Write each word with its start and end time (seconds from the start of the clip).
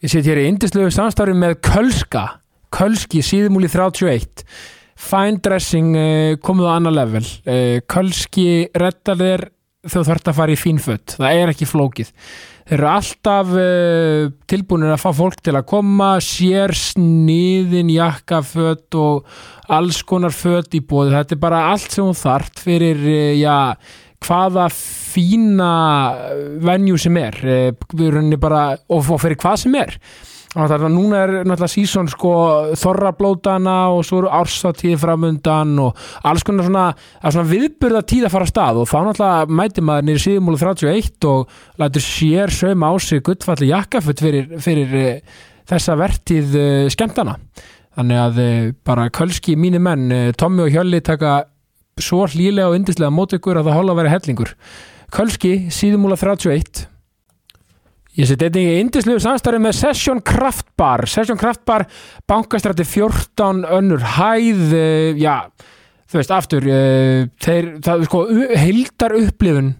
Ég 0.00 0.08
set 0.08 0.24
hér 0.24 0.38
í 0.40 0.46
indislegu 0.48 0.88
samstarfi 0.94 1.34
með 1.36 1.58
Kölska 1.60 2.22
Kölski, 2.72 3.20
síðumúli 3.20 3.68
31 3.68 4.44
Fine 5.00 5.40
dressing 5.44 5.96
uh, 5.96 6.36
komið 6.44 6.68
á 6.68 6.72
annar 6.76 6.94
level. 6.96 7.24
Uh, 7.44 7.80
Kölski 7.88 8.68
reddar 8.76 9.18
þér 9.20 9.44
þegar 9.80 9.92
þú 9.92 10.04
þarft 10.08 10.30
að 10.32 10.38
fara 10.38 10.52
í 10.52 10.60
fínfött 10.60 11.14
það 11.18 11.42
er 11.42 11.52
ekki 11.52 11.68
flókið. 11.68 12.14
Þeir 12.70 12.76
eru 12.78 12.88
alltaf 12.94 13.52
uh, 13.52 14.24
tilbúinir 14.48 14.94
að 14.94 15.02
fá 15.04 15.10
fólk 15.20 15.44
til 15.44 15.56
að 15.58 15.68
koma 15.68 16.10
sér 16.24 16.72
sniðin 16.76 17.92
jakkafött 17.92 19.00
og 19.00 19.28
alls 19.68 20.00
konar 20.08 20.32
fött 20.32 20.76
í 20.76 20.80
bóði 20.80 21.16
þetta 21.18 21.36
er 21.36 21.44
bara 21.44 21.66
allt 21.74 21.92
sem 21.92 22.08
þú 22.08 22.16
þart 22.24 22.64
fyrir 22.64 23.04
uh, 23.04 23.34
já, 23.36 23.58
hvaða 24.24 24.66
fína 24.70 25.70
venju 26.62 26.98
sem 27.00 27.16
er 27.20 27.38
uh, 27.44 27.70
við 27.94 28.10
erum 28.10 28.34
bara, 28.40 28.64
og, 28.88 29.06
og 29.06 29.22
fyrir 29.22 29.40
hvað 29.40 29.64
sem 29.64 29.78
er. 29.80 29.96
Er 30.50 30.82
núna 30.90 31.20
er 31.22 31.30
náttúrulega 31.46 31.70
sísón 31.70 32.08
sko 32.10 32.30
þorrablótana 32.74 33.92
og 33.94 34.00
svo 34.02 34.24
eru 34.24 34.32
árstátíði 34.34 34.96
framundan 34.98 35.76
og 35.78 36.00
alls 36.26 36.42
konar 36.42 36.66
svona, 36.66 36.86
svona 37.22 37.46
viðburða 37.46 38.00
tíð 38.02 38.26
að 38.26 38.34
fara 38.34 38.48
af 38.48 38.50
stað 38.50 38.80
og 38.80 38.88
þá 38.90 38.96
náttúrulega 39.06 39.58
mæti 39.60 39.84
maður 39.86 40.08
nýri 40.08 40.22
síðumúlu 40.24 40.58
31 40.58 41.28
og 41.30 41.54
lætur 41.78 42.02
sér 42.02 42.54
sögum 42.56 42.82
á 42.82 42.90
sig 42.98 43.22
guttfalli 43.22 43.70
jakkafutt 43.70 44.24
fyrir, 44.26 44.50
fyrir 44.58 44.98
uh, 44.98 45.38
þessa 45.70 45.96
vertíð 46.02 46.58
uh, 46.58 46.90
skemmtana. 46.90 47.38
Þannig 47.94 48.20
að 48.24 48.42
bara 48.86 49.06
kölski 49.14 49.54
mínu 49.58 49.78
menn, 49.82 50.34
Tommi 50.38 50.62
og 50.66 50.74
Hjölli 50.74 50.98
taka 51.04 51.44
svo 52.04 52.26
hlýlega 52.30 52.70
og 52.70 52.78
yndislega 52.78 53.12
mót 53.14 53.36
ykkur 53.36 53.60
að 53.60 53.70
það 53.70 53.78
hóla 53.78 53.94
að 53.94 54.00
vera 54.00 54.14
hellingur. 54.14 54.54
Kölski, 55.10 55.52
síðumúla 55.74 56.18
31 56.20 56.86
Ég 58.18 58.26
seti 58.26 58.48
einnig 58.48 58.66
í 58.66 58.78
indislegu 58.82 59.20
samstarfi 59.22 59.60
með 59.62 59.76
Session 59.78 60.18
Craft 60.26 60.66
Bar. 60.78 61.04
Session 61.08 61.38
Craft 61.38 61.62
Bar, 61.68 61.84
bankastrætti 62.28 62.84
14 62.88 63.62
önnur 63.78 64.02
hæð 64.16 64.74
uh, 64.74 65.20
já, 65.20 65.36
þú 66.10 66.18
veist, 66.18 66.34
aftur 66.34 66.66
uh, 66.66 67.28
þeir, 67.40 67.70
það 67.86 67.94
er 67.94 68.10
sko 68.10 68.24
heildar 68.64 69.14
upplifun 69.20 69.70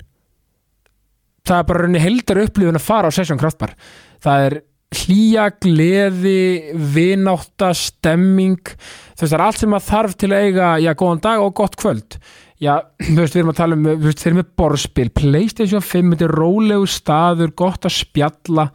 það 1.51 1.57
er 1.59 1.69
bara 1.73 1.83
rauninni 1.83 2.05
heildar 2.05 2.43
upplifun 2.45 2.79
að 2.79 2.87
fara 2.87 3.11
á 3.11 3.17
Session 3.17 3.41
Craft 3.41 3.59
Bar. 3.61 3.75
Það 4.23 4.47
er 4.47 4.59
hlýja, 4.95 5.49
gleði 5.63 6.75
vinátta, 6.95 7.71
stemming. 7.77 8.73
Þú 9.15 9.23
veist, 9.23 9.31
það 9.31 9.37
er 9.39 9.45
allt 9.47 9.63
sem 9.63 9.77
að 9.77 9.89
þarf 9.89 10.17
til 10.19 10.31
að 10.33 10.47
eiga 10.47 10.71
já, 10.83 10.91
góðan 10.99 11.23
dag 11.27 11.45
og 11.45 11.55
gott 11.61 11.79
kvöld. 11.81 12.19
Já, 12.61 12.75
þú 12.99 13.21
veist, 13.23 13.37
við 13.37 13.43
erum 13.43 13.53
að 13.55 13.61
tala 13.61 13.79
um 13.79 13.87
þú 13.87 14.09
veist, 14.09 14.25
þeir 14.25 14.33
eru 14.33 14.41
með 14.41 14.51
borðspil, 14.61 15.07
Playstation 15.21 15.87
5 15.87 16.11
þetta 16.15 16.27
er 16.27 16.37
rólegu 16.43 16.91
staður, 16.91 17.55
gott 17.63 17.89
að 17.89 17.97
spjalla. 18.01 18.67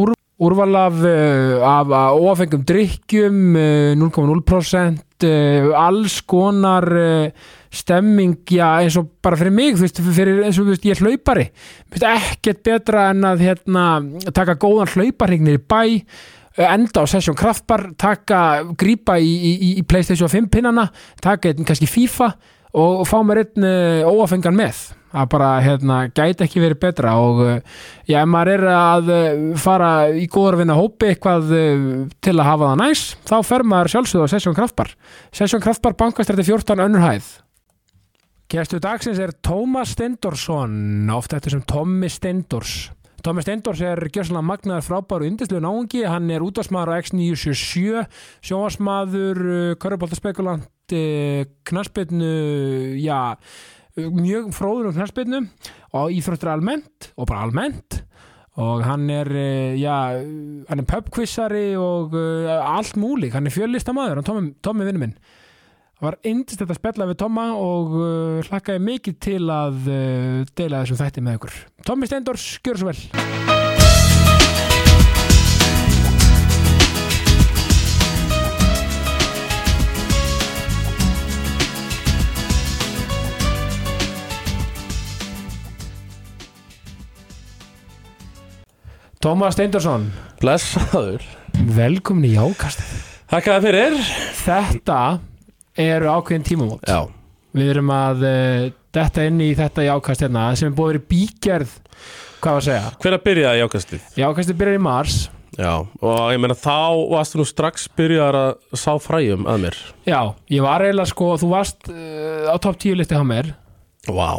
Úr, 0.00 0.14
úrval 0.40 0.72
af, 0.80 0.98
uh, 1.04 1.60
af 1.68 1.92
uh, 1.92 2.16
óafengum 2.16 2.64
drikkjum 2.66 3.54
uh, 3.54 3.92
0,0% 4.00 5.04
uh, 5.26 5.70
alls 5.78 6.20
konar 6.28 6.86
uh, 6.90 7.48
stemming, 7.70 8.40
já, 8.50 8.66
eins 8.82 8.96
og 8.98 9.12
bara 9.22 9.38
fyrir 9.38 9.54
mig, 9.54 9.76
þú 9.78 9.86
veist, 9.86 10.02
fyrir, 10.16 10.42
eins 10.46 10.58
og 10.58 10.66
þú 10.66 10.74
veist, 10.74 10.88
ég 10.88 10.96
er 10.96 11.04
hlaupari. 11.06 11.46
Veist, 11.92 12.06
ekkert 12.10 12.62
betra 12.66 13.08
en 13.14 13.26
að 13.30 13.46
hérna, 13.46 13.86
taka 14.34 14.58
góðan 14.60 14.90
hlauparregnir 14.94 15.60
í 15.60 15.64
bæ 15.64 15.82
enda 16.60 17.04
á 17.04 17.06
Session 17.08 17.36
Kraftbar 17.38 17.92
taka, 17.98 18.62
grípa 18.76 19.16
í, 19.22 19.30
í, 19.30 19.70
í 19.80 19.84
Playstation 19.86 20.28
5 20.28 20.50
pinnana, 20.52 20.88
taka 21.22 21.52
einn 21.52 21.64
kannski 21.64 21.88
FIFA 21.88 22.32
og 22.76 23.04
fá 23.08 23.18
mér 23.26 23.44
einn 23.44 23.66
uh, 23.66 24.10
óafengan 24.10 24.56
með 24.56 24.80
að 25.10 25.26
bara 25.32 25.48
hérna, 25.58 25.96
gæti 26.14 26.44
ekki 26.46 26.60
verið 26.62 26.80
betra 26.84 27.16
og 27.18 27.40
uh, 27.42 27.80
já, 28.06 28.20
ef 28.20 28.30
maður 28.30 28.52
er 28.54 28.66
að 28.76 29.10
uh, 29.14 29.42
fara 29.58 29.90
í 30.14 30.28
góður 30.30 30.60
vinna 30.60 30.78
hópi 30.78 31.10
eitthvað 31.10 31.50
til 32.22 32.36
að 32.36 32.46
hafa 32.46 32.70
það 32.70 32.80
næs 32.84 33.04
þá 33.26 33.36
fer 33.48 33.66
maður 33.66 33.94
sjálfsögðu 33.96 34.30
á 34.30 34.32
Session 34.34 34.58
Kraftbar 34.58 34.94
Session 35.34 35.64
Kraftbar 35.64 35.98
bankastrætti 35.98 36.46
14 36.46 36.84
önnur 36.86 37.06
hæð. 37.06 37.34
Gæstu 38.50 38.80
dagsins 38.82 39.20
er 39.22 39.30
Tómas 39.46 39.92
Stendorsson 39.94 41.10
oft 41.14 41.34
eftir 41.36 41.54
sem 41.54 41.66
Tommi 41.66 42.10
Stendors 42.10 42.88
Tómi 43.20 43.42
Steindors 43.44 43.80
er 43.84 44.00
gjössalega 44.08 44.40
magnaður 44.48 44.84
frábæru 44.86 45.26
indislu 45.28 45.58
náungi, 45.60 46.06
hann 46.08 46.30
er 46.32 46.40
útvarsmaður 46.40 46.94
á 46.96 47.00
X977, 47.02 48.04
sjónvarsmaður 48.48 49.40
körubóltaspekulant 49.82 50.94
knarsbytnu 51.68 52.30
já, 52.96 53.36
mjög 53.96 54.48
fróður 54.56 54.88
um 54.88 54.96
knarsbytnu 54.96 55.42
og 56.00 56.14
íþróttur 56.16 56.52
almennt 56.54 57.10
og 57.16 57.28
bara 57.28 57.44
almennt. 57.44 58.00
Og 58.60 58.82
hann 58.88 59.04
er 59.12 59.28
já, 59.78 59.98
hann 60.68 60.82
er 60.82 60.88
pubquissari 60.88 61.68
og 61.78 62.16
allt 62.16 62.96
múlik, 63.00 63.36
hann 63.36 63.46
er 63.46 63.54
fjöllistamæður 63.54 64.22
hann 64.22 64.30
Tómi, 64.30 64.54
Tómi 64.64 64.88
vinnu 64.88 65.04
minn 65.04 65.14
það 66.00 66.06
var 66.08 66.16
indist 66.24 66.62
þetta 66.62 66.78
spella 66.78 67.06
við 67.10 67.18
Tóma 67.20 67.46
og 67.60 67.96
uh, 68.00 68.40
hlakkaði 68.48 68.80
mikið 68.86 69.18
til 69.20 69.42
að 69.52 69.82
uh, 69.84 70.38
deila 70.56 70.80
þessum 70.80 71.00
þætti 71.02 71.24
með 71.26 71.40
ykkur. 71.40 71.58
Tómi 71.84 72.08
Steindors, 72.08 72.46
gjör 72.64 72.80
svo 72.80 72.88
vel. 72.88 73.58
Tómas 89.20 89.52
Steindorsson 89.52 90.06
Blessaður. 90.40 91.20
Velkomin 91.76 92.24
í 92.24 92.38
Jákastið. 92.38 92.94
Þakka 93.28 93.52
það 93.52 93.66
fyrir. 93.66 93.98
Þetta 94.40 95.00
eru 95.86 96.10
ákveðin 96.12 96.46
tímamót. 96.46 96.84
Já, 96.88 97.06
Við 97.56 97.72
erum 97.72 97.88
að 97.90 98.20
uh, 98.28 98.64
detta 98.94 99.24
inn 99.26 99.40
í 99.42 99.50
þetta 99.58 99.82
jákast 99.88 100.22
hérna 100.22 100.44
sem 100.58 100.68
er 100.70 100.74
búið 100.76 100.86
að 100.86 100.92
vera 100.92 101.00
í 101.00 101.08
bígerð. 101.10 101.72
Hvað 102.40 102.54
var 102.56 102.60
að 102.60 102.66
segja? 102.68 102.90
hver 103.02 103.16
að 103.16 103.24
byrja 103.26 103.54
í 103.58 103.62
ákastið? 103.66 104.04
Jákastið 104.20 104.58
byrjar 104.60 104.78
í 104.78 104.82
mars. 104.86 105.16
Já, 105.58 105.72
og 105.82 106.20
ég 106.30 106.38
meina 106.40 106.54
þá 106.56 106.76
varstu 107.10 107.40
nú 107.40 107.44
strax 107.48 107.88
byrjar 107.98 108.38
að 108.38 108.78
sá 108.78 108.92
fræjum 109.02 109.48
að 109.50 109.64
mér. 109.66 109.80
Já, 110.06 110.20
ég 110.54 110.62
var 110.64 110.86
eiginlega 110.86 111.10
sko 111.10 111.32
þú 111.42 111.50
varst 111.50 111.90
uh, 111.90 112.46
á 112.48 112.56
topp 112.62 112.78
10 112.86 113.00
listi 113.02 113.18
á 113.18 113.24
mér. 113.26 113.50
Vá, 114.06 114.30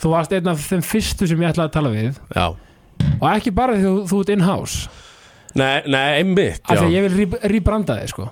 þú 0.00 0.14
varst 0.14 0.32
einn 0.32 0.48
af 0.48 0.62
þeim 0.70 0.86
fyrstu 0.86 1.26
sem 1.28 1.42
ég 1.42 1.50
ætlaði 1.50 1.68
að 1.68 1.74
tala 1.74 1.92
við. 1.92 2.22
Já. 2.32 2.46
Og 3.18 3.26
ekki 3.34 3.52
bara 3.56 3.74
því 3.76 3.82
þú, 3.88 3.94
þú 4.08 4.22
ert 4.22 4.34
in-house. 4.36 5.06
Nei, 5.58 5.82
nei, 5.90 6.06
einmitt, 6.22 6.62
af 6.62 6.78
já 6.78 6.84
því 6.84 6.86
að 6.86 6.94
ég 6.94 7.08
vil 7.08 7.40
rýbranda 7.50 7.98
þig 7.98 8.12
sko 8.14 8.30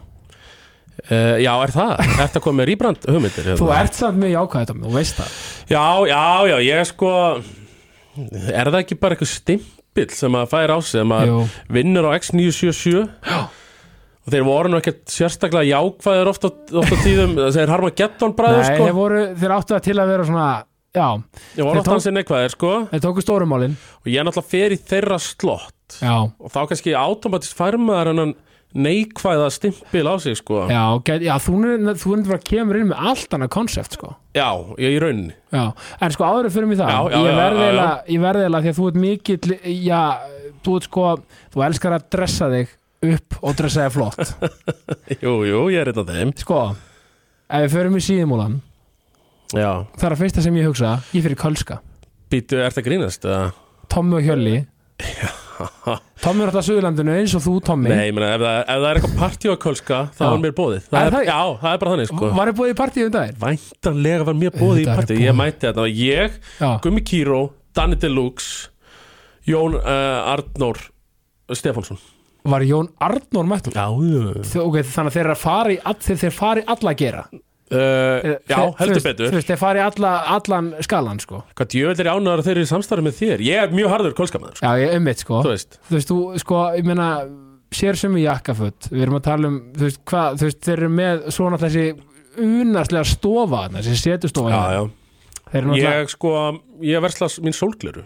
uh, 1.11 1.37
Já, 1.43 1.53
er 1.65 1.73
það? 1.75 1.93
Ertu 2.25 2.41
að 2.41 2.45
koma 2.47 2.61
með 2.63 2.69
rýbrand 2.73 3.07
hugmyndir? 3.09 3.49
Þú 3.59 3.69
hérna? 3.71 3.79
ert 3.85 3.99
samt 3.99 4.21
mjög 4.23 4.35
jákvæð 4.35 4.65
þetta 4.65 4.79
þú 4.85 4.95
veist 4.99 5.21
það 5.21 5.39
Já, 5.69 5.85
já, 6.11 6.23
já, 6.53 6.57
ég 6.69 6.83
er 6.83 6.89
sko 6.91 7.13
Er 8.19 8.71
það 8.73 8.81
ekki 8.83 8.99
bara 8.99 9.15
eitthvað 9.15 9.31
stimpill 9.31 10.11
sem 10.17 10.37
að 10.41 10.49
færa 10.51 10.75
á 10.75 10.79
sig 10.83 10.97
sem 10.99 11.13
að 11.15 11.29
Jú. 11.31 11.39
vinnur 11.79 12.09
á 12.11 12.11
X977 12.19 13.05
Já. 13.29 13.39
og 14.27 14.33
þeir 14.35 14.47
voru 14.49 14.73
nú 14.73 14.81
ekkert 14.81 15.05
sérstaklega 15.13 15.69
jákvæðir 15.71 16.31
oft 16.33 16.47
á, 16.47 16.51
oft 16.51 16.93
á 16.93 16.97
tíðum 17.05 17.37
þeir 17.57 17.73
harma 17.75 17.93
getton 17.95 18.35
bræður 18.39 18.65
Nei, 18.65 18.73
sko 18.73 18.89
þeir 18.89 18.97
voru, 18.99 19.23
þeir 19.39 19.55
áttu 19.59 19.77
það 19.77 19.87
til 19.87 19.97
að 20.03 20.11
vera 20.15 20.27
svona 20.33 20.49
Já, 20.99 21.07
voru 21.15 21.23
þeir 21.55 21.69
oft 21.69 21.87
tók- 21.87 21.95
hans 21.95 22.09
neikvæðir 22.17 22.55
sko 22.57 22.73
þeir 22.91 23.05
tóku 23.07 23.23
stórumálin 23.25 23.75
og 24.03 24.11
ég 24.11 24.19
er 24.23 24.27
náttúrulega 24.27 24.75
í 24.75 24.83
þeirra 24.91 25.19
slott 25.23 25.99
Já, 26.03 26.15
og 26.27 26.53
þá 26.53 26.59
kannski 26.73 26.95
automatist 26.99 27.55
fær 27.57 27.79
maður 27.81 28.11
hennan 28.15 28.35
neikvæða 28.77 29.49
stimpil 29.53 30.05
á 30.09 30.15
sig 30.21 30.37
sko. 30.37 30.67
Já, 30.69 30.83
get, 31.05 31.23
já 31.25 31.35
þú 31.41 32.17
bara 32.29 32.39
kemur 32.45 32.77
inn 32.81 32.91
með 32.91 33.07
allt 33.11 33.35
annað 33.35 33.53
konsept 33.55 33.97
sko. 33.97 34.13
Já, 34.37 34.51
ég 34.79 34.97
í 34.97 35.01
rauninni. 35.03 35.35
Já, 35.53 35.73
en 36.01 36.13
sko 36.15 36.25
áður 36.29 36.51
fyrir 36.53 36.69
mig 36.69 36.79
það 36.79 36.93
Já, 36.93 36.99
já, 37.09 37.19
ég 37.19 37.31
já, 37.31 37.39
verði 37.39 37.65
já, 37.65 37.73
já. 37.73 37.89
eiginlega 38.45 38.63
því 38.63 38.73
að 38.73 38.79
þú 38.79 38.89
ert 38.89 39.01
mikill 39.05 39.59
já, 39.89 40.03
þú 40.65 40.77
ert 40.77 40.89
sko, 40.91 41.07
þú 41.55 41.65
elskar 41.69 41.97
að 41.97 42.07
dressa 42.13 42.51
þig 42.53 42.77
upp 43.09 43.39
og 43.41 43.59
dressa 43.59 43.87
þig 43.87 43.97
flott. 43.97 44.37
Jú, 45.25 45.35
jú, 45.49 45.65
ég 45.73 45.81
er 45.83 45.93
af 45.95 46.09
þeim. 46.13 46.35
Sko, 46.45 46.63
ef 47.49 47.65
við 47.67 47.77
förum 47.79 47.97
í 47.99 48.05
síðumúlan 48.05 48.59
Já, 49.57 49.89
það 49.97 50.05
er 50.05 50.13
að 50.13 50.21
fyrsta 50.21 50.43
sem 50.45 50.57
ég 50.61 50.67
hugsa, 50.69 50.91
ég 51.17 51.25
fyrir 51.25 51.39
Kölska. 51.41 51.79
Býtu, 52.29 52.59
ert 52.61 52.77
að 52.77 52.85
grínast 52.85 53.25
eða? 53.25 53.47
Tommi 53.89 54.19
og 54.19 54.27
Hjölli 54.27 54.59
Tommi 56.25 56.43
er 56.45 56.51
alltaf 56.51 56.63
á 56.63 56.69
Suðurlandinu 56.69 57.13
eins 57.19 57.35
og 57.39 57.43
þú 57.45 57.53
Tommi. 57.67 57.89
Nei, 57.93 58.09
ég 58.09 58.15
meina, 58.17 58.29
ef, 58.35 58.43
það- 58.43 58.61
ef 58.63 58.81
það 58.83 58.89
er 58.91 58.99
eitthvað 59.01 59.17
partí 59.23 59.51
á 59.51 59.57
Kölska 59.65 59.99
þá 60.19 60.23
Já. 60.25 60.29
er 60.35 60.43
mér 60.45 60.55
bóðið 60.59 60.83
það 60.89 60.99
Er 60.99 61.07
er, 61.07 61.15
það- 61.17 61.29
Já, 61.29 61.41
það 61.63 61.73
er 61.73 61.79
bara 61.83 61.93
þannig 61.95 62.11
sko. 62.13 62.31
Var 62.39 62.51
ég 62.53 62.59
búið 62.61 62.73
í 62.73 62.77
partíu 62.83 63.07
um 63.09 63.15
daginn? 63.19 63.39
Væntanlega 63.43 64.25
var 64.29 64.39
mér 64.43 64.53
bóðið 64.55 64.61
í 64.61 64.87
Auðvitað 64.87 64.93
er 64.93 65.01
partí. 65.03 65.19
Ég 65.25 65.39
mæti 65.39 65.67
þetta 65.69 65.85
og 65.87 66.03
ég, 66.03 66.39
Já, 66.61 66.71
Gummi 66.87 67.03
Kíró, 67.11 67.41
Danny 67.75 67.97
Deluxe 67.97 68.69
Jón 69.49 69.75
uh, 69.79 70.33
Arnór 70.35 70.79
Stefánsson. 71.53 71.99
Var 72.49 72.63
Jón 72.69 72.89
Arnór 73.01 73.47
mættur? 73.49 73.73
Já, 73.75 73.87
Þau- 73.89 74.67
ok, 74.69 74.83
þannig 74.85 75.11
að 75.11 75.17
þeir 75.17 75.25
eru 75.27 75.35
að 75.35 75.43
fara 75.43 75.73
í 75.75 75.79
all, 75.85 75.95
þeir, 76.05 76.19
þeir 76.23 76.35
fara 76.37 76.61
í 76.61 76.65
alla 76.69 76.93
að 76.95 76.99
gera 77.03 77.23
já 77.69 78.57
Þeir- 78.57 78.71
þú 78.73 78.77
heldur 78.81 79.03
betur. 79.05 79.29
þú 79.33 79.39
veist, 79.39 79.49
þeir 79.51 79.61
fara 79.61 79.81
í 79.81 79.85
alla, 79.85 80.13
allan 80.37 80.71
skalan 80.87 81.21
sko. 81.21 81.43
Hvað 81.59 81.69
djöfell 81.75 82.01
er 82.07 82.11
ánæður 82.15 82.41
að 82.43 82.47
þeir 82.49 82.55
eru 82.57 82.65
í 82.65 82.71
samstarfi 82.73 83.05
með 83.09 83.19
þér? 83.19 83.45
Ég 83.49 83.63
er 83.63 83.75
mjög 83.77 83.93
harður 83.93 84.15
kólskamæður 84.19 84.63
já, 84.63 84.71
ég 84.83 84.95
ummitt 84.99 85.25
sko. 85.25 85.43
Þú 85.45 85.53
veist. 85.53 85.79
Þú 85.89 85.97
veist, 85.99 86.09
þú, 86.13 86.19
sko, 86.45 86.63
ég 86.79 86.89
meina 86.89 87.09
sér 87.79 87.99
sem 88.01 88.15
í 88.17 88.23
jakkaföt 88.25 88.89
við 88.93 89.03
erum 89.05 89.19
að 89.19 89.27
tala 89.29 89.51
um, 89.53 89.59
þú 89.77 89.85
veist, 89.89 90.01
hvað 90.09 90.39
þú 90.41 90.49
veist, 90.49 90.61
þeir 90.65 90.79
eru 90.79 90.89
með 90.97 91.27
svona 91.37 91.59
þessi 91.61 91.85
unarslega 92.39 93.05
stofa 93.11 93.65
þessi 93.75 93.97
setustofa 93.99 94.53
Já, 94.55 94.63
já, 94.79 94.83
eru 95.59 95.69
náttúrulega, 95.73 95.99
ég 96.01 96.13
sko 96.15 96.33
ég 96.87 97.03
versla 97.05 97.29
mín 97.45 97.57
sólgleru. 97.57 98.05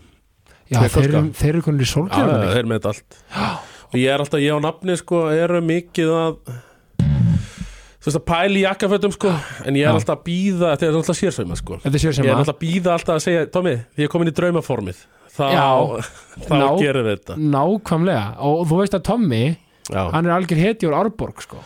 Já, 0.72 0.80
þeir 0.80 0.92
þeir 0.96 1.08
eru, 1.12 1.22
þeir 1.36 1.52
eru 1.52 1.62
konur 1.66 1.84
í 1.84 1.86
Já, 1.86 1.92
sólgjörðunni 1.92 2.52
þeir 2.56 2.68
með 2.70 2.78
þetta 2.80 2.92
allt. 2.94 3.18
Og 3.92 3.96
ég 4.00 4.08
er 4.08 4.22
alltaf, 4.24 4.40
ég 4.40 4.56
á 4.56 4.58
nafni 4.64 4.94
sko 4.96 5.18
eru 5.36 5.58
mikið 5.68 6.12
að 6.16 6.36
þú 8.02 8.08
veist 8.10 8.18
að 8.18 8.24
pæla 8.26 8.58
í 8.58 8.62
jakkafötum 8.64 9.12
sko 9.14 9.30
en 9.62 9.76
ég 9.78 9.84
er 9.86 9.92
Já. 9.92 9.94
alltaf 9.94 10.16
að 10.18 10.22
býða, 10.26 10.70
þetta 10.72 10.86
er 10.88 10.96
alltaf 10.98 11.18
sérsveima 11.20 11.58
sko 11.60 11.76
þetta 11.84 11.94
er 11.98 12.02
sér 12.02 12.16
sem 12.16 12.26
ég 12.26 12.32
er 12.32 12.40
alltaf 12.42 12.56
að 12.56 12.62
býða 12.64 12.94
alltaf 12.96 13.18
að 13.18 13.22
segja, 13.28 13.44
því 13.54 13.74
ég 14.02 14.06
er 14.08 14.10
komin 14.10 14.30
í 14.32 14.34
draumaformið 14.38 15.04
þá, 15.36 15.44
Já. 15.54 15.68
þá 16.48 16.54
Ná. 16.58 16.66
gerum 16.82 17.06
við 17.06 17.14
þetta 17.20 17.36
nákvæmlega 17.54 18.24
og 18.50 18.64
þú 18.72 18.80
veist 18.82 18.98
að 18.98 19.04
Tommy, 19.06 19.42
Já, 19.92 20.02
hann 20.16 20.26
er 20.28 20.34
algjör 20.34 20.62
heti 20.66 20.90
úr 20.90 20.98
Árborg 20.98 21.42
sko, 21.46 21.62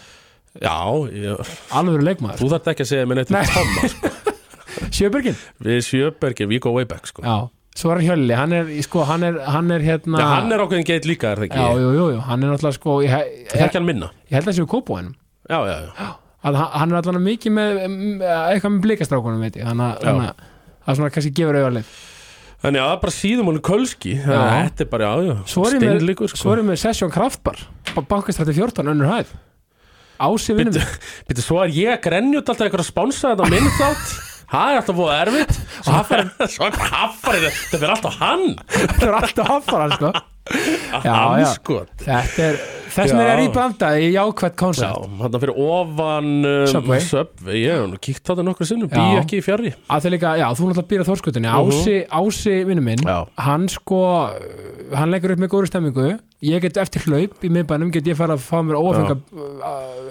já 0.61 0.77
ég, 1.13 1.51
alveg 1.77 2.05
leikmaður 2.11 2.41
þú 2.45 2.53
þarft 2.53 2.71
ekki 2.73 2.85
að 2.87 2.93
segja 2.93 3.09
mér 3.11 3.21
neitt 3.23 3.33
um 3.33 3.37
Nei. 3.37 3.51
Tomma 3.57 3.91
sko. 3.93 4.13
Sjöbergin, 4.97 5.37
við 5.65 5.83
Sjöbergir, 5.89 6.49
we 6.53 6.61
go 6.61 6.73
way 6.77 6.85
back 6.89 7.09
sko. 7.09 7.25
já, 7.25 7.49
svo 7.77 7.93
er 7.97 8.03
Hjölli 8.05 8.37
hann 8.37 8.53
er, 8.57 8.71
sko, 8.85 9.05
hann 9.09 9.25
er, 9.25 9.41
hann 9.53 9.73
er 9.73 9.85
hérna 9.85 10.21
Já, 10.21 10.27
hann 10.37 10.53
er 10.53 10.65
ákveðin 10.65 10.89
geit 10.89 11.09
líka, 11.09 11.33
er 11.33 11.41
það 11.45 11.49
ekki? 11.49 11.65
já, 11.65 11.81
jú, 11.81 11.91
jú, 11.97 12.07
jú, 12.17 12.21
hann 12.29 12.45
er 12.45 12.53
náttúrulega 12.53 12.77
sko 12.81 12.99
ég, 13.05 13.13
ég, 13.17 13.49
Það 13.53 13.61
er 13.63 13.67
ekki 13.71 13.81
hann 13.81 13.89
minna 13.89 14.11
ég 14.29 14.37
held 14.39 14.53
að 14.53 14.59
séu 14.61 14.69
kópóinum 14.69 15.15
Já, 15.47 15.59
já, 15.69 15.77
já, 15.87 16.09
að 16.47 16.59
hann- 16.63 16.93
er 16.93 16.99
allan 17.01 17.25
mikið 17.27 17.55
með 17.57 17.81
eitthvað 18.27 18.75
með 18.77 18.83
blikastrákunum 18.87 19.41
veit 19.47 19.57
ég. 19.59 19.67
Þannig 19.67 19.87
að- 19.87 20.37
það 20.87 20.93
er 20.93 21.01
svona 21.01 21.11
kannski 21.17 21.35
gefur 21.41 21.59
auðarleif 21.61 21.97
Þannig 22.57 22.81
að 22.81 22.87
það 22.87 22.95
er 22.97 23.01
bara 23.03 23.13
síðum 23.15 23.49
hún 23.51 23.59
kölski. 23.67 24.13
Þannig 24.23 24.45
að 24.47 24.55
þetta 24.67 24.81
er 24.81 24.89
bara, 24.91 25.09
já 25.23 25.35
svo 25.47 25.65
er 25.67 25.75
sko. 26.33 26.39
er 26.55 26.63
ég 26.63 26.67
með 26.71 26.79
Session 26.81 27.11
Kraftbar. 27.13 27.59
Bankastrætti 28.09 28.55
14 28.57 28.89
önnur 28.91 29.11
hæð. 29.13 29.35
Ási 30.17 30.55
vinnum 30.57 30.73
býttu, 31.29 31.43
svo 31.45 31.61
er 31.63 31.69
ég 31.77 31.93
að 31.93 32.01
grenjut 32.07 32.49
alltaf 32.49 32.65
eitthvað 32.65 32.83
að 32.87 32.89
spánsa 32.89 33.35
þetta 33.35 33.51
minn 33.53 33.69
þátt. 33.77 34.15
Það 34.47 34.71
er 34.73 34.81
alltaf 34.81 34.97
búið 34.97 35.13
erfitt. 35.21 35.61
Og 35.83 35.93
haffarinn 35.93 36.31
Það 36.39 37.77
fyrir 37.77 37.93
alltaf 37.93 38.19
hann. 38.23 38.47
Þetta 38.73 39.07
er 39.11 39.17
alltaf 39.21 39.51
já. 41.43 41.49
sko. 41.59 41.79
Þetta 42.07 42.49
er 42.49 42.61
þess 42.97 43.13
vegna 43.13 43.25
Já. 43.27 43.33
er 43.37 43.41
ég 43.45 43.53
blandað 43.55 43.97
í 44.01 44.07
jákvætt 44.15 44.55
Já, 44.57 44.61
koncept 44.63 45.17
hann 45.21 45.41
fyrir 45.43 45.55
ofan 45.67 46.31
um, 46.49 46.67
Subway. 46.73 47.01
Subway, 47.05 47.59
ég 47.63 47.75
hef 47.77 47.89
nú 47.93 47.99
kíkt 48.07 48.23
þetta 48.31 48.45
nokkur 48.47 48.69
sinnum 48.71 48.89
Bý 48.93 49.03
Já. 49.03 49.21
ekki 49.23 49.41
í 49.41 49.45
fjari 49.45 49.73
að 49.93 50.07
þeir 50.07 50.15
líka, 50.17 50.33
já, 50.41 50.47
þú 50.57 50.71
náttúrulega 50.71 50.91
býr 50.93 51.05
á 51.05 51.09
þórskutunni 51.11 51.53
Ási, 51.53 51.97
Ási 52.21 52.55
vinnum 52.69 52.89
minn, 52.89 53.05
Já. 53.05 53.19
hann 53.47 53.69
sko 53.73 54.01
hann 54.97 55.13
leggur 55.13 55.35
upp 55.37 55.43
með 55.45 55.53
góður 55.53 55.71
stemmingu 55.71 56.09
ég 56.47 56.61
get 56.63 56.77
eftir 56.81 57.05
hlaup 57.09 57.45
í 57.45 57.49
miðbænum 57.53 57.93
get 57.95 58.07
ég 58.11 58.17
fara 58.19 58.37
að 58.37 58.45
fá 58.45 58.59
mér 58.65 58.77
óafenga 58.81 59.17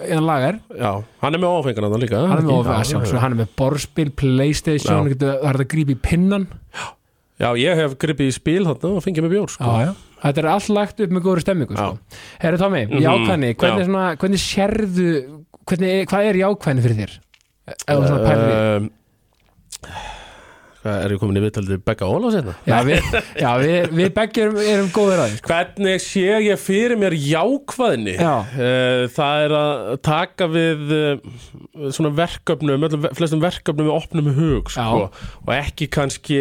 eða 0.06 0.22
lagar 0.26 0.58
Já, 0.74 0.92
hann 1.22 1.34
er 1.38 1.42
með 1.42 1.54
ofengan 1.60 1.86
hann 1.90 2.02
líka 2.02 2.20
hann 2.22 2.38
er 2.38 2.44
með 2.44 2.52
ekki? 2.52 2.58
óafenga, 2.60 2.78
Já, 2.82 2.90
sjálfsög, 2.92 3.20
hann 3.22 3.36
er 3.36 3.40
með 3.44 3.52
borðspil, 3.60 4.08
playstation, 4.20 4.92
Já. 4.92 4.98
hann 5.00 5.12
getur- 5.14 5.32
það 5.36 5.46
er 5.50 5.56
hægt 5.56 5.64
að 5.66 5.72
grípa 5.74 5.94
í 5.94 6.00
pinnan 6.10 6.48
Já, 7.36 7.50
ég 7.60 7.76
hef 7.76 7.94
gripið 8.00 8.30
í 8.30 8.34
spil 8.34 8.62
þarna 8.64 8.90
og 8.96 9.02
fengið 9.04 9.26
með 9.26 9.32
bjór 9.36 9.50
sko. 9.52 9.64
já, 9.68 9.90
já. 9.90 9.94
Þetta 10.22 10.42
er 10.42 10.48
allt 10.54 10.68
lagt 10.72 11.00
upp 11.04 11.10
með 11.16 11.24
góður 11.26 11.44
stemmingu 11.44 11.76
sko. 11.76 11.98
herri 12.42 12.58
Tommy, 12.62 12.84
Mhm, 12.86 13.02
jákvæðni 13.04 13.54
hvernig, 13.60 13.84
svona, 13.90 14.04
hvernig 14.16 14.42
sérðu 14.42 15.08
hvernig, 15.66 16.06
hvað 16.10 16.30
er 16.30 16.40
jákvæðni 16.44 16.84
fyrir 16.86 17.00
þér 17.02 17.16
þú 17.86 18.06
svona 18.06 18.26
pælir 18.26 18.52
í 18.52 18.60
um, 18.76 18.90
Hvað, 20.86 21.00
er 21.02 21.12
ég 21.16 21.18
komin 21.18 21.38
í 21.40 21.42
viðtalið 21.42 21.80
Begga 21.82 22.06
Ólafs 22.06 22.36
hérna? 22.38 22.52
já, 22.68 22.76
við, 22.86 23.06
já, 23.42 23.48
við, 23.58 23.86
við 23.98 24.10
beggi 24.14 24.42
erum, 24.44 24.58
erum 24.62 24.90
góðir 24.94 25.22
að 25.24 25.32
því 25.32 25.38
sko. 25.40 25.48
Hvernig 25.50 26.02
sé 26.04 26.22
ég 26.46 26.60
fyrir 26.62 26.94
mér 27.00 27.16
jákvæðni? 27.18 28.14
Já. 28.20 28.34
Eh, 28.54 29.00
Það 29.16 29.40
er 29.48 29.54
að 29.58 29.96
taka 30.06 30.48
við 30.52 30.94
eh, 30.94 31.90
svona 31.96 32.12
verkefnum, 32.20 32.86
flestum 33.18 33.42
verkefnum 33.42 33.88
við 33.90 33.96
opnum 33.96 34.30
hug 34.38 34.70
sko, 34.76 35.08
og 35.42 35.52
ekki 35.56 35.90
kannski 35.96 36.40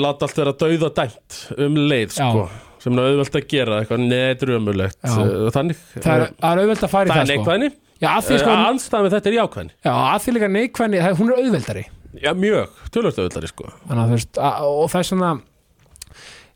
láta 0.00 0.28
allt 0.28 0.40
vera 0.40 0.54
dauða 0.64 0.90
dæmt 0.98 1.38
um 1.66 1.78
leið 1.92 2.12
sko, 2.16 2.44
sem 2.82 2.98
er 2.98 3.08
auðvelt 3.10 3.38
að 3.40 3.48
gera 3.54 3.80
eitthvað 3.80 4.04
neðrumulegt 4.10 5.00
Já. 5.00 5.14
þannig 5.56 5.80
það 5.94 6.12
er, 6.14 6.28
það 6.36 6.50
er 6.50 6.62
auðvelt 6.64 6.84
að 6.84 6.94
fara 6.94 7.08
í 7.08 7.12
það 7.12 7.16
það, 7.16 7.24
er 7.24 7.30
sko. 7.30 7.40
neikvæðni. 7.40 7.72
Sko, 8.04 8.54
Anstæðan 8.68 9.06
við 9.06 9.14
þetta 9.14 9.30
er 9.30 9.36
jákvæðni. 9.38 9.74
Já, 9.86 9.92
að 9.94 10.22
því 10.24 10.34
líka 10.36 10.52
neikvæðni 10.52 11.02
það, 11.04 11.18
hún 11.20 11.30
er 11.32 11.42
auðveldari. 11.42 11.84
Já, 12.20 12.30
mjög, 12.36 12.78
tölvöld 12.94 13.18
auðveldari 13.18 13.50
sko. 13.50 13.68
Þannig, 13.88 14.02
að, 14.02 14.10
þú 14.10 14.18
veist, 14.18 14.40
og 14.44 14.88
það 14.92 15.00
er 15.00 15.08
svona 15.08 15.30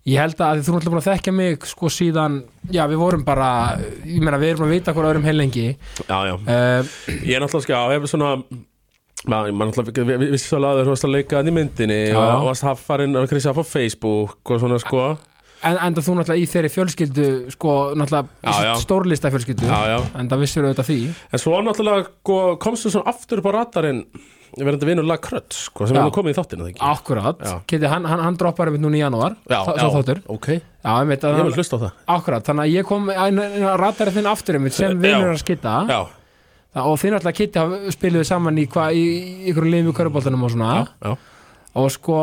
ég 0.08 0.22
held 0.22 0.40
að 0.40 0.62
þú 0.64 0.72
er 0.72 0.78
alltaf 0.78 0.92
búin 0.92 1.00
að 1.02 1.08
þekkja 1.08 1.34
mig 1.36 1.66
sko 1.68 1.90
síðan, 1.92 2.38
já 2.72 2.82
við 2.90 3.02
vorum 3.02 3.24
bara 3.26 3.50
ég 4.06 4.22
meina 4.22 4.40
við 4.40 4.54
erum 4.54 4.66
að 4.68 4.74
vita 4.76 4.94
hvað 4.96 5.10
öðrum 5.10 5.28
heilengi 5.28 5.66
Já, 6.08 6.18
já, 6.28 6.34
uh, 6.38 6.92
ég 7.28 7.34
er 7.36 7.48
sko, 7.52 7.62
já, 7.66 8.06
svona 8.10 8.30
maður 9.26 9.52
náttúrulega 9.58 10.04
vi- 10.06 10.16
vi- 10.20 10.30
vissi 10.36 10.54
alveg 10.54 10.78
að 10.78 10.84
þú 10.86 10.92
varst 10.94 11.04
að 11.08 11.14
leika 11.16 11.36
hann 11.40 11.48
í 11.50 11.54
myndinni 11.56 11.98
Já, 12.12 12.18
og 12.36 12.44
varst 12.46 12.62
haffarinn 12.62 13.16
að 13.16 13.56
fá 13.58 13.64
Facebook 13.66 14.50
og 14.50 14.60
svona 14.60 14.78
sko. 14.78 15.18
En 15.66 15.76
enda 15.76 16.00
þú 16.00 16.14
náttúrulega 16.20 16.38
í 16.38 16.46
þeirri 16.46 16.70
fjölskyldu 16.70 17.50
sko 17.50 17.94
náttúrulega 17.98 18.28
Já, 18.46 18.62
já. 18.62 18.74
stórlista 18.78 19.30
fjölskyldu. 19.34 19.66
Já, 19.66 19.80
já, 19.90 19.98
enda 20.20 20.36
vissir 20.38 20.62
auðvitað 20.62 20.86
því. 20.86 20.98
En 21.32 21.38
svo 21.38 21.58
náttúrulega 21.66 22.06
sko, 22.06 22.56
komst 22.62 22.86
þú 22.86 22.90
svona 22.94 23.08
aftur 23.10 23.38
upp 23.42 23.48
á 23.50 23.52
radarinn 23.58 24.04
verðandi 24.58 24.86
vinur 24.86 25.04
lag 25.04 25.20
Krödd 25.20 25.52
sko, 25.52 25.86
sem 25.86 25.96
nú 25.96 26.10
komið 26.14 26.32
í 26.32 26.38
þáttinu 26.38 26.64
það. 26.64 27.60
Keti, 27.66 27.86
hann, 27.86 28.04
hann, 28.08 28.20
hann 28.20 28.36
droppar 28.36 28.66
einmitt 28.70 28.80
núna 28.80 28.96
í 28.96 29.02
janúar. 29.02 29.34
Já, 29.50 29.58
sá- 29.66 29.74
já, 29.76 29.82
sá 29.82 29.90
þáttur. 29.98 30.22
ok, 30.26 30.46
já, 30.84 30.92
einmitt, 31.02 31.20
ég 31.20 31.44
vil 31.44 31.52
hlusta 31.52 31.76
á 31.76 31.80
það. 31.82 31.92
Akkurat, 32.08 32.44
þannig 32.46 32.64
að 32.64 32.72
ég 32.78 32.84
kom 32.88 33.08
ratarið 33.10 34.14
þinn 34.16 34.30
aftur 34.30 34.54
einmitt 34.56 34.72
sem 34.72 34.98
að 35.02 35.38
skitta 35.42 35.74
Já, 35.90 36.06
og 36.86 36.98
þinn 37.00 37.18
alltaf 37.18 37.36
Kitty 37.36 37.64
spiluðu 37.94 38.28
saman 38.28 38.60
í, 38.60 38.66
hva, 38.70 38.88
í, 38.94 39.04
ykkur 39.50 39.68
liðum 39.68 39.92
í 39.92 39.96
köruboltanum 39.96 40.46
og 40.46 40.54
svona. 40.54 40.70
Já, 40.78 41.10
já, 41.10 41.16
og 41.78 41.90
sko 41.94 42.18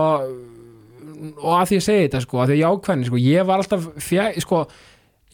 og 1.41 1.51
að 1.55 1.69
því 1.69 1.77
ég 1.77 1.85
segi 1.85 2.05
þetta 2.05 2.23
sko 2.25 2.41
að 2.43 2.51
því 2.51 2.57
jákvæðni 2.61 3.09
sko, 3.09 3.19
ég 3.23 3.47
var 3.47 3.63
alltaf 3.63 3.85
fjæ, 4.03 4.23
sko, 4.43 4.61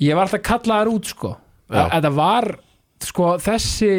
ég 0.02 0.18
var 0.18 0.28
alltaf 0.28 0.44
kallaðar 0.46 0.92
út 0.92 1.12
sko. 1.12 1.36
Þetta 1.72 2.14
var 2.16 2.50
sko 3.02 3.36
þessi 3.42 3.92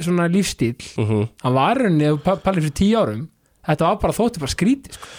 svona 0.00 0.30
lífstíl 0.32 0.78
mhm. 0.98 1.26
hann 1.42 1.54
var 1.54 1.78
rauninni, 1.78 2.06
ef 2.08 2.22
þú 2.24 2.36
pælir 2.40 2.64
fyrir 2.64 2.76
tíu 2.78 2.98
árum 2.98 3.26
þetta 3.66 3.84
var 3.84 3.98
bara 4.00 4.16
þótti 4.16 4.42
bara 4.42 4.54
skríti 4.54 4.94
sko. 4.96 5.10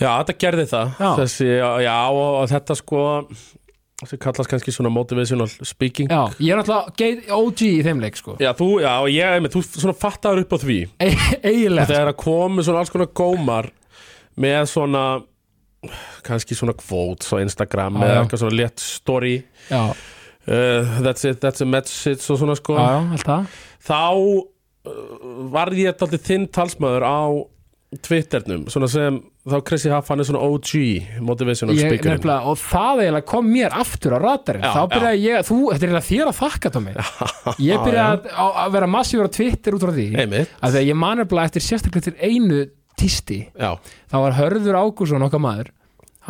Já, 0.00 0.08
þetta 0.22 0.34
gerði 0.40 0.64
það. 0.70 0.92
Þessi, 1.20 1.48
já, 1.84 1.96
og 2.16 2.46
þetta 2.50 2.76
sko 2.78 3.02
sem 4.08 4.20
kallast 4.22 4.50
kannski 4.50 4.74
svona 4.74 4.92
motivational 4.92 5.50
speaking. 5.50 6.10
Já, 6.12 6.26
ég 6.38 6.54
er 6.54 6.60
náttúrulega 6.60 7.36
OG 7.36 7.64
í 7.68 7.82
þeim 7.86 8.02
leik 8.02 8.18
sko. 8.20 8.36
Já, 8.42 8.52
þú, 8.58 8.70
já, 8.84 8.92
ég, 9.12 9.36
einmitt, 9.38 9.56
þú 9.56 9.64
svona 9.66 9.96
fattar 9.98 10.40
upp 10.42 10.54
á 10.54 10.58
því. 10.62 10.78
E 10.98 11.10
eiginlega. 11.10 11.86
Sko. 11.86 11.92
Þegar 11.92 12.12
að 12.12 12.18
komu 12.24 12.66
svona 12.66 12.82
alls 12.82 12.94
konar 12.94 13.12
gómar 13.22 13.70
með 14.42 14.64
svona 14.72 15.04
kannski 16.22 16.54
svona 16.54 16.76
quotes 16.78 17.32
á 17.34 17.42
Instagram 17.42 18.00
eða 18.02 18.20
eitthvað 18.22 18.44
svona 18.44 18.58
létt 18.60 18.82
story. 18.82 19.36
Já, 19.70 19.82
uh, 19.90 20.96
that's 21.02 21.26
it, 21.28 21.40
that's 21.42 21.64
a 21.64 21.68
message 21.68 22.22
og 22.30 22.40
svona 22.42 22.56
sko. 22.58 22.78
Já, 22.78 22.88
já, 22.94 23.18
alltaf 23.18 23.60
þá 23.82 24.02
uh, 24.06 25.48
var 25.52 25.72
ég 25.74 25.90
alltaf 25.92 26.14
þinn 26.22 26.46
talsmaður 26.54 27.06
á 27.06 27.22
Twitternum, 28.00 28.62
svona 28.72 28.88
sem 28.88 29.18
þá 29.44 29.56
Chrissy 29.66 29.90
Huff, 29.92 30.08
hann 30.08 30.22
er 30.22 30.28
svona 30.28 30.40
OG 30.46 30.70
motivational 31.26 31.76
nefnilega, 31.76 32.38
og 32.48 32.56
það 32.60 33.02
eiginlega 33.02 33.26
kom 33.28 33.50
mér 33.52 33.74
aftur 33.76 34.14
á 34.16 34.18
radarinn. 34.22 34.64
Já, 34.64 34.72
þá 34.78 34.94
byrjaði 34.94 35.20
ég, 35.26 35.44
þú, 35.48 35.58
þetta 35.66 35.76
er 35.76 35.90
eiginlega 35.90 36.06
þér 36.06 36.30
að 36.30 36.38
þakka 36.38 36.72
Tómi 36.76 36.94
ég 37.68 37.84
byrjaði 37.84 38.32
að, 38.32 38.56
að 38.64 38.72
vera 38.78 38.88
massífur 38.94 39.28
á 39.28 39.36
Twitter 39.36 39.76
út 39.76 39.84
frá 39.84 39.94
því. 39.98 40.08
Einmitt, 40.24 40.56
að 40.56 40.78
þegar 40.78 40.88
ég 40.88 41.00
man 41.02 41.20
nefnilega 41.20 41.52
eftir 41.52 41.66
sérstaklega 41.66 42.08
til 42.08 42.16
einu 42.32 42.64
tísti. 43.02 43.40
Já, 43.52 43.70
þá 44.08 44.18
var 44.24 44.38
Hörður 44.40 44.80
Ágússon 44.80 45.28
okkar 45.28 45.44
maður. 45.44 45.72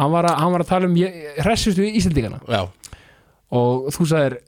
Hann 0.00 0.12
var 0.16 0.33
að, 0.33 0.38
hann 0.42 0.54
var 0.57 0.66
að 0.66 0.71
tala 0.73 0.90
um 0.90 1.00
hressustu 1.45 1.87
Íslandingana 1.87 2.42
já. 2.49 2.62
Og 3.52 3.90
þú 3.92 4.07
sagðir 4.09 4.38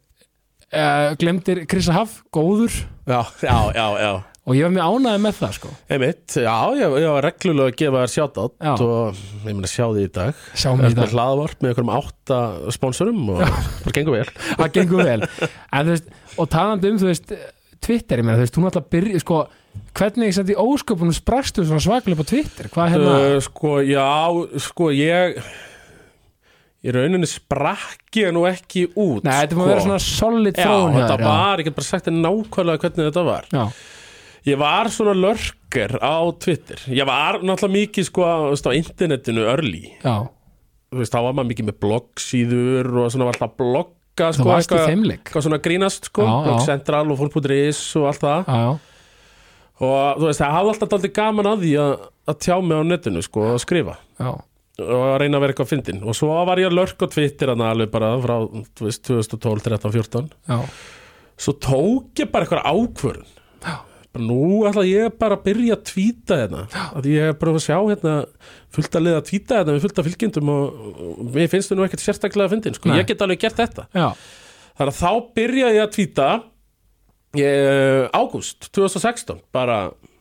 uh, 0.72 1.10
glemdir 1.20 1.66
Krissa 1.68 1.94
Haf, 1.94 2.22
góður. 2.34 2.72
Já, 3.04 3.20
já, 3.44 3.58
já, 3.76 3.88
já 4.00 4.14
og 4.44 4.56
ég 4.58 4.66
var 4.66 4.72
mjög 4.74 4.92
ánæði 4.92 5.20
með 5.24 5.36
það 5.38 5.52
sko. 5.56 5.70
Einmitt, 5.94 6.36
já, 6.44 6.54
ég, 6.76 6.94
ég 7.00 7.12
var 7.14 7.24
reglulega 7.24 7.72
að 7.72 7.78
gefa 7.80 8.04
þér 8.04 8.52
Já. 8.60 8.72
og 8.84 9.20
ég 9.48 9.50
meina 9.54 9.70
sjá 9.72 9.84
því 9.88 10.04
í 10.04 10.12
dag. 10.18 10.42
Sjá 10.52 10.70
mig 10.74 10.84
í 10.84 10.88
með 10.90 10.98
dag, 11.00 11.12
hlaðvarp 11.14 11.64
með 11.64 11.70
einhverjum 11.72 11.92
átta 11.96 12.40
sponsorum 12.76 13.22
og 13.32 13.42
bara 13.42 13.94
gengur 13.96 14.18
vel. 14.18 14.28
Það 14.60 14.72
gengur 14.78 15.04
vel. 15.08 15.18
En, 15.72 15.92
veist, 15.94 16.10
og 16.36 16.50
talandi 16.52 16.92
um 16.92 17.00
þú 17.00 17.08
veist 17.08 17.36
Twitter, 17.84 18.20
ég 18.20 18.26
meina, 18.28 18.38
þú 18.40 18.44
veist, 18.46 18.58
hún 18.60 18.68
alltaf 18.68 18.88
byrja 18.92 19.20
sko, 19.24 19.38
hvernig 19.96 20.36
sem 20.36 20.46
því 20.48 20.58
ósköpunum 20.60 21.16
sprakstu 21.16 21.64
svona 21.64 21.82
svaklega 21.84 22.20
på 22.20 22.28
Twitter, 22.28 22.68
hvað 22.72 22.92
hérna? 22.94 23.16
Uh, 23.24 23.40
Sko, 23.44 23.78
já, 23.84 24.06
sko, 24.68 24.90
ég 24.94 25.40
í 26.84 26.92
rauninni 26.92 27.28
sprakk 27.28 28.18
ég 28.20 28.32
nú 28.36 28.44
ekki 28.48 28.86
út 28.92 29.24
Nei, 29.24 29.32
þetta 29.40 29.56
sko. 29.56 29.66
vera 29.70 29.84
svona 29.86 30.00
solid 30.04 30.58
þróun 30.58 30.96
þetta 30.98 31.16
var, 31.22 31.60
ég 31.62 31.68
get 31.70 31.76
bara 31.78 31.88
sagt 31.88 32.08
þér 32.10 32.16
nákvæmlega 32.20 32.82
hvernig 32.84 33.08
þetta 33.08 33.24
var. 33.24 33.46
Já, 33.52 33.62
Ég 34.44 34.58
var 34.60 34.90
svona 34.92 35.14
lörker 35.16 35.94
á 36.04 36.20
Twitter. 36.36 36.80
Ég 36.92 37.06
var 37.08 37.38
náttúrulega 37.40 37.74
mikið 37.78 38.08
sko 38.10 38.24
á, 38.28 38.36
veist, 38.52 38.66
á 38.68 38.72
internetinu 38.76 39.46
early. 39.48 39.84
Já, 40.04 40.16
Þú 40.94 41.00
veist, 41.00 41.10
þá 41.14 41.20
var 41.24 41.32
maður 41.34 41.48
mikið 41.50 41.66
með 41.70 41.76
bloggsíður 41.82 42.88
og 43.02 43.06
svona 43.10 43.26
var 43.26 43.34
alltaf 43.34 43.48
að 43.50 43.56
blogga 43.64 44.26
sko, 44.36 44.44
varst 44.46 44.68
í 44.70 44.74
eitthvað, 44.76 44.90
þeim 44.92 45.06
leik. 45.08 45.22
eitthvað 45.24 45.44
svona 45.48 45.58
grínast 45.64 46.06
sko, 46.10 46.22
Já, 46.28 46.34
blogg 46.44 46.60
já. 46.60 46.66
central 46.68 47.04
og 47.10 47.18
fólk.is 47.18 47.80
og 47.98 48.04
allt 48.12 48.22
það. 48.22 48.50
Já, 48.52 48.68
og 49.84 50.20
þú 50.20 50.28
veist, 50.28 50.40
það 50.44 50.54
hafði 50.54 50.72
alltaf 50.74 50.92
daldið 50.92 51.14
gaman 51.18 51.48
að 51.50 51.64
því 51.64 51.72
að, 51.82 51.94
að 52.30 52.38
tjá 52.46 52.54
mig 52.62 52.78
á 52.78 52.82
netinu 52.92 53.24
sko, 53.26 53.46
að 53.56 53.62
skrifa. 53.64 53.96
Já, 54.22 54.30
og 54.84 55.02
að 55.08 55.16
reyna 55.22 55.38
að 55.38 55.44
vera 55.44 55.54
eitthvað 55.54 55.70
fyndin 55.70 56.00
og 56.02 56.16
svo 56.18 56.30
var 56.48 56.58
ég 56.58 56.66
að 56.70 56.76
lörk 56.80 57.02
og 57.06 57.10
Twitter 57.14 57.52
hann 57.52 57.60
alveg 57.62 57.90
bara 57.92 58.08
frá 58.22 58.36
þú 58.74 58.86
veist, 58.88 59.02
2012, 59.06 59.60
13, 59.68 59.92
14 59.94 60.30
já, 60.50 60.56
svo 61.46 61.54
tók 61.62 62.22
ég 62.24 62.32
bara 62.32 62.42
eitthvað 62.46 62.64
bara 62.74 63.20
nú 64.20 64.62
ætla 64.68 64.84
ég 64.86 65.14
bara 65.18 65.38
að 65.38 65.44
byrja 65.48 65.76
að 65.76 65.84
tvíta 65.90 66.38
hérna. 66.38 66.64
Að 66.94 67.08
ég 67.10 67.30
er 67.32 67.36
bara 67.40 67.54
að 67.56 67.64
sjá 67.64 67.76
hérna 67.80 68.14
fullt 68.74 68.98
að 68.98 69.06
liða 69.08 69.20
að 69.20 69.28
tvíta 69.30 69.58
hérna 69.58 69.74
með 69.74 69.84
fullt 69.86 70.00
af 70.00 70.08
fylgjendum 70.08 70.52
og, 70.54 70.80
og 70.94 71.32
mér 71.34 71.50
finnst 71.52 71.72
þau 71.72 71.78
nú 71.78 71.86
ekkert 71.88 72.04
sérstaklega 72.04 72.48
að 72.48 72.54
fyndin 72.56 72.76
sko. 72.78 72.90
Nei. 72.90 72.98
ég 73.00 73.08
get 73.10 73.24
alveg 73.26 73.42
gert 73.42 73.58
þetta. 73.58 73.86
Já, 73.94 74.06
þannig 74.78 74.94
að 74.94 75.00
þá 75.00 75.10
byrjaði 75.38 75.78
ég 75.78 75.84
að 75.86 75.92
tvíta 75.96 76.28
ég, 77.40 78.06
ágúst 78.14 78.70
2016 78.70 79.42
bara, 79.54 79.80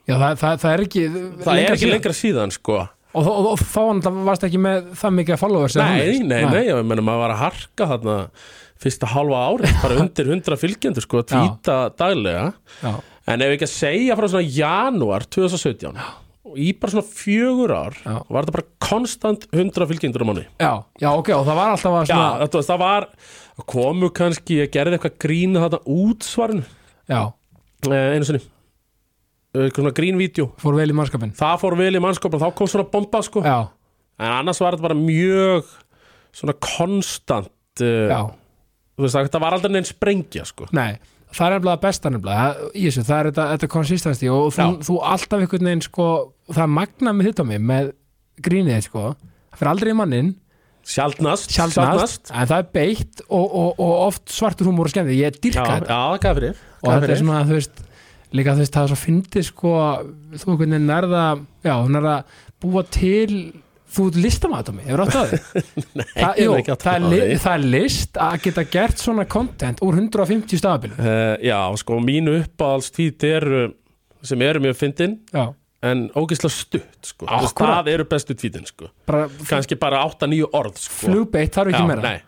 já 0.09 0.15
það, 0.17 0.35
það, 0.41 0.57
það 0.65 0.73
er 0.73 0.83
ekki 0.87 1.05
það 1.13 1.53
er 1.53 1.63
ekki 1.63 1.83
síðan. 1.83 1.95
lengra 1.97 2.17
síðan 2.17 2.53
sko. 2.57 2.81
Og, 3.13 3.27
og, 3.29 3.47
og, 3.51 3.61
þá 3.61 4.09
varst 4.25 4.45
ekki 4.47 4.57
með 4.61 4.87
það 4.97 5.17
mikið 5.19 5.37
followers 5.37 5.75
Nei, 5.77 5.85
þannig. 5.85 6.21
nei, 6.31 6.45
nei, 6.49 6.61
ég 6.71 6.79
meina 6.81 7.03
maður 7.05 7.27
var 7.27 7.33
að 7.35 7.41
harka 7.43 7.89
þarna 7.91 8.15
fyrsta 8.83 9.09
hálfa 9.13 9.41
árið, 9.51 9.75
bara 9.83 9.97
undir 10.01 10.31
100 10.33 10.57
fylgjendur 10.59 11.05
sko, 11.05 11.21
að 11.21 11.27
tvíta 11.35 11.75
daglega. 11.99 12.47
Já, 12.81 12.95
en 13.27 13.41
ef 13.45 13.53
ekki 13.55 13.67
að 13.69 13.73
segja 13.77 14.17
frá 14.19 14.27
svona 14.29 14.49
janúar 14.57 15.25
2017 15.31 15.95
og 16.43 16.57
í 16.59 16.73
bara 16.77 16.91
svona 16.91 17.07
fjögur 17.07 17.71
ár 17.71 17.95
Já. 18.03 18.17
var 18.27 18.43
þetta 18.45 18.55
bara 18.57 18.67
konstant 18.83 19.45
100 19.53 19.87
fylgjendur 19.89 20.25
á 20.25 20.27
manni 20.27 20.43
já, 20.59 20.73
já, 21.01 21.09
ok, 21.15 21.29
og 21.37 21.45
það 21.47 21.59
var 21.61 21.71
alltaf 21.73 21.93
að 21.93 22.03
Já, 22.03 22.15
svona, 22.15 22.31
þetta, 22.43 22.57
var- 22.57 22.67
það 22.67 22.83
var 22.83 23.07
komu 23.69 24.09
kannski, 24.09 24.57
ég 24.63 24.73
gerði 24.73 24.97
eitthvað 24.97 25.15
grín 25.21 25.53
þarna 25.61 25.79
útsvarinu. 25.85 26.63
Já, 27.09 27.19
eh, 27.85 28.15
einu 28.15 28.25
sinni. 28.25 28.41
Eh, 29.53 29.69
svona 29.69 29.91
grínvídeó 29.93 30.47
fór 30.57 30.73
vel 30.79 30.89
í 30.89 30.95
mannskapin 30.97 31.33
það 31.37 31.59
fór 31.61 31.75
vel 31.77 31.93
í 31.93 32.01
mannskap 32.01 32.33
og 32.33 32.41
þá 32.41 32.47
kom 32.57 32.67
svona 32.71 32.87
bomba 32.89 33.21
sko. 33.21 33.43
Já, 33.45 33.69
en 34.19 34.31
annars 34.39 34.59
var 34.63 34.73
þetta 34.73 34.87
bara 34.87 34.97
mjög 34.97 35.67
svona 36.33 36.55
konstant 36.57 37.51
uh, 37.85 38.09
já, 38.09 38.21
þú 38.97 39.05
veist, 39.05 39.19
það 39.29 39.43
var 39.45 39.53
aldrei 39.59 39.75
neinn 39.75 39.85
sprengja 39.85 40.45
sko. 40.49 40.65
nei 40.73 40.97
það 41.33 41.47
er 41.47 41.55
nefnilega 41.57 41.81
besta 41.83 42.11
nefnilega 42.13 42.69
í 42.73 42.85
þessu, 42.87 43.05
það 43.07 43.19
er 43.19 43.29
þetta, 43.29 43.47
þetta 43.53 43.69
konsistensti 43.73 44.31
og 44.33 44.53
þú, 44.55 44.69
þú 44.87 44.99
alltaf 45.13 45.43
einhvern 45.43 45.69
veginn 45.69 45.85
sko, 45.85 46.07
það 46.51 46.63
er 46.65 46.73
magnað 46.77 47.17
með 47.17 47.29
þetta 47.29 47.45
á 47.45 47.49
mig 47.49 47.63
með 47.73 47.91
grínið 48.43 48.81
sko, 48.87 49.05
það 49.51 49.61
fyrir 49.61 49.73
aldrei 49.73 49.93
í 49.93 49.97
mannin 49.99 50.31
sjaldnast, 50.83 51.53
sjálfnast, 51.55 52.31
en 52.33 52.49
það 52.49 52.57
er 52.59 52.69
beitt 52.75 53.23
og, 53.29 53.43
og, 53.47 53.79
og 53.79 53.93
oft 54.09 54.33
svartur 54.35 54.67
húmor 54.67 54.89
og 54.89 54.93
skemmði, 54.93 55.19
ég 55.21 55.31
já, 55.31 55.39
dyrka 55.45 55.63
já, 55.63 55.75
þetta. 55.79 55.99
gaf 56.25 56.39
fyrir 56.39 56.63
og 56.83 56.87
þetta 56.89 57.13
er 57.13 57.21
svona, 57.21 57.43
þú 57.47 57.59
veist 57.59 57.83
líka 58.33 58.55
þú 58.55 58.63
veist, 58.63 58.73
það 58.73 58.83
er 58.83 58.91
svo 58.91 58.99
fyndið 58.99 59.47
sko 59.47 59.75
þú 60.33 60.49
einhvern 60.51 60.59
veginn 60.65 60.89
nærða 60.89 61.25
já, 61.63 61.75
nærða 61.95 62.15
búa 62.63 62.83
til 62.91 63.37
þú 63.93 64.05
listamaður 64.17 64.73
á 64.73 64.73
mig, 64.77 64.85
hefur 64.89 65.03
átt 65.03 65.17
að 65.19 65.33
þið 65.33 65.43
það, 66.13 66.39
ég 66.39 66.49
hef 66.49 66.59
ekki 66.59 66.75
það, 66.83 66.93
er 66.93 67.03
á 67.03 67.09
því. 67.13 67.37
það 67.43 67.55
er 67.55 67.65
list 67.75 68.19
að 68.25 68.37
geta 68.47 68.65
gert 68.75 69.03
svona 69.03 69.25
content 69.29 69.83
úr 69.85 69.99
150 69.99 70.61
stafabilu 70.61 70.97
uh, 70.97 71.35
já, 71.43 71.59
sko, 71.81 71.99
mínu 72.03 72.37
uppáhaldstvíti 72.41 73.33
eru 73.37 73.63
sem 74.23 74.43
eru 74.45 74.63
mjög 74.63 74.79
fyndin 74.79 75.17
en 75.83 76.05
ógeðslega 76.15 76.55
stutt 76.55 77.09
sko. 77.09 77.27
Akkúrat. 77.27 77.81
það 77.83 77.89
eru 77.93 78.05
bestu 78.07 78.35
tvítin 78.39 78.67
sko. 78.67 78.89
bara 79.07 79.27
kannski 79.49 79.75
bara 79.79 80.03
8-9 80.07 80.47
orð 80.55 80.77
sko. 80.79 80.99
flugbeitt 81.09 81.57
þarf 81.57 81.73
ekki 81.73 81.83
já, 81.83 81.89
meira 81.89 82.05
nei. 82.13 82.21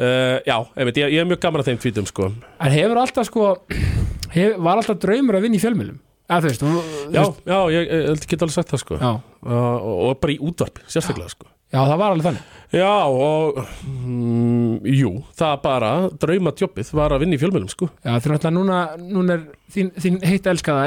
Uh, 0.00 0.38
já, 0.48 0.56
einmitt, 0.80 0.96
ég, 0.96 1.12
ég 1.12 1.20
er 1.20 1.28
mjög 1.28 1.42
gaman 1.42 1.60
að 1.60 1.72
þeim 1.72 1.82
tvítum 1.82 2.06
sko. 2.08 2.30
en 2.32 2.72
hefur 2.72 3.02
alltaf 3.02 3.28
sko 3.28 3.50
hef, 4.36 4.56
var 4.56 4.80
alltaf 4.80 5.00
draumur 5.02 5.38
að 5.38 5.46
vinna 5.46 5.60
í 5.60 5.62
fjölmjölum 5.62 6.00
þú 6.38 6.50
veist, 6.50 6.64
þú, 6.64 6.82
já, 7.14 7.22
já, 7.50 7.58
ég, 7.74 7.94
ég, 7.94 8.26
get 8.30 8.44
alveg 8.44 8.56
sagt 8.56 8.74
það 8.74 8.82
sko. 8.84 8.98
já, 9.00 9.10
uh, 9.18 9.88
og, 9.90 10.12
bara 10.22 10.34
í 10.34 10.38
útvarpi, 10.50 10.84
sérstaklega 10.86 11.32
sko. 11.32 11.48
já, 11.70 11.78
það 11.80 11.96
var 12.02 12.14
alveg 12.14 12.28
þannig. 12.28 12.58
Já, 12.70 12.92
og 13.10 13.62
mm, 13.84 14.90
jú, 14.94 15.14
það 15.40 15.56
bara 15.64 15.94
draumadjobbið 16.22 16.92
var 17.00 17.16
að 17.16 17.24
vinna 17.24 17.38
í 17.38 17.42
fjölmjölum 17.42 17.72
sko. 17.72 17.90
já, 18.04 18.12
því 18.12 18.34
náttúrulega 18.34 18.54
núna, 18.58 18.82
núna 19.00 19.38
er 19.38 19.48
þín, 19.74 19.90
þín 19.98 20.20
heitt 20.30 20.52
elskaða 20.54 20.84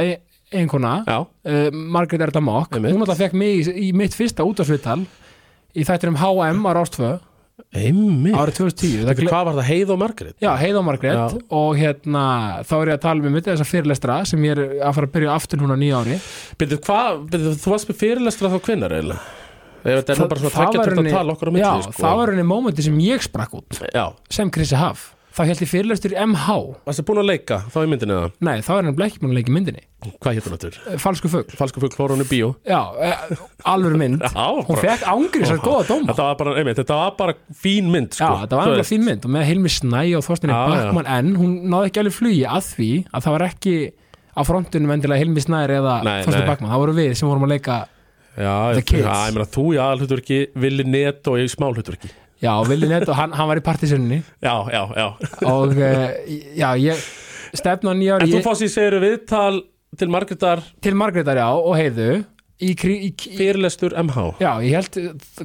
einkona 0.53 0.95
Já, 1.07 1.19
uh, 1.25 1.67
Margrét 1.73 2.21
Erda 2.21 2.41
Mokk. 2.43 2.77
Hún 2.77 3.01
alltaf 3.01 3.19
fekk 3.19 3.35
mig 3.37 3.63
í, 3.63 3.75
í 3.87 3.91
mitt 3.97 4.15
fyrsta 4.15 4.45
útvarsviðtal 4.45 5.01
í 5.73 5.85
þættinum 5.87 6.19
HM 6.21 6.61
á 6.69 6.71
Rástfö 6.77 7.13
einmitt 7.73 8.33
árið 8.37 8.55
2010 8.59 9.05
það 9.07 9.19
gle- 9.19 9.29
Hvað 9.29 9.45
var 9.47 9.55
það, 9.59 9.67
Heið 9.69 9.91
og 9.93 9.99
Margrét? 10.01 10.35
Já, 10.41 10.51
Heiða 10.57 10.79
og 10.81 10.85
Margrét 10.87 11.13
Já. 11.19 11.25
og 11.53 11.77
hérna 11.77 12.23
þá 12.65 12.73
er 12.81 12.87
ég 12.91 12.97
að 12.97 13.01
tala 13.05 13.27
um 13.29 13.33
mitt 13.37 13.45
þessar 13.45 13.69
fyrirlestra 13.69 14.25
sem 14.25 14.41
ég 14.47 14.51
er 14.57 14.61
að 14.81 14.93
fara 14.97 15.07
að 15.07 15.13
byrja 15.13 15.35
aftur 15.37 15.61
núna 15.61 15.77
nýja 15.77 16.01
ári 16.01 16.17
Byrju, 16.57 16.79
hvað, 16.87 17.23
byrju, 17.29 17.55
þú 17.61 17.73
varst 17.75 17.89
með 17.89 17.99
fyrirlestra 18.01 18.49
þá 18.49 18.59
hvinnar 18.67 18.91
eiginlega? 18.97 19.21
Ef 19.83 19.99
þetta 19.99 20.13
er 20.13 20.19
nú 20.23 20.27
bara 20.31 20.39
svona 20.39 20.53
það 20.55 20.65
var 20.65 20.73
þetta 20.87 20.95
henni- 21.03 21.11
tala 21.13 21.33
okkur 21.33 21.49
á 21.49 21.53
milli 21.53 21.65
Já, 21.67 21.81
sko. 21.83 22.01
það 22.01 22.17
var 22.17 22.27
henni 22.33 22.43
mómenti 22.47 22.81
sem 22.83 22.97
ég 23.03 23.21
sprakk 23.21 23.53
út 23.59 23.81
Já, 23.93 24.05
sem 24.29 24.49
Krissi 24.49 24.75
Haf 24.79 25.12
þá 25.33 25.39
held 25.49 25.61
ég 25.63 25.69
fyrirlestur 25.71 26.13
í 26.13 26.17
MH 26.27 26.55
varstu 26.85 27.03
búin 27.07 27.21
að 27.23 27.27
leika 27.31 27.57
þá 27.73 27.77
í 27.81 27.87
myndinu 27.89 28.17
það? 28.19 28.33
Nei, 28.45 28.55
þá 28.61 28.69
er 28.75 28.83
henni 28.87 29.05
ekki 29.07 29.21
búin 29.23 29.31
að 29.33 29.37
leika 29.39 29.49
í 29.51 29.55
myndinni 29.57 29.83
Hvað 30.19 30.35
hétt 30.37 30.47
hún 30.49 30.55
aftur? 30.57 30.77
Eh, 30.91 30.97
Falsku 30.99 31.29
fugl 31.31 31.55
Falsku 31.57 31.79
fugg 31.83 31.93
fór 31.97 32.11
hún 32.13 32.21
í 32.21 32.27
bíó 32.29 32.49
Já, 32.67 32.81
eh, 32.99 33.33
alveg 33.71 33.95
mynd 34.01 34.21
Já, 34.21 34.45
Hún 34.59 34.67
bara- 34.67 34.83
fekk 34.83 35.05
ángri 35.13 35.47
sér 35.47 35.61
góða 35.63 35.87
dóma 35.89 36.09
Þetta 36.11 36.27
var 36.27 36.35
bara, 36.41 36.55
einmitt, 36.59 36.77
þetta 36.81 36.97
var 36.99 37.15
bara 37.17 37.35
fín 37.63 37.87
mynd 37.93 38.11
sko. 38.13 38.27
Já, 38.27 38.43
þetta 38.43 38.59
var 38.59 38.67
Þú 38.67 38.73
alveg 38.73 38.83
veist. 38.83 38.93
fín 38.93 39.05
mynd 39.07 39.25
og 39.25 39.31
með 39.37 39.47
Hilmi 39.49 39.71
Snæ 39.73 40.01
og 40.19 40.25
Þorstinni 40.27 40.53
Já, 40.53 40.61
Backman 40.73 41.09
en 41.17 41.33
hún 41.39 41.53
náði 41.71 41.89
ekki 41.89 42.03
alveg 42.03 42.17
flugi 42.19 42.43
að 42.45 42.69
því 42.75 42.91
að 43.13 43.23
það 43.27 43.35
var 43.37 43.45
ekki 43.47 43.75
á 44.37 44.41
frontunum 44.43 44.93
endilega 44.97 45.23
Hilmi 45.23 45.41
Snær 45.47 45.69
eða 45.79 45.95
Nei, 46.03 46.19
Þorstinni 46.27 46.43
nei. 46.43 46.51
Backman, 46.51 46.71
það 46.75 46.83
voru 46.83 46.93
við 46.99 47.15
sem 47.15 47.29
vorum 47.31 47.47
að 47.47 47.53
leika 47.55 47.79
Já, 48.33 48.73
The 48.73 48.81
ég, 48.81 48.85
Kids. 48.89 49.05
já, 49.05 49.15
ég 49.29 49.33
meina 49.37 49.45
þú 49.53 49.63
í 49.71 49.77
aðalhutverki 49.77 50.37
Vili 50.57 50.83
Net 50.89 51.27
og 51.29 51.37
ég 51.37 51.45
í 51.47 51.53
smálhutverki 51.53 52.09
Já, 52.43 52.53
Vili 52.67 52.89
Nett 52.91 53.07
og 53.07 53.15
hann, 53.17 53.31
hann 53.37 53.47
var 53.49 53.61
í 53.61 53.63
partisunni 53.65 54.19
Já, 54.43 54.55
já, 54.73 54.83
já. 54.99 55.07
Og 55.47 55.73
uh, 55.77 56.03
já, 56.59 56.69
ég 56.83 57.05
stefna 57.55 57.93
á 57.93 57.95
nýjári 57.95 58.27
En 58.27 58.33
þú 58.35 58.41
ég, 58.41 58.45
fórst 58.45 58.65
í 58.67 58.69
segir 58.73 58.99
viðtal 59.03 59.63
til 59.97 60.09
Margrétar. 60.09 60.61
Til 60.81 60.95
Margrétar 60.97 61.37
já 61.37 61.47
og 61.53 61.75
heiðu. 61.77 62.23
Í, 62.63 62.71
krí- 62.79 62.95
í, 63.03 63.07
í, 63.11 63.31
fyrirlestur 63.37 63.91
MH 63.99 64.21
Já, 64.39 64.51
ég 64.63 64.75
held, 64.77 64.95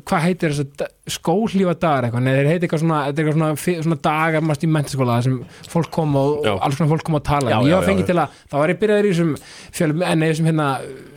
hvað 0.07 0.23
heitir 0.27 0.53
þessu 0.53 0.67
da- 0.79 0.87
skóhlífa 1.11 1.73
dagar 1.81 2.07
eitthvað, 2.07 2.23
neður 2.29 2.49
heitir 2.53 2.67
eitthvað 2.69 2.83
svona, 2.85 2.99
þetta 3.09 3.19
er 3.23 3.25
eitthvað 3.25 3.39
svona, 3.39 3.49
fi- 3.65 3.75
svona 3.83 3.99
dagar 4.07 4.45
mest 4.47 4.65
í 4.67 4.71
mentaskóla 4.77 5.17
þar 5.17 5.27
sem 5.27 5.39
fólk 5.73 5.91
kom 5.97 6.15
og 6.21 6.47
Já. 6.47 6.53
alls 6.69 6.79
konar 6.79 6.93
fólk 6.93 7.05
kom 7.09 7.19
að 7.19 7.25
tala. 7.31 7.51
Já, 7.51 7.57
en 7.59 7.67
ég 7.67 7.73
já, 7.73 7.79
var 7.81 7.83
já, 7.87 7.89
fengið 7.91 8.05
já. 8.05 8.09
til 8.13 8.19
að, 8.23 8.37
þá 8.53 8.57
var 8.61 8.73
ég 8.75 8.81
byrjaður 8.85 9.09
í 9.09 9.13
þessum 9.15 9.33
fjölum, 9.81 10.05
en 10.13 10.23
eða 10.29 10.35
þessum 10.37 10.51
hérna 10.53 10.69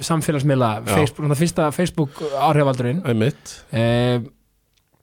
samfélagsmiðla, 0.10 0.72
Já. 0.80 0.96
Facebook, 0.96 1.28
svona 1.28 1.40
fyrsta 1.44 1.70
Facebook 1.76 2.24
áhrifaldurinn 2.50 3.04
Einmitt. 3.12 3.54
Eh, 3.76 4.20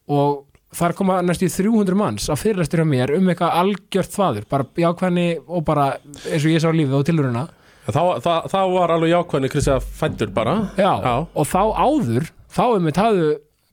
og 0.08 0.47
þar 0.76 0.94
koma 0.98 1.20
næstu 1.24 1.46
í 1.48 1.52
300 1.52 1.96
manns 1.98 2.28
á 2.28 2.34
fyrirlæstur 2.36 2.82
hjá 2.82 2.88
mér 2.88 3.14
um 3.16 3.30
eitthvað 3.32 3.54
algjört 3.62 4.12
þvaður, 4.12 4.48
bara 4.50 4.66
jákvæðni 4.76 5.28
og 5.46 5.64
bara 5.64 5.86
eins 6.28 6.44
og 6.44 6.52
ég 6.52 6.60
sá 6.64 6.68
lífið 6.72 6.98
og 7.00 7.06
tilurina 7.08 7.46
En 7.88 7.94
Þá, 7.96 8.02
það, 8.20 8.48
þá 8.52 8.58
var 8.74 8.92
alveg 8.92 9.12
jákvæðni 9.14 9.48
Kristi 9.48 9.70
að 9.72 9.84
fættur 9.96 10.32
bara. 10.36 10.54
Já, 10.76 10.90
Já. 11.00 11.12
og 11.32 11.46
þá 11.48 11.62
áður 11.72 12.26
þá 12.52 12.64
um 12.74 12.88
við 12.88 12.98
hafðu 13.00 13.28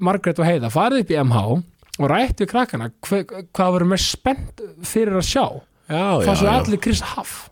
Margrét 0.07 0.39
og 0.39 0.47
Heiða 0.47 0.69
farið 0.71 1.01
upp 1.03 1.11
í 1.11 1.17
MH 1.19 1.41
og 1.95 2.07
rætt 2.11 2.39
við 2.39 2.49
krakkana 2.53 2.87
hva, 3.07 3.19
hvað 3.55 3.73
voru 3.75 3.89
með 3.91 4.01
spennt 4.05 4.63
fyrir 4.87 5.19
að 5.19 5.27
sjá. 5.27 5.43
Já, 5.91 6.05
svo 6.31 6.47
allir 6.47 6.79
Chris 6.81 7.03
Huff 7.11 7.49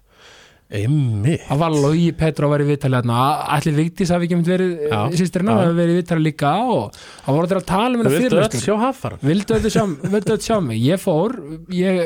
Einmitt. 0.73 1.43
Það 1.45 1.59
var 1.61 1.75
Logi 1.75 2.07
Petro 2.17 2.47
að 2.47 2.53
vera 2.55 2.65
í 2.65 2.77
hérna 2.81 3.17
allir 3.53 3.75
Vigdís 3.77 4.09
hafi 4.13 4.25
ekki 4.25 4.37
mynd 4.39 4.49
verið 4.49 4.71
Já. 4.89 4.99
sýstirina 5.19 5.53
Já. 5.53 5.59
hafi 5.61 5.75
verið 5.77 5.93
í 5.93 5.97
viðtali 5.99 6.25
líka 6.25 6.53
og 6.65 6.97
það 6.97 7.37
voru 7.37 7.47
allir 7.47 7.59
að 7.59 7.67
tala 7.69 8.13
fyrirlestur 8.15 8.63
sjá 8.63 8.75
haffaran 8.81 9.21
vildu 9.21 9.59
þetta 9.59 10.37
sjá, 10.41 10.57
mig. 10.65 10.81
Ég 10.81 11.01
fór, 11.03 11.35
ég 11.69 12.01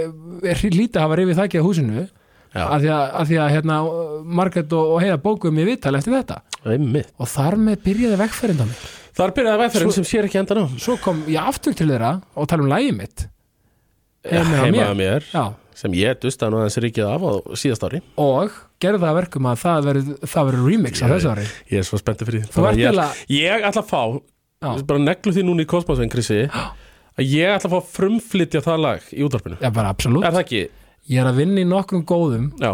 er 0.52 0.64
lítið 0.76 1.00
að 1.00 1.06
hafa 1.06 1.20
rifið 1.22 1.40
þakkið 1.42 1.64
á 1.64 1.68
húsinu 1.68 2.06
af 2.58 2.82
því 2.82 2.92
að, 2.92 3.06
að, 3.08 3.30
því 3.30 3.40
að 3.44 3.52
hérna, 3.54 3.78
Margrét 4.42 4.76
og, 4.76 4.94
og 4.96 5.02
Heiða 5.04 5.18
bókuðum 5.24 5.62
í 5.62 5.68
viðtali 5.68 6.00
eftir 6.02 6.16
þetta. 6.18 6.42
Einmitt. 6.68 7.12
Og 7.22 7.30
þar 7.32 7.58
með 7.62 7.84
byrjaði 7.86 8.20
vegferðin 8.24 8.64
á 8.64 8.68
mig 8.68 8.86
Þar 9.18 9.34
byrjaði 9.34 9.62
vegferðin 9.64 9.96
sem 9.96 10.06
sér 10.06 10.28
ekki 10.28 10.40
endan 10.42 10.60
á. 10.62 10.66
svo 10.78 10.98
kom 11.02 11.24
ég 11.32 11.42
aftur 11.42 11.74
til 11.78 11.88
þeirra 11.90 12.12
og 12.38 12.50
tala 12.50 12.66
um 12.66 12.70
lægið 12.70 12.98
mitt. 13.00 13.24
Heima 14.28 14.60
Heima 14.62 14.76
mér. 14.76 14.92
að 14.92 15.00
mér. 15.00 15.28
Já, 15.32 15.46
Sem 15.78 15.94
ég 15.94 16.18
dustaði 16.24 16.54
nú 16.54 16.60
aðeins 16.64 16.78
ríkið 16.82 17.06
af 17.12 17.22
á 17.22 17.32
síðast 17.62 17.84
ári. 17.86 18.00
Og 18.18 18.54
gerði 18.82 19.02
það 19.04 19.12
að 19.12 19.18
verkum 19.20 19.48
að 19.52 19.60
það 19.62 19.88
verður 19.92 20.08
það 20.32 20.48
verður 20.50 20.66
remix 20.72 21.04
á 21.04 21.08
þessu 21.12 21.30
ári. 21.36 21.46
Ég 21.70 21.78
er 21.84 21.86
svo 21.86 22.00
spenntið 22.02 22.30
fyrir 22.32 22.48
því. 22.48 22.64
Ég, 22.66 22.88
eiginlega- 22.88 23.28
ég 23.38 23.68
ætla 23.70 23.84
að 23.84 23.92
fá 23.92 24.02
Já. 24.58 24.72
Bara 24.90 25.00
neglu 25.04 25.32
því 25.36 25.44
núna 25.46 25.62
í 25.62 25.68
Kosmosvein, 25.70 26.10
Krissi 26.10 26.48
Að 26.50 27.26
ég 27.30 27.52
ætla 27.54 27.70
að 27.70 27.74
fá 27.76 27.78
að 27.78 27.92
frumflytja 27.94 28.62
það 28.66 28.80
lag 28.82 29.02
í 29.14 29.22
útvarpinu. 29.26 29.58
Já, 29.62 29.70
bara 29.74 29.90
absolutt. 29.94 30.26
Er 30.26 30.32
það 30.34 30.42
ekki? 30.48 30.62
Ég 31.14 31.22
er 31.22 31.30
að 31.30 31.38
vinna 31.44 31.62
í 31.62 31.66
nokkrum 31.70 32.02
góðum 32.10 32.48
Já, 32.62 32.72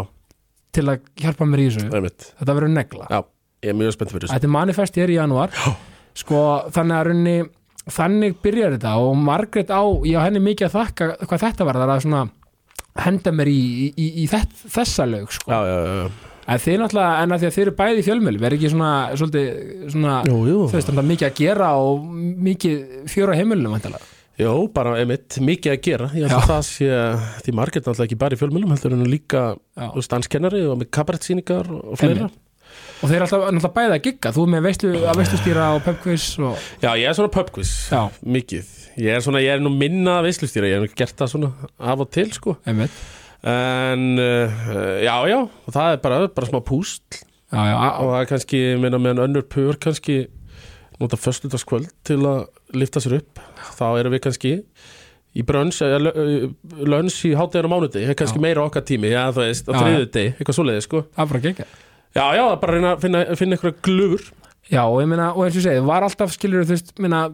til 0.72 0.84
að 0.88 1.00
hjálpa 1.20 1.44
mér 1.48 1.60
í 1.60 1.66
þessu. 1.68 1.90
Þetta 2.40 2.56
verður 2.56 2.72
negla. 2.72 3.06
Já, 3.12 3.20
ég 3.64 3.72
er 3.74 3.76
mjög 3.82 3.92
spenntið 3.98 4.16
fyrir 4.16 4.28
þessu. 4.28 4.38
Þetta 4.38 4.52
manifest 4.56 4.96
er 5.04 5.12
í 5.12 5.18
janúar. 5.18 5.52
Sko, 6.14 6.40
þannig 6.72 6.96
að 6.98 7.06
runni 7.10 7.36
þannig 7.84 8.36
byrjar 8.44 8.78
þetta 8.78 8.94
og 9.04 9.16
Margrét 9.20 9.68
á, 9.68 9.82
ég 10.08 10.16
á 10.16 10.24
henni 10.24 10.40
mikið 10.40 10.70
að 10.70 10.76
þakka 10.78 11.08
hvað 11.28 11.44
þetta 11.44 11.68
var, 11.68 11.78
það 11.80 11.84
er 11.84 11.94
að 11.98 12.04
svona 12.06 12.22
henda 13.04 13.32
mér 13.34 13.50
í, 13.50 13.58
í, 13.58 13.88
í, 13.96 14.06
í 14.22 14.28
þett, 14.30 14.54
þessa 14.76 15.06
lög 15.10 15.34
sko. 15.34 15.50
Já, 15.50 15.60
já, 15.66 15.76
já, 15.88 16.32
en 16.44 16.60
þið 16.60 16.80
náttúrulega, 16.82 17.22
en 17.24 17.34
að 17.34 17.42
því 17.42 17.48
að 17.48 17.54
þið 17.56 17.64
eru 17.64 17.76
bæði 17.78 18.00
í 18.02 18.06
fjölmjöl 18.08 18.34
verður 18.38 18.58
ekki 18.58 18.72
svona, 18.74 18.90
svolítið 19.16 19.46
svona, 19.94 20.16
Jú, 20.28 20.40
jú. 20.50 20.58
þú 20.68 20.76
veist, 20.76 20.90
náttúrulega 20.90 21.10
mikið 21.12 21.30
að 21.30 21.38
gera 21.40 21.70
og 21.80 22.04
mikið 22.50 23.08
fjóra 23.14 23.38
heimilinu 23.38 23.72
vantilega 23.72 24.10
Jó, 24.34 24.50
bara 24.74 24.96
einmitt, 24.98 25.36
mikið 25.38 25.70
að 25.70 25.82
gera. 25.86 26.06
Ég 26.18 26.24
held 26.26 26.40
að 26.40 26.48
það 26.48 26.64
sé, 26.66 26.86
því 27.46 27.52
margir 27.54 27.82
náttúrulega 27.84 28.06
ekki 28.08 28.16
bara 28.18 28.34
í 28.34 28.40
fjölmjölum 28.40 28.72
heldur 28.74 28.96
en 28.96 29.04
líka 29.06 29.42
danskennari 30.10 30.64
og 30.66 30.80
með 30.80 30.88
kabarettsýningar 30.96 31.70
og 31.70 32.00
fleira. 32.00 32.26
Einmitt. 32.26 32.40
Og 33.04 33.10
þeir 33.10 33.18
eru 33.18 33.26
alltaf 33.26 33.42
náttúrulega 33.44 33.74
bæði 33.76 33.94
að 33.98 34.04
gigga. 34.06 34.30
Þú 34.32 34.44
með 34.54 34.62
veislu, 34.64 34.92
að 35.04 35.18
veistustýra 35.20 35.64
og 35.76 35.82
pubquiz 35.84 36.24
og, 36.40 36.62
Já, 36.80 36.88
ég 36.96 37.08
er 37.10 37.16
svona 37.18 37.32
pubquiz, 37.34 37.72
Já. 37.92 38.00
mikið. 38.24 38.70
Ég 39.04 39.18
er 39.18 39.24
svona, 39.26 39.42
ég 39.44 39.58
er 39.58 39.60
nú 39.60 39.72
minna 39.74 40.20
veislustýra 40.24 40.70
Ég 40.70 40.78
hef 40.78 40.86
nú 40.86 40.96
gert 40.96 41.18
það 41.20 41.32
svona 41.34 41.50
af 41.92 42.00
og 42.06 42.10
til, 42.14 42.32
sko. 42.32 42.56
Einmitt. 42.64 42.96
En, 43.44 44.06
uh, 44.16 44.56
já, 45.04 45.14
já, 45.28 45.38
og 45.44 45.74
það 45.76 45.92
er 45.92 46.00
bara, 46.00 46.22
bara 46.32 46.48
smá 46.48 46.62
púst 46.64 47.18
já, 47.52 47.60
já, 47.60 47.76
og 48.00 48.08
það 48.14 48.20
er 48.22 48.28
kannski, 48.30 48.60
minna 48.80 49.00
meðan 49.04 49.26
önnur 49.26 49.44
pur 49.52 49.76
kannski 49.76 50.22
nota 50.96 51.18
föstudagskvöld 51.20 51.90
til 52.08 52.22
að 52.24 52.46
lifta 52.72 53.02
sér 53.04 53.18
upp. 53.18 53.42
Þá 53.76 53.84
erum 54.00 54.14
við 54.16 54.24
kannski 54.24 54.54
í 55.34 55.42
brönns, 55.44 55.82
lönns 55.82 57.16
í 57.26 57.34
hátæðar 57.36 57.66
á 57.68 57.72
mánuði, 57.74 58.04
er 58.06 58.16
kannski 58.16 58.38
Já. 58.38 58.44
meira 58.46 58.64
okkar 58.64 58.84
tími 58.86 59.10
já, 59.10 59.26
þú 59.34 59.42
veist, 59.44 59.68
á 59.68 59.72
þriðu 59.74 60.06
deg, 60.14 60.36
eitthvað 60.38 60.56
svoleiði 60.60 60.84
sko. 60.86 61.02
það 61.10 61.24
er 61.24 61.32
bara 61.32 61.42
að 61.42 61.48
gegga 61.50 61.66
já, 62.14 62.24
já, 62.38 62.44
er 62.50 62.60
bara 62.62 62.72
að 62.72 62.78
reyna 62.78 62.92
að 62.94 63.02
finna, 63.04 63.24
finna 63.40 63.56
eitthvað 63.58 63.80
glufur 63.86 64.28
já, 64.70 64.82
og 64.84 65.00
ég 65.02 65.10
meina, 65.10 65.32
og 65.34 65.44
eins 65.46 65.56
og 65.56 65.60
ég 65.62 65.66
segi, 65.68 65.84
var 65.88 66.06
alltaf 66.06 66.32
skilur 66.34 66.64
þú 66.68 66.76
veist, 66.76 66.94
meina 67.02 67.26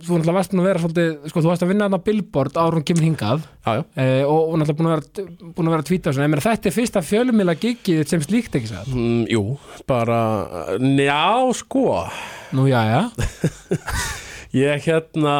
þú 0.00 0.16
náttúrulega 0.16 0.36
varst 0.38 0.54
nú 0.56 0.62
að 0.62 0.68
vera 0.70 0.80
svolítið, 0.80 1.08
sko, 1.28 1.40
þú 1.44 1.50
varst 1.50 1.64
að 1.64 1.70
vinna 1.74 1.86
þarna 1.86 1.98
billboard 2.06 2.54
árum 2.56 2.84
kemur 2.88 3.04
hingað. 3.04 3.42
Já, 3.66 3.72
já, 3.76 3.82
e, 4.00 4.06
og, 4.24 4.38
og 4.48 4.54
náttúrulega 4.60 4.78
búin 4.78 4.88
að 4.88 4.94
vera, 4.94 5.26
búin 5.58 5.68
að 5.68 5.74
vera 5.74 5.84
að 5.84 5.88
tvíta 5.90 6.08
og 6.08 6.16
svona, 6.16 6.24
ég 6.28 6.32
meina, 6.32 6.44
þetta 6.46 6.70
er 6.70 6.76
fyrsta 6.76 7.02
fjölumila 7.04 7.56
giggið 7.60 8.00
sem 8.08 8.24
slíkt 8.24 8.56
ekki 8.56 8.70
sagði 8.70 8.96
mm, 8.96 9.20
jú, 9.34 9.42
bara 9.90 10.20
já, 11.04 11.20
sko. 11.60 11.84
Nú, 12.56 12.64
já, 12.70 12.80
já, 12.88 13.02
ég 14.62 14.88
hérna, 14.88 15.36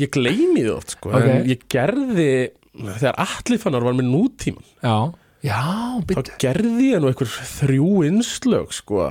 ég 0.00 0.10
gleymi 0.18 0.64
því 0.64 0.72
oft 0.74 0.96
sko, 0.96 1.14
Ok. 1.14 1.28
en 1.30 1.46
ég 1.54 1.62
gerði 1.70 2.30
þegar 2.74 3.20
allifannar 3.22 3.86
var 3.86 3.94
með 3.94 4.10
nútíman 4.10 4.66
já 4.82 4.96
já, 5.44 5.60
þá 6.00 6.06
byttu 6.10 6.36
gerði 6.42 6.90
ég 6.94 7.02
nú 7.04 7.10
einhver 7.12 7.30
þrjú 7.52 7.88
innslög 8.08 8.72
sko, 8.76 9.10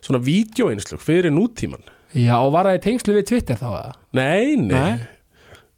svona 0.00 0.22
vídeoinnslög 0.26 1.02
fyrir 1.04 1.34
nútíman 1.34 1.84
já, 2.16 2.34
og 2.40 2.52
var 2.56 2.70
það 2.70 2.78
í 2.80 2.84
tengslu 2.88 3.16
við 3.18 3.28
Twitter 3.30 3.60
þá 3.60 3.68
að 3.70 3.90
nei, 4.18 4.56
nei, 4.56 4.74
Nei. 4.74 5.08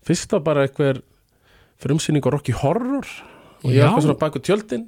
fyrst 0.07 0.33
var 0.39 0.45
bara 0.47 0.67
einhver 0.69 1.03
frumsýning 1.83 2.23
á 2.23 2.31
Rocky 2.31 2.55
Horror 2.55 3.07
og 3.63 3.71
ég 3.71 3.79
Já. 3.79 3.85
var 3.85 3.93
eitthvað 3.93 4.05
svona 4.07 4.19
baku 4.21 4.41
tjöldin. 4.43 4.85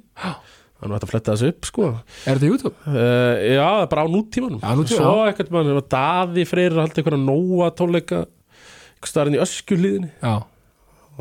Þannig 0.75 0.91
að 0.91 0.93
þetta 0.95 1.07
fletta 1.07 1.33
þessu 1.35 1.49
upp 1.53 1.67
sko. 1.69 1.85
Er 2.27 2.35
þetta 2.39 2.47
YouTube? 2.49 2.75
uh, 2.91 3.43
já, 3.55 3.67
bara 3.91 4.03
á 4.03 4.07
nútímanum. 4.11 4.59
Já, 4.59 4.71
nútímanum, 4.75 5.05
svo 5.07 5.27
eitthvað 5.29 5.51
mann, 5.55 5.69
var 5.77 5.85
Daði 5.95 6.43
Freyr 6.49 6.75
að 6.75 6.81
halda 6.83 6.99
einhverja 7.01 7.19
nóa 7.23 7.69
tónleika 7.79 8.19
einhver 8.25 9.11
staðarinn 9.11 9.37
í 9.37 9.41
öskjuhlíðinni. 9.45 10.09
Já, 10.19 10.33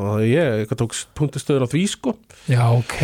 og 0.01 0.23
ég 0.27 0.71
tók 0.75 0.95
punktastöður 1.19 1.67
á 1.67 1.69
því 1.71 1.83
sko. 1.93 2.15
Já, 2.51 2.63
ok. 2.75 2.97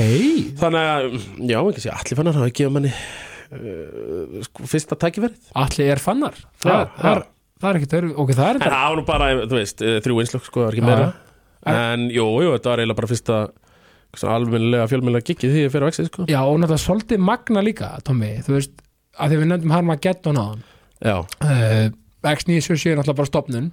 Þannig 0.60 0.88
að, 0.94 1.08
já, 1.50 1.58
ekki 1.62 1.84
sé 1.84 1.92
allir 1.94 2.18
fannar 2.18 2.40
að 2.42 2.52
gefa 2.58 2.72
manni 2.74 2.90
uh, 2.94 4.40
sko, 4.46 4.66
fyrsta 4.70 4.98
tækifærið. 4.98 5.38
Allir 5.62 5.92
er 5.94 6.02
fannar. 6.02 6.36
Það, 6.62 6.74
Já, 6.74 6.90
það, 6.98 7.10
er, 7.14 7.24
það 7.62 7.70
er 7.72 7.80
ekki 7.80 7.90
törf, 7.94 8.12
ok, 8.24 8.34
það 8.40 8.50
er 8.50 8.58
En 8.60 8.64
það. 8.66 8.76
var 8.90 8.98
nú 9.00 9.06
bara, 9.08 9.30
þú 9.44 9.58
veist, 9.60 9.84
eh, 9.86 9.98
þrjú 10.04 10.20
einslög 10.24 10.46
sko, 10.48 10.64
það 10.64 10.70
er 10.72 10.78
ekki 10.78 10.84
Já, 10.84 10.90
meira 10.90 11.08
já. 11.08 11.16
En 11.70 12.06
jú, 12.08 12.26
jú, 12.40 12.52
þetta 12.56 12.70
var 12.72 12.80
eiginlega 12.80 13.00
bara 13.02 13.10
fyrsta 13.10 13.40
almennilega 14.34 14.86
fjölmennilega 14.90 15.26
giggið 15.28 15.52
því 15.54 15.64
ég 15.66 15.72
fyrir 15.74 15.86
á 15.86 15.90
exið 15.92 16.06
sko. 16.10 16.24
Já, 16.30 16.40
og 16.42 16.56
náttúrulega 16.58 16.82
svolítið 16.86 17.20
magna 17.22 17.62
líka, 17.62 17.90
Tommy, 18.06 18.30
þú 18.46 18.56
veist, 18.56 18.72
að 19.20 19.34
því 19.34 19.40
við 19.42 19.50
nefndum 19.52 19.74
Harmageddon 19.76 20.40
á 20.40 20.44
hann. 20.48 20.62
Já, 21.04 21.16
uh, 21.20 21.84
X977 22.32 22.90
er 22.94 22.98
náttúrulega 22.98 23.20
bara 23.20 23.30
stopnun 23.30 23.68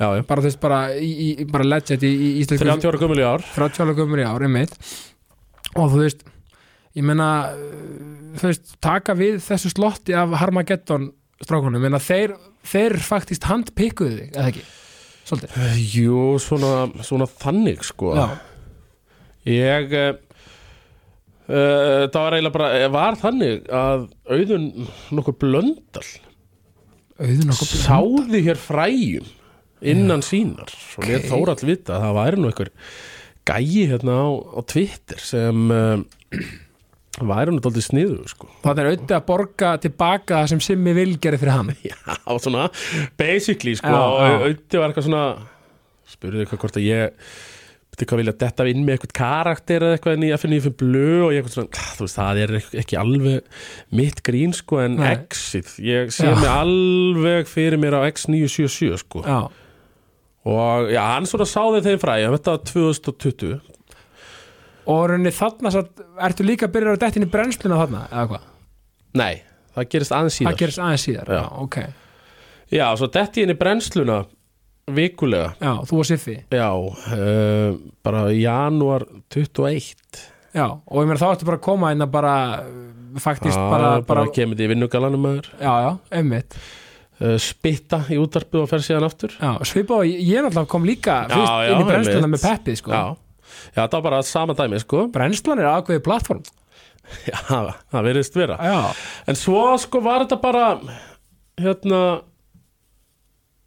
já, 0.00 0.06
já. 0.18 0.22
Bara 0.28 0.44
veist, 0.44 0.60
bara, 0.62 0.82
í, 0.96 1.10
í, 1.12 1.46
bara 1.50 1.66
legend 1.66 2.04
í, 2.06 2.12
í 2.12 2.28
íslensku 2.42 2.66
30 2.68 2.90
ára 2.90 3.00
gömul 3.02 3.18
í 3.20 3.26
ár. 3.26 3.46
30 3.56 3.84
ára 3.84 3.96
gömur 3.98 4.22
í 4.22 4.28
ár, 4.28 4.46
einmitt. 4.46 4.76
Og 5.72 5.90
þú 5.92 6.02
veist, 6.04 6.22
ég 6.98 7.06
meina 7.08 7.28
uh, 7.54 8.36
þú 8.40 8.50
veist, 8.50 8.76
taka 8.84 9.16
við 9.18 9.40
þessu 9.44 9.72
slotti 9.72 10.16
af 10.18 10.36
Harmageddon 10.42 11.10
strákunum, 11.42 11.82
meina 11.82 12.00
þeir, 12.02 12.36
þeir 12.68 12.98
faktist 13.02 13.48
handpikkuðu 13.50 14.18
þig, 14.20 14.32
eða 14.36 14.52
ekki? 14.52 14.64
Svolítið, 15.22 15.60
Jú, 15.94 16.22
svona, 16.42 16.72
svona 17.06 17.28
þannig 17.30 17.84
sko. 17.86 18.12
Já, 18.18 18.26
Ég 19.48 19.94
uh, 19.98 20.18
Það 21.42 22.18
var 22.18 22.36
eiginlega 22.36 22.54
bara, 22.54 22.68
eh, 22.78 22.90
var 22.92 23.16
þannig 23.18 23.64
að 23.74 24.04
auðun 24.30 24.68
nokkur 25.12 25.34
blöndal 25.42 26.04
auðun 27.18 27.52
okkur 27.52 27.70
sáði 27.82 28.42
hér 28.46 28.60
fræjum 28.60 29.26
innan 29.82 30.22
sínar. 30.22 30.70
Og 30.98 31.04
ég 31.08 31.22
Ok. 31.24 31.30
þóra 31.30 31.54
all 31.56 31.68
vita 31.68 31.96
að 31.96 32.04
það 32.06 32.18
væri 32.20 32.40
nú 32.42 32.50
einhver 32.50 32.70
gæi 33.42 33.86
hérna 33.90 34.14
á, 34.22 34.28
á 34.54 34.60
Twitter 34.70 35.18
sem 35.18 35.70
uh, 35.70 36.02
væri 37.32 37.52
nú 37.52 37.60
daldið 37.62 37.84
sniðu 37.90 38.18
sko. 38.30 38.48
það 38.64 38.78
er 38.82 38.90
auðvitað 38.92 39.16
að 39.18 39.26
borga 39.28 39.72
tilbaka 39.82 40.42
það 40.42 40.52
sem 40.54 40.60
Simmi 40.68 40.94
vil 40.96 41.16
gera 41.22 41.38
fyrir 41.40 41.52
hann. 41.56 41.72
Já, 41.90 41.96
svona 42.40 42.68
basically 43.20 43.74
sko, 43.76 43.90
auðvitað 43.92 44.78
var 44.80 44.92
eitthvað 44.92 45.08
svona 45.10 45.24
spurði 46.12 46.44
eitthvað 46.46 46.62
hvort 46.64 46.78
að 46.80 46.86
ég 46.88 47.32
betur 47.92 48.08
hvað 48.08 48.20
vilja 48.22 48.32
detta 48.40 48.64
inn 48.70 48.84
með 48.86 48.94
eitthvað 48.96 49.12
karakter 49.18 49.84
eða 49.84 49.96
eitthvað 49.98 50.14
en 50.16 50.22
ég 50.24 50.32
að 50.34 50.40
finna 50.40 50.56
ég 50.56 50.62
fyrir 50.64 50.78
blöð 50.80 51.24
og 51.26 51.32
ég 51.34 51.42
eitthvað 51.42 51.56
svona, 51.58 51.76
"Ah, 51.76 51.90
þú 51.98 52.04
veist, 52.06 52.16
það 52.16 52.38
er 52.42 52.52
ekki- 52.80 52.98
alveg 53.02 53.42
mitt 53.92 54.22
grín 54.24 54.54
sko 54.56 54.78
en 54.80 54.96
Nei. 54.96 55.10
exit, 55.12 55.68
ég 55.78 56.08
sé 56.08 56.24
mig 56.32 56.48
alveg 56.48 57.46
fyrir 57.46 57.76
mér 57.78 57.98
á 58.00 58.08
X977 58.08 58.96
sko. 59.04 59.20
Já, 59.28 59.50
og 60.48 60.90
já, 60.90 61.02
hann 61.12 61.28
svona 61.30 61.46
sáði 61.48 61.84
þeim 61.86 62.02
fræ 62.02 62.16
þetta 62.24 62.56
var 62.56 62.64
2020 62.72 63.60
og 64.90 65.02
rauninni 65.12 65.32
þarna 65.34 65.70
satt, 65.74 66.02
ertu 66.26 66.46
líka 66.46 66.66
að 66.66 66.76
byrja 66.76 67.10
inn 67.14 67.26
í 67.28 67.30
brennsluna 67.30 67.80
þarna, 67.84 68.04
eða 68.10 68.28
hvað? 68.32 68.46
nei, 69.18 69.34
það 69.76 69.90
gerist 69.94 70.14
aðeins 70.16 70.38
síðar. 70.38 70.52
Það 70.52 70.62
gerist 70.62 70.82
aðeins 70.82 71.06
síðar, 71.06 71.32
Já. 71.36 71.42
ok. 71.62 71.78
Já, 72.72 72.86
svo 72.96 73.08
detti 73.12 73.44
inn 73.44 73.52
í 73.52 73.58
brennsluna 73.60 74.18
vikulega. 74.96 75.52
Já, 75.60 75.72
þú 75.86 75.98
og 76.02 76.08
Siffi. 76.08 76.36
Já, 76.50 76.68
uh, 76.74 77.78
bara 78.02 78.26
í 78.32 78.42
janúar 78.42 79.06
21 79.30 80.22
Já, 80.52 80.66
og 80.68 80.98
ég 81.00 81.08
meina 81.08 81.20
þá 81.20 81.30
ertu 81.30 81.46
bara 81.48 81.56
að 81.56 81.64
koma 81.64 81.92
inn 81.94 82.04
að 82.04 82.10
bara 82.12 82.34
uh, 82.60 83.20
faktist 83.22 83.56
Já, 83.56 83.62
bara, 83.70 83.92
bara, 84.00 84.06
bara, 84.08 84.32
kemur 84.34 84.56
þetta 84.56 84.66
í 84.66 84.72
vinnugalanum 84.74 85.22
maður. 85.24 85.52
Já, 85.60 85.72
já, 85.86 85.92
einmitt 86.18 86.56
spitta 87.42 88.00
í 88.10 88.16
útarpið 88.18 88.62
og 88.64 88.70
fer 88.70 88.82
síðan 88.84 89.06
aftur. 89.06 89.34
Já, 89.38 89.52
svipa 89.68 90.00
og 90.00 90.08
ég 90.08 90.22
ég 90.26 90.42
náttúrulega 90.46 90.70
kom 90.72 90.86
líka 90.88 91.18
Já, 91.28 91.34
fyrst 91.34 91.52
já, 91.52 91.68
inn 91.74 91.84
í 91.84 91.86
brennsluna 91.90 92.30
með 92.32 92.46
peppið 92.48 92.80
sko. 92.80 92.90
já, 92.96 93.04
já, 93.76 93.82
það 93.84 93.94
var 93.98 94.04
bara 94.08 94.22
sama 94.26 94.56
dæmi 94.58 94.80
sko. 94.82 95.04
Brennslan 95.14 95.62
er 95.62 95.70
aðkveðið 95.70 96.04
plattform 96.08 96.42
já, 97.30 97.38
það 97.92 98.06
verðist 98.08 98.36
vera. 98.38 98.56
Já, 98.62 98.78
En 99.28 99.38
svo 99.38 99.64
sko 99.82 100.00
var 100.04 100.24
þetta 100.24 100.38
bara 100.42 100.66
hérna 101.60 102.00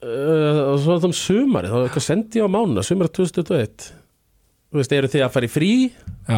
uh, 0.03 0.73
svo 0.81 0.95
þetta 0.97 1.11
um 1.11 1.15
sumari 1.15 1.69
þá 1.71 1.99
sendi 2.03 2.41
ég 2.41 2.47
á 2.47 2.49
mánu, 2.51 2.83
sumari 2.85 3.11
2021 3.13 3.91
þú 4.75 4.81
veist, 4.81 4.95
eru 4.97 5.11
þið 5.11 5.23
að 5.23 5.35
fara 5.35 5.47
í 5.47 5.51
frí? 5.51 5.71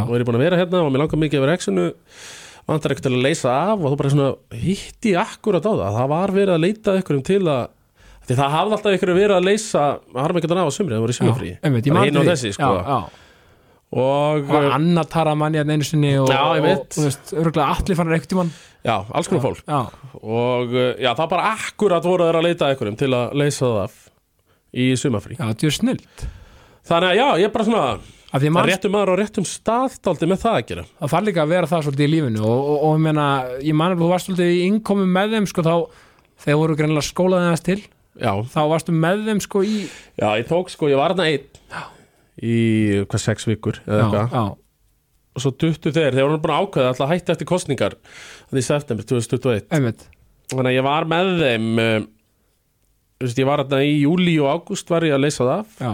Og 0.03 0.11
er 0.13 0.21
ég 0.21 0.27
búin 0.27 0.37
að 0.37 0.43
vera 0.45 0.59
hérna? 0.59 0.83
Og 0.85 0.91
mér 0.93 1.05
langar 1.05 1.21
mikið 1.21 1.39
að 1.39 1.45
vera 1.47 1.55
exinu 1.57 1.85
vantar 2.67 2.95
til 2.99 3.13
að 3.13 3.23
leysa 3.25 3.53
af 3.71 3.77
og 3.81 3.93
þú 3.93 3.99
bara 4.01 4.13
svona 4.13 4.59
hitti 4.61 5.13
akkurat 5.19 5.67
á 5.67 5.71
það. 5.71 5.99
Það 5.99 6.09
var 6.13 6.33
verið 6.35 6.55
að 6.55 6.63
leita 6.65 6.97
ykkur 7.01 7.19
um 7.19 7.27
til 7.27 7.43
að 7.43 7.61
því 8.27 8.39
það 8.41 8.55
hafði 8.57 8.77
alltaf 8.77 8.97
ykkur 8.97 9.13
verið 9.15 9.37
að 9.37 9.47
leysa 9.47 9.85
harma 10.17 10.41
ekki 10.41 10.51
af 10.51 10.67
á 10.67 10.75
sumri, 10.75 10.97
það 10.97 11.05
voru 11.05 11.15
í 11.15 11.19
sumafrí 11.21 11.53
hinn 11.63 12.19
og 12.19 12.27
þessi 12.27 12.53
sko. 12.57 12.71
Já, 12.75 12.89
já, 12.91 12.97
og 13.97 14.49
og 14.51 14.65
Anna 14.75 15.05
tara 15.07 15.35
manni 15.39 15.61
að 15.61 15.71
einu 15.71 15.87
sinni 15.87 16.11
og, 16.19 16.27
Já, 16.27 16.41
og, 16.43 16.67
og 16.67 16.89
þú 16.91 17.05
veist, 17.05 17.31
örgulega 17.31 17.69
allir 17.77 17.99
fannar 17.99 18.17
einhvern 18.17 18.33
tímann. 18.33 18.51
Já, 18.83 18.97
alls 19.15 19.31
konar 19.31 19.45
fólk. 19.45 19.63
Já, 19.63 19.79
og 20.19 20.75
uh, 20.75 20.89
já, 20.99 21.13
það 21.13 21.31
bara 21.31 21.53
akkurat 21.55 22.03
voru 22.03 22.27
að 22.27 22.43
leita 22.49 22.73
ykkur 22.75 22.91
um 22.91 22.99
til 22.99 23.13
að 23.15 23.39
leysa 23.39 23.63
það 23.63 23.79
af 23.85 23.97
í 24.75 24.91
sumafrí 24.99 25.37
já, 25.37 25.47
þetta 25.47 25.67
er 25.67 25.75
snilt 25.77 26.27
þannig 26.87 27.09
að 27.11 27.19
já, 27.19 27.27
ég 27.41 27.47
er 27.47 27.53
bara 27.53 27.67
svona 27.67 27.85
Af 28.27 28.41
því 28.43 28.49
að 28.49 28.55
mann, 28.57 28.67
réttum 28.67 28.91
maður 28.91 29.13
á 29.15 29.19
réttum 29.21 29.45
staðdaldi 29.47 30.27
með 30.27 30.41
það 30.41 30.57
að 30.57 30.65
gera. 30.71 30.85
Það 30.99 31.11
þarf 31.13 31.27
líka 31.29 31.43
að 31.43 31.51
vera 31.53 31.69
það 31.71 31.83
svolítið 31.85 32.07
í 32.07 32.11
lífinu 32.11 32.41
og, 32.43 32.57
og, 32.73 32.81
og 32.89 32.97
meina, 33.05 33.27
ég 33.63 33.77
man 33.79 33.93
að 33.95 34.01
þú 34.03 34.09
varst 34.11 34.27
svolítið 34.27 34.51
í 34.51 34.65
innkomi 34.67 35.05
með 35.15 35.35
þeim 35.37 35.47
sko 35.47 35.63
þá 35.63 35.73
þegar 36.43 36.59
voru 36.61 36.77
greinilega 36.81 37.07
skólaðið 37.07 37.53
þess 37.53 37.67
til. 37.69 37.77
Já, 38.17 38.31
þá 38.51 38.59
varstu 38.73 38.95
með 38.97 39.23
þeim 39.29 39.41
sko 39.45 39.61
í 39.63 39.77
já, 39.85 40.27
ég 40.41 40.47
tók 40.49 40.73
sko, 40.73 40.89
ég 40.91 40.99
var 40.99 41.13
hérna 41.13 41.29
einn 41.31 41.87
í 42.37 42.57
hvað 43.07 43.23
sex 43.23 43.47
vikur 43.49 43.79
eða 43.85 44.03
eitthvað. 44.03 44.51
og 45.37 45.43
svo 45.43 45.53
duttu 45.53 45.93
þeir, 45.93 46.17
þeir 46.17 46.27
voru 46.27 46.41
búin 46.41 46.53
að 46.53 46.67
ákveða 46.67 46.91
alltaf 46.91 47.11
hætti 47.13 47.33
eftir 47.33 47.49
kostningar 47.49 47.95
því 48.51 48.63
september 48.65 49.07
2021 49.07 49.67
einmitt. 49.73 50.05
Þannig 50.51 50.71
að 50.71 50.77
ég 50.77 50.85
var 50.87 51.07
með 51.09 51.31
þeim 51.41 51.67
þú 53.17 53.25
veist, 53.25 53.41
ég 53.41 53.49
var 53.49 53.63
þarna 53.63 53.81
í 53.85 53.95
júli 54.03 54.35
og 54.41 54.51
ágúst 54.53 54.93
var 54.93 55.05
ég 55.07 55.15
að 55.17 55.23
leysa 55.25 55.47
það 55.47 55.81
já, 55.81 55.91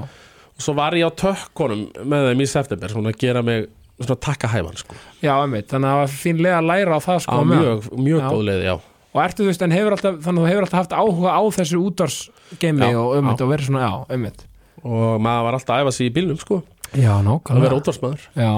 og 0.57 0.65
svo 0.65 0.75
var 0.77 0.95
ég 0.97 1.07
á 1.07 1.11
tökkunum 1.23 1.85
með 2.05 2.29
þeim 2.31 2.43
í 2.45 2.49
september 2.49 2.93
svona 2.93 3.13
að 3.13 3.19
gera 3.23 3.41
mig 3.45 3.67
svona 3.99 4.19
takka 4.19 4.49
hæfan 4.51 4.77
sko. 4.79 4.95
já, 5.23 5.33
einmitt 5.43 5.69
þannig 5.71 5.89
að 5.89 5.93
það 5.93 6.01
var 6.03 6.15
fínlega 6.23 6.57
að 6.59 6.69
læra 6.71 6.97
á 6.97 6.99
það 7.05 7.21
sko 7.25 7.37
á 7.37 7.41
mjög, 7.53 7.87
mjög 7.97 8.19
Já. 8.23 8.27
góð 8.29 8.43
leið, 8.49 8.63
já. 8.69 8.75
Og 9.13 9.19
ertu 9.21 9.43
þú 9.43 9.49
veist, 9.51 9.63
hefur 9.77 9.93
alltaf 9.93 10.15
þannig 10.25 10.41
að 10.41 10.43
þú 10.43 10.49
hefur 10.49 10.65
alltaf 10.65 10.79
haft 10.81 10.95
áhuga 10.97 11.33
á 11.37 11.41
þessu 11.53 11.81
útvarsgeimi 11.85 12.87
Já, 12.89 12.97
og 12.97 13.17
ummitt 13.19 13.37
já. 13.39 13.45
og 13.45 13.51
verið 13.53 13.69
svona, 13.69 13.81
já, 13.85 14.15
ummitt 14.17 14.45
og 14.83 15.21
maður 15.23 15.45
var 15.47 15.57
alltaf 15.59 15.75
að 15.77 15.83
æfa 15.85 15.93
sig 15.95 16.09
í 16.09 16.13
bílnum 16.17 16.39
sko, 16.41 16.57
já, 16.91 17.11
að 17.13 17.21
vera 17.21 17.21
nákvæmlega 17.29 17.77
útvarsmaður 17.77 18.25
já, 18.35 18.49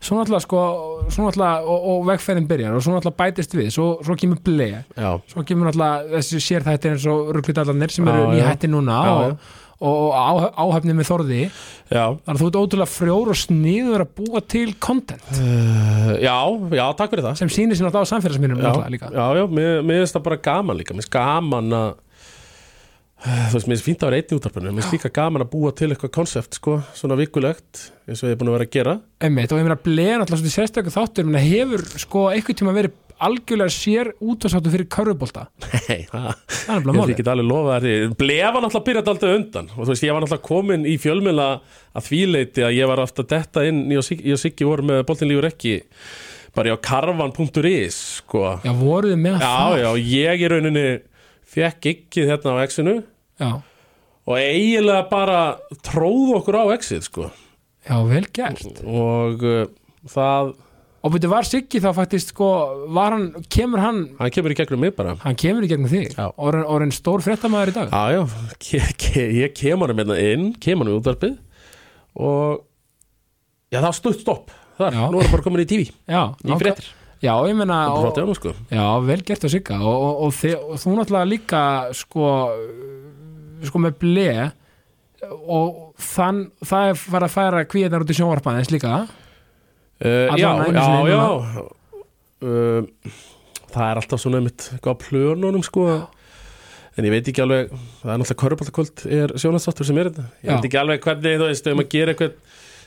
svo 0.00 0.16
náttúrulega 0.16 0.44
sko 0.46 0.60
svo 1.10 1.26
náttúrulega, 1.26 1.66
og, 1.66 1.84
og 1.90 2.06
vegferðin 2.08 2.46
byrjar 2.48 2.78
og 2.78 2.86
svo 2.86 2.94
náttúrulega 2.94 3.20
bætist 3.20 3.58
við, 3.58 3.68
svo, 3.74 3.88
svo 4.06 4.16
kemur 4.22 4.40
ble 4.46 4.70
já, 4.96 5.10
svo 5.34 5.44
kemur 5.46 5.68
náttúrulega 5.68 6.16
þessi 6.16 6.40
sérþættir 6.46 6.94
eins 6.96 7.06
og 7.12 7.34
rugglutallarnir 7.36 7.92
sem 7.92 8.06
Já, 8.08 8.14
eru 8.14 8.24
já. 8.30 8.32
nýhætti 8.38 8.70
núna 8.72 8.96
Já, 8.96 9.12
og, 9.12 9.26
og, 9.26 9.54
og 9.84 10.14
á, 10.16 10.28
áhafni 10.56 10.94
með 10.96 11.10
þorði. 11.10 11.42
Já. 11.90 12.04
Þannig 12.24 12.32
að 12.32 12.40
þú 12.40 12.48
ert 12.48 12.58
ótrúlega 12.62 12.92
frjór 12.92 13.32
og 13.32 13.38
sniður 13.40 14.06
að 14.06 14.14
búa 14.20 14.42
til 14.54 14.70
content. 14.80 15.28
Uh, 15.36 16.16
já, 16.22 16.36
já, 16.78 16.86
takk 16.96 17.12
fyrir 17.12 17.26
það. 17.28 17.36
Sem 17.42 17.52
sýnir 17.52 17.78
sér 17.78 17.88
náttúrulega 17.88 18.08
á 18.08 18.12
samfélagsmynum 18.14 18.64
já, 18.64 18.72
já, 19.04 19.28
já, 19.40 19.44
mér 19.52 19.84
mér 19.84 20.02
finnst 20.02 20.18
það 20.18 20.26
bara 20.30 20.42
gaman 20.48 20.80
líka. 20.80 20.96
Mér 20.96 21.04
finnst 21.04 21.16
gaman 21.16 21.76
að 21.76 21.94
þú 23.26 23.56
veist, 23.56 23.66
mér 23.66 23.76
finnst 23.76 23.86
fínt 23.86 24.02
að 24.04 24.10
vera 24.10 24.20
einn 24.20 24.32
í 24.32 24.36
útarpinu 24.36 24.70
mér 24.70 24.84
finnst 24.84 24.96
líka 24.96 25.12
gaman 25.16 25.44
að 25.44 25.52
búa 25.54 25.72
til 25.76 25.88
eitthvað 25.90 26.12
konsept 26.14 26.58
sko, 26.58 26.76
svona 26.96 27.16
vikulegt, 27.18 27.86
eins 28.06 28.22
og 28.22 28.28
ég 28.30 28.36
er 28.36 28.40
búin 28.40 28.52
að 28.52 28.58
vera 28.58 28.68
að 28.68 28.74
gera. 28.76 28.94
Einmitt, 29.24 29.52
og 29.52 29.60
ég 29.60 29.66
meina 29.66 29.78
bleið 29.80 30.14
náttúrulega 30.20 30.52
sérstöku 30.52 30.92
þáttur. 30.94 31.28
Menn 31.28 31.42
hefur 31.42 31.84
sko 32.00 32.26
einhvern 32.32 32.60
tíma 32.60 32.76
verið 32.76 32.94
algjörlega 33.24 33.72
sér 33.72 34.10
útvarsáttu 34.20 34.72
fyrir 34.72 34.88
körfubólta 34.92 35.46
Nei, 35.88 36.04
það 36.10 36.26
það 36.36 36.72
er 36.74 36.80
Ég 36.80 36.86
bara 36.86 36.92
held 36.92 37.00
máli 37.00 37.14
ekki 37.16 37.26
alveg 37.32 37.48
lofa 37.50 37.78
þér 37.84 38.14
Blefa 38.20 38.62
náttúrulega 38.62 38.86
byrjað 38.88 39.10
aldrei 39.12 39.34
undan. 39.38 39.68
Og 39.76 39.82
þú 39.82 39.90
veist, 39.92 40.06
ég 40.06 40.16
var 40.16 40.24
náttúrulega 40.24 40.48
komin 40.50 40.86
í 40.86 40.96
fjölmjöla 41.00 41.48
að 41.96 42.08
þvíleiti 42.10 42.66
að 42.66 42.76
ég 42.76 42.90
var 42.90 43.02
aftur 43.04 43.28
detta 43.30 43.64
inn 43.68 43.84
ég 43.92 44.02
og 44.02 44.06
Siggi, 44.06 44.34
ég 44.34 44.68
voru 44.68 44.88
með 44.90 45.04
boltin 45.08 45.30
lífur 45.30 45.48
ekki 45.48 45.76
bara 46.56 46.72
á 46.72 46.78
karvan.is 46.80 47.96
sko. 48.22 48.44
Já, 48.64 48.72
voruð 48.76 49.16
með 49.20 49.40
já, 49.40 49.46
það? 49.46 49.78
já, 49.82 49.88
ég 50.10 50.44
í 50.44 50.50
rauninni 50.52 50.84
fekk 51.56 51.90
ekki 51.92 52.28
hérna 52.30 52.56
á 52.56 52.64
X-inu. 52.64 52.94
Já, 53.40 53.50
og 54.26 54.38
eiginlega 54.40 55.02
bara 55.10 55.40
tróð 55.86 56.38
okkur 56.40 56.60
á 56.64 56.64
X-ið 56.78 57.02
sko. 57.10 57.28
já, 57.86 57.96
vel 58.08 58.24
gert. 58.32 58.80
Og 58.84 59.44
uh, 59.44 59.66
það 60.10 60.54
Og 61.06 61.12
byrju, 61.14 61.30
var 61.30 61.46
Siggi 61.46 61.78
þá 61.82 61.90
faktist 61.94 62.32
sko, 62.32 62.50
hann, 62.96 63.28
kemur 63.52 63.82
hann 63.82 64.00
hann 64.18 64.32
kemur 64.34 64.50
í 64.50 64.58
gegnum 64.58 64.80
mig 64.82 64.94
bara. 64.96 65.14
Hann 65.22 65.38
kemur 65.38 65.62
í 65.62 65.70
gegnum 65.70 65.90
þig? 65.92 66.16
Já. 66.16 66.26
og 66.32 66.48
er, 66.50 66.60
en 66.82 66.94
stór 66.94 67.22
fréttamaður 67.22 67.70
í 67.70 67.74
dag? 67.76 67.92
Já, 67.94 68.16
já, 68.16 68.54
ke, 68.66 68.80
ke, 69.04 69.26
ég 69.44 69.54
kem 69.54 69.84
hann 69.84 69.94
hérna 69.94 70.18
inn, 70.18 70.48
kem 70.62 70.82
hann 70.82 70.90
í 70.90 70.96
útvarpið 70.96 71.36
og 72.16 72.62
já, 73.70 73.78
það 73.78 73.90
stutt 74.00 74.22
stopp 74.24 74.54
þar, 74.80 74.96
nú 75.12 75.20
er 75.20 75.28
það 75.28 75.34
bara 75.36 75.44
komin 75.44 75.62
í 75.62 75.68
TV 75.68 75.84
Já, 76.08 76.22
í 76.42 76.58
fréttir, 76.58 76.88
Já, 77.22 77.32
ég 77.48 77.56
það 77.56 78.18
hann 78.20 78.34
sko. 78.36 78.52
Já, 78.68 78.84
vel 79.06 79.20
gert 79.24 79.46
á 79.46 79.48
Sigga. 79.48 79.78
Og, 79.80 79.94
og, 79.94 80.18
og, 80.26 80.34
þi, 80.36 80.50
og 80.58 80.80
þú 80.82 80.96
náttúrulega 80.98 81.30
líka 81.30 81.62
sko, 81.96 82.32
sko 83.70 83.82
með 83.82 84.00
ble 84.02 84.30
og 85.46 85.78
þann, 86.02 86.42
það 86.66 86.90
er 86.92 87.24
að 87.28 87.32
færa 87.32 87.62
kvíðnar 87.70 88.04
út 88.04 88.12
í 88.12 88.18
sjónvarpaðins 88.18 88.72
líka 88.74 88.98
uh, 90.04 90.36
Já, 90.36 90.50
já, 90.72 90.88
já 91.12 91.22
uh, 92.42 92.82
Það 93.72 93.88
er 93.90 94.00
alltaf 94.00 94.22
svona 94.22 94.40
einmitt 94.40 94.68
á 94.80 94.92
plönunum 95.00 95.64
sko 95.66 95.86
En 96.96 97.04
ég 97.04 97.12
veit 97.12 97.26
ekki 97.28 97.42
alveg, 97.44 97.72
það 98.00 98.12
er 98.12 98.20
náttúrulega 98.22 98.42
Körubaltakvöld 98.42 99.02
er 99.12 99.34
sjónastáttur 99.36 99.84
sem 99.88 99.98
er 100.00 100.08
þetta 100.08 100.28
Ég 100.40 100.48
Já. 100.48 100.54
veit 100.54 100.68
ekki 100.70 100.78
alveg 100.80 101.02
hvernig, 101.04 101.34
þú 101.42 101.48
veist, 101.50 101.66
ef 101.68 101.76
maður 101.76 101.90
gerir 101.92 102.12
eitthvað 102.14 102.38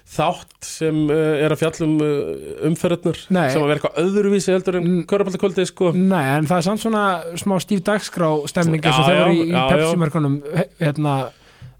þátt 0.09 0.65
sem 0.65 1.01
uh, 1.13 1.17
er 1.43 1.53
að 1.53 1.59
fjalla 1.61 1.85
um 1.85 1.99
uh, 2.01 2.29
umferðarnar 2.65 3.19
Nei. 3.29 3.43
sem 3.53 3.61
að 3.61 3.67
vera 3.69 3.77
eitthvað 3.77 3.99
öðruvísi 4.01 4.53
heldur 4.55 4.79
en. 4.79 4.87
Körubaltakvöldi 5.11 5.65
sko 5.69 5.91
Nei, 5.93 6.23
en 6.39 6.49
það 6.49 6.55
er 6.55 6.65
samt 6.65 6.81
svona 6.81 7.03
smá 7.37 7.53
stíf 7.61 7.83
dagskrá 7.85 8.31
stemning 8.49 8.81
eins 8.81 8.97
og 8.97 9.05
Já, 9.05 9.09
þeir 9.11 9.21
eru 9.27 9.35
í. 9.37 9.51
Pepsi-mörkunum 9.53 10.39
hérna, 10.79 11.13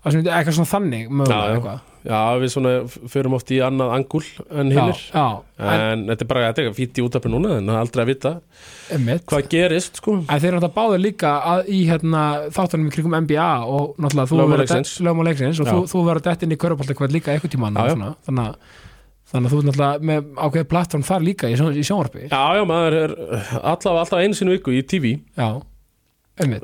sem 0.06 0.22
eitthvað 0.22 0.60
svona 0.60 0.74
þannig 0.76 1.10
mögulega 1.10 1.56
eitthvað 1.56 1.88
Já, 2.08 2.20
við 2.40 2.52
svona 2.54 2.72
förum 3.12 3.34
oft 3.36 3.50
í 3.52 3.58
annað 3.60 3.90
angul 3.98 4.22
en 4.56 4.70
hinnir 4.72 5.00
en, 5.12 5.42
En 5.60 6.04
þetta 6.08 6.24
er 6.24 6.30
bara, 6.30 6.44
þetta 6.54 6.64
er 6.64 6.76
fýtt 6.78 7.00
í 7.02 7.04
útarpi 7.04 7.32
núna 7.34 7.58
en 7.58 7.68
það 7.68 7.76
er 7.76 7.82
aldrei 7.84 8.04
að 8.06 8.10
vita 8.14 8.32
einmitt. 8.96 9.26
hvað 9.28 9.50
gerist 9.52 10.00
sko. 10.00 10.14
En 10.24 10.40
þeir 10.40 10.48
eru 10.54 10.62
náttúrulega 10.62 10.78
báður 10.78 11.02
líka 11.04 11.32
að 11.54 11.72
í 11.76 11.80
hérna, 11.90 12.22
þáttunum 12.56 12.88
í 12.88 12.94
krigum 12.96 13.18
NBA 13.20 13.50
og 13.68 14.00
náttúrulega 14.00 14.32
þú 14.32 14.40
verður 14.40 14.64
og 15.60 15.72
þú, 15.74 15.82
þú 15.92 16.06
verður 16.08 16.26
dett 16.30 16.46
inn 16.48 16.56
í 16.56 16.60
körubáltakvæð 16.64 17.18
líka 17.18 17.36
eitthvað 17.36 17.56
tíma 17.58 17.74
Já, 17.76 17.84
já. 17.92 18.16
þannig, 18.30 18.48
að- 18.48 18.56
þannig 19.30 19.50
að 19.50 19.54
þú 19.54 19.60
er 19.60 19.68
náttúrulega 19.70 20.08
með 20.10 20.34
ákveðið 20.48 20.70
plattform 20.72 21.04
þar 21.12 21.26
líka 21.28 21.50
í, 21.52 21.56
sjón- 21.60 21.76
í 21.76 21.84
sjónvarpi. 21.86 22.24
Já, 22.32 22.44
já, 22.56 22.64
maður 22.72 22.94
er 23.04 23.16
allavega 23.60 24.00
alltaf 24.06 24.24
einu 24.24 24.34
sinni 24.40 24.56
í 24.56 24.58
viku 24.58 24.72
í 24.74 24.82
TV 24.88 25.18
Já, 25.36 25.50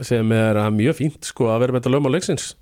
sem 0.08 0.32
er 0.32 0.56
uh, 0.64 0.70
mjög 0.72 0.96
fínt 1.04 1.28
sko 1.28 1.52
að 1.52 1.60
vera 1.66 1.76
með 1.76 1.82
þetta 1.84 1.92
lögum 1.92 2.08
á 2.08 2.16
leiksins 2.16 2.54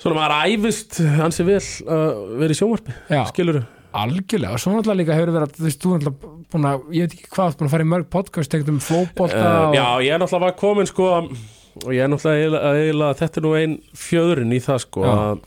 Svona 0.00 0.16
maður 0.16 0.54
æfist 0.54 1.00
hansi 1.18 1.44
vel 1.44 1.60
að 1.60 2.24
vera 2.40 2.54
í 2.54 2.58
sjónvarpi 2.58 2.96
Já, 3.12 3.22
Skilur 3.28 3.62
algjörlega 3.90 4.54
og 4.54 4.62
svo 4.62 4.72
náttúrulega 4.74 5.00
líka 5.00 5.16
hefur 5.18 5.32
verið 5.34 5.46
að 5.48 5.56
þú 5.56 5.64
veist, 5.66 5.80
þú 5.82 5.92
náttúrulega 5.94 6.32
búin 6.52 6.66
að, 6.70 6.82
ég 6.94 7.06
veit 7.06 7.14
ekki 7.16 7.30
hvað 7.34 7.56
búin 7.58 7.68
að 7.68 7.74
fara 7.74 7.86
í 7.86 7.90
mörg 7.90 8.08
podcast 8.14 8.52
tengd 8.52 8.70
um 8.70 8.80
fótbolta 8.84 9.40
uh, 9.40 9.56
og, 9.66 9.74
Já, 9.74 9.86
ég 10.06 10.14
er 10.14 10.22
náttúrulega 10.22 10.46
var 10.46 10.56
komin 10.60 10.90
sko 10.90 11.08
og 11.10 11.90
ég 11.90 12.04
er 12.04 12.12
náttúrulega 12.12 12.44
eiginlega, 12.44 12.72
eiginlega 12.78 13.18
þetta 13.20 13.40
er 13.40 13.46
nú 13.46 13.52
ein 13.58 13.76
fjöðurinn 14.04 14.54
í 14.54 14.62
það 14.62 14.82
sko 14.86 15.06
Já. 15.06 15.12
að 15.18 15.46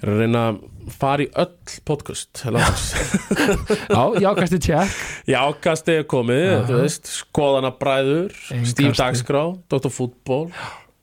er 0.00 0.12
að 0.14 0.20
reyna 0.22 0.44
að 0.48 0.60
fara 0.96 1.22
í 1.22 1.28
öll 1.38 1.74
podcast 1.86 2.40
landsins. 2.48 3.10
já, 3.92 4.02
jákasti 4.24 4.58
tjekk 4.64 5.02
Jákast 5.28 5.90
er 5.92 6.06
komið, 6.08 6.46
Já. 6.48 6.60
þú 6.70 6.78
veist, 6.80 7.10
skoðanabræður. 7.20 8.32
Steve 8.64 8.96
Dagskrá, 8.96 9.42
Dr. 9.70 9.92
Fútból 9.92 10.46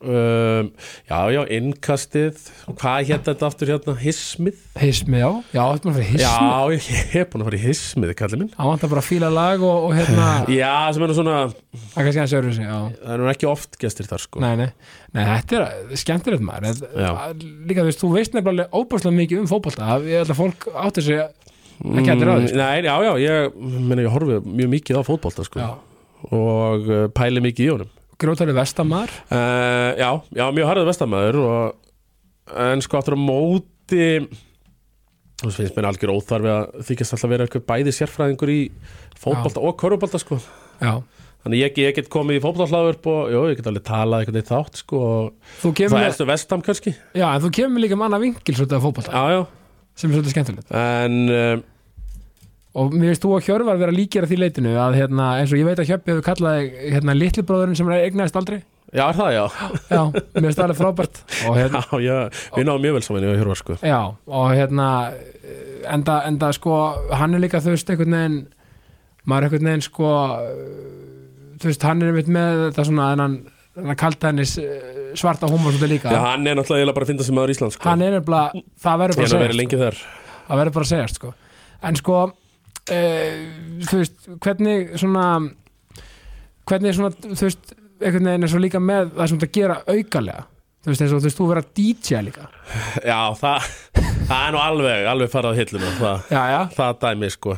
um, 0.04 0.68
Já, 1.08 1.20
já, 1.34 1.40
innkastið. 1.58 2.42
Hvað 2.78 3.10
hétt 3.10 3.30
þetta 3.30 3.48
aftur 3.48 3.72
hérna, 3.72 3.96
Hismið? 4.02 4.60
Hismið, 4.82 5.22
já, 5.24 5.30
já, 5.56 5.62
þetta 5.74 5.90
maður 5.90 5.98
fyrir 5.98 6.12
hismið 6.12 6.28
Já, 6.28 6.62
ég 6.78 7.16
er 7.22 7.28
búin 7.32 7.44
að 7.44 7.50
fara 7.50 7.58
í 7.58 7.64
Hismið, 7.64 8.14
kallið 8.20 8.42
minn. 8.44 8.52
Það 8.54 8.70
vantar 8.72 8.92
bara 8.94 9.04
að 9.04 9.10
fíla 9.10 9.32
lag 9.34 9.66
og, 9.66 9.88
og 9.88 9.96
hérna 9.98 10.28
Já, 10.62 10.74
sem 10.94 11.06
er 11.08 11.12
nú 11.12 11.18
svona, 11.18 11.40
Það 11.96 12.04
er 12.04 13.18
er 13.18 13.24
nú 13.24 13.32
ekki 13.34 13.50
oft 13.50 13.80
gestir 13.82 14.10
þar 14.10 14.24
sko. 14.24 14.44
Nei, 14.44 14.54
nei, 14.60 14.70
nei, 15.18 15.24
þetta 15.34 15.64
er 15.64 16.00
skemmtilegt 16.04 16.46
maður. 16.46 16.86
Líka 17.68 17.84
þú 17.84 17.90
veist, 17.90 18.04
þú 18.04 18.14
veist 18.14 18.38
nefnilega 18.38 18.70
óbúrslega 18.78 19.18
mikið 19.18 19.44
um 19.44 19.50
fótbolta. 19.50 19.98
Ég 20.06 20.24
held 20.24 20.34
að 20.34 20.42
fólk 20.44 20.70
átti 20.86 21.06
sig 21.10 21.22
ekki 21.78 22.14
allir 22.14 22.32
á 22.32 22.36
því, 22.38 22.48
sko. 22.52 22.62
Nei, 22.62 22.78
já, 22.86 22.96
já, 23.06 23.12
ég, 23.22 23.60
meni, 23.62 24.06
ég 24.08 24.14
horfi 24.14 24.40
mjög 24.46 24.74
mikið 24.74 24.98
á 24.98 25.02
fótbolta 25.06 25.46
sko. 25.48 25.62
Já. 25.62 25.76
og 26.34 26.88
uh, 26.90 27.06
pæli 27.14 27.44
mikið 27.46 27.68
í 27.68 27.70
honum 27.76 27.97
Grótari 28.18 28.54
vestamar? 28.58 29.12
Uh, 29.30 29.94
já, 30.00 30.10
já, 30.34 30.46
mjög 30.56 30.72
harðið 30.72 30.90
vestamæður 30.90 31.40
og, 31.44 31.92
en 32.66 32.82
sko 32.82 32.98
aftur 32.98 33.18
á 33.18 33.20
móti 33.22 34.08
þú 35.38 35.52
finnst 35.54 35.78
mér 35.78 35.90
algjör 35.92 36.16
óþarfi 36.16 36.50
að 36.50 36.88
þykjast 36.88 37.14
alltaf 37.14 37.32
vera 37.34 37.46
eitthvað 37.46 37.68
bæði 37.70 37.94
sérfræðingur 37.94 38.52
í 38.54 38.62
fótbolta 39.22 39.62
og 39.62 39.78
körfubolta 39.78 40.22
sko. 40.22 40.40
Já, 40.82 40.96
þannig 41.46 41.62
ég, 41.62 41.80
ég 41.84 41.96
get 42.00 42.10
komið 42.14 42.40
í 42.40 42.44
fótboltahlaður 42.46 42.98
og 43.14 43.32
jú, 43.36 43.44
ég 43.52 43.62
get 43.62 43.70
alveg 43.70 43.86
talað 43.86 44.26
eitthvað 44.26 44.42
eitt 44.42 44.50
þátt 44.50 44.82
sko 44.82 45.02
það 45.62 46.02
erstu 46.08 46.30
vestam 46.30 46.66
kannski. 46.66 46.96
Já, 47.14 47.28
en 47.30 47.46
þú 47.46 47.54
kemur 47.60 47.86
líka 47.86 48.00
með 48.00 48.10
annað 48.10 48.26
vinkil 48.26 48.58
svolítið 48.58 48.80
af 48.80 48.88
fótbolta 48.88 49.14
já, 49.14 49.38
já, 49.38 49.42
sem 49.94 50.10
er 50.10 50.18
svolítið 50.18 50.36
skemmtilegt. 50.36 50.74
En 50.82 51.20
uh, 51.30 51.66
Og 52.78 52.94
mér 52.94 53.14
veist 53.14 53.24
þú 53.24 53.36
að 53.38 53.48
Hjörvar 53.48 53.80
vera 53.82 53.94
líkjara 53.96 54.30
því 54.30 54.40
leitinu 54.44 54.74
að 54.78 54.98
hérna, 55.00 55.28
eins 55.42 55.54
og 55.54 55.62
ég 55.62 55.66
veit 55.66 55.80
að 55.82 55.88
Hjöppi 55.92 56.14
hefur 56.14 56.26
kallað 56.28 56.66
hérna 56.94 57.16
litli 57.18 57.46
bróðurinn 57.48 57.80
sem 57.80 57.90
er 57.90 58.04
eignaðist 58.06 58.38
aldrei. 58.38 58.60
Já, 58.94 59.04
er 59.10 59.18
það 59.18 59.32
já. 59.34 59.42
Já, 59.90 60.02
mér 60.14 60.46
veist 60.46 60.60
það 60.60 60.66
alveg 60.68 60.78
frábært. 60.80 61.18
Og 61.50 61.58
hérna, 61.60 61.82
já, 61.98 62.14
já, 62.14 62.44
við 62.54 62.70
náum 62.70 62.86
mjög 62.86 63.00
vel 63.00 63.02
saman 63.08 63.26
í 63.26 63.32
að 63.32 63.42
hjörfa 63.42 63.58
sko. 63.60 63.80
Já, 63.82 63.98
og 64.30 64.46
hérna 64.54 64.92
enda, 65.98 66.20
enda 66.30 66.52
sko, 66.56 66.78
hann 67.18 67.36
er 67.36 67.44
líka 67.44 67.64
þú 67.66 67.74
veist 67.74 67.92
einhvern 67.92 68.16
veginn 68.20 68.38
maður 69.28 69.42
er 69.42 69.50
einhvern 69.50 69.72
veginn 69.72 69.86
sko 69.88 70.14
þú 71.58 71.72
veist, 71.72 71.86
hann 71.90 72.02
er 72.04 72.12
einmitt 72.14 72.32
með 72.32 72.64
þetta 72.68 72.88
svona 72.88 73.10
þennan, 73.12 73.38
þennan 73.78 74.00
kaltænis 74.00 74.56
svarta 75.18 75.50
húmor 75.50 75.74
svolítið 75.74 75.94
líka. 75.96 76.14
Já, 76.14 76.22
hann 76.30 76.48
er 76.48 76.58
náttúrulega 76.60 76.94
bara 76.94 77.08
að 77.08 77.14
finna 77.14 77.28
sem 77.28 77.38
maður 77.38 77.54
í 77.54 77.58
Ísland 77.58 77.76
sko. 77.76 77.88
Hann 77.90 78.04
er 78.06 78.18
nefnilega, 78.20 78.64
það 78.86 79.04
verður 79.04 79.22
bara 79.22 79.28
að 79.28 79.64
að 79.66 79.82
þar. 79.84 80.02
Það 80.48 80.62
verður 80.62 80.76
bara 80.78 80.88
að 80.88 80.92
segja 80.94 81.08
sko. 81.14 81.34
en 81.88 82.00
sko 82.00 82.20
þú 82.88 84.00
veist, 84.02 84.28
hvernig 84.44 84.94
svona 85.00 85.26
hvernig 86.68 86.96
svona, 86.98 87.12
þú 87.24 87.38
veist 87.48 87.74
einhvern 87.98 88.30
veginn 88.30 88.46
er 88.48 88.52
svo 88.52 88.62
líka 88.62 88.82
með 88.84 89.14
það 89.18 89.30
sem 89.32 89.40
þetta 89.42 89.56
gera 89.58 89.78
aukalega. 89.90 90.44
Þú 90.86 90.92
veist, 90.94 91.02
þú 91.12 91.20
veist, 91.26 91.38
þú 91.40 91.48
verður 91.50 91.64
að 91.64 91.72
DJ 91.80 92.20
líka. 92.28 92.46
Já, 93.04 93.18
það, 93.40 93.66
það 94.30 94.44
er 94.44 94.54
nú 94.56 94.60
alveg 94.64 95.08
alveg 95.14 95.32
farið 95.34 95.50
á 95.52 95.60
hillinu 95.62 95.90
það, 95.98 96.22
já, 96.32 96.44
já, 96.54 96.60
það 96.78 97.00
dæmi 97.04 97.30
sko. 97.34 97.56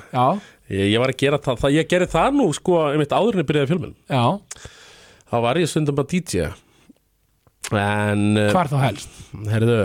Ég, 0.69 0.85
ég 0.93 1.01
var 1.01 1.13
að 1.13 1.19
gera 1.23 1.39
það, 1.43 1.59
það 1.63 1.75
ég 1.79 1.89
gerði 1.91 2.07
það 2.13 2.35
nú 2.39 2.47
sko 2.57 2.79
einmitt 2.91 3.13
áður 3.17 3.37
en 3.37 3.43
ég 3.43 3.47
byrjaði 3.49 3.69
fjölminn 3.73 3.95
já. 4.09 4.23
Þá 5.29 5.35
var 5.45 5.59
ég 5.61 5.69
stundum 5.69 5.97
bara 5.99 6.09
DJ 6.09 6.47
En, 7.69 8.21
uh, 8.39 8.47
hvar 8.53 8.69
þá 8.71 8.77
helst? 8.81 9.09
herðu 9.51 9.75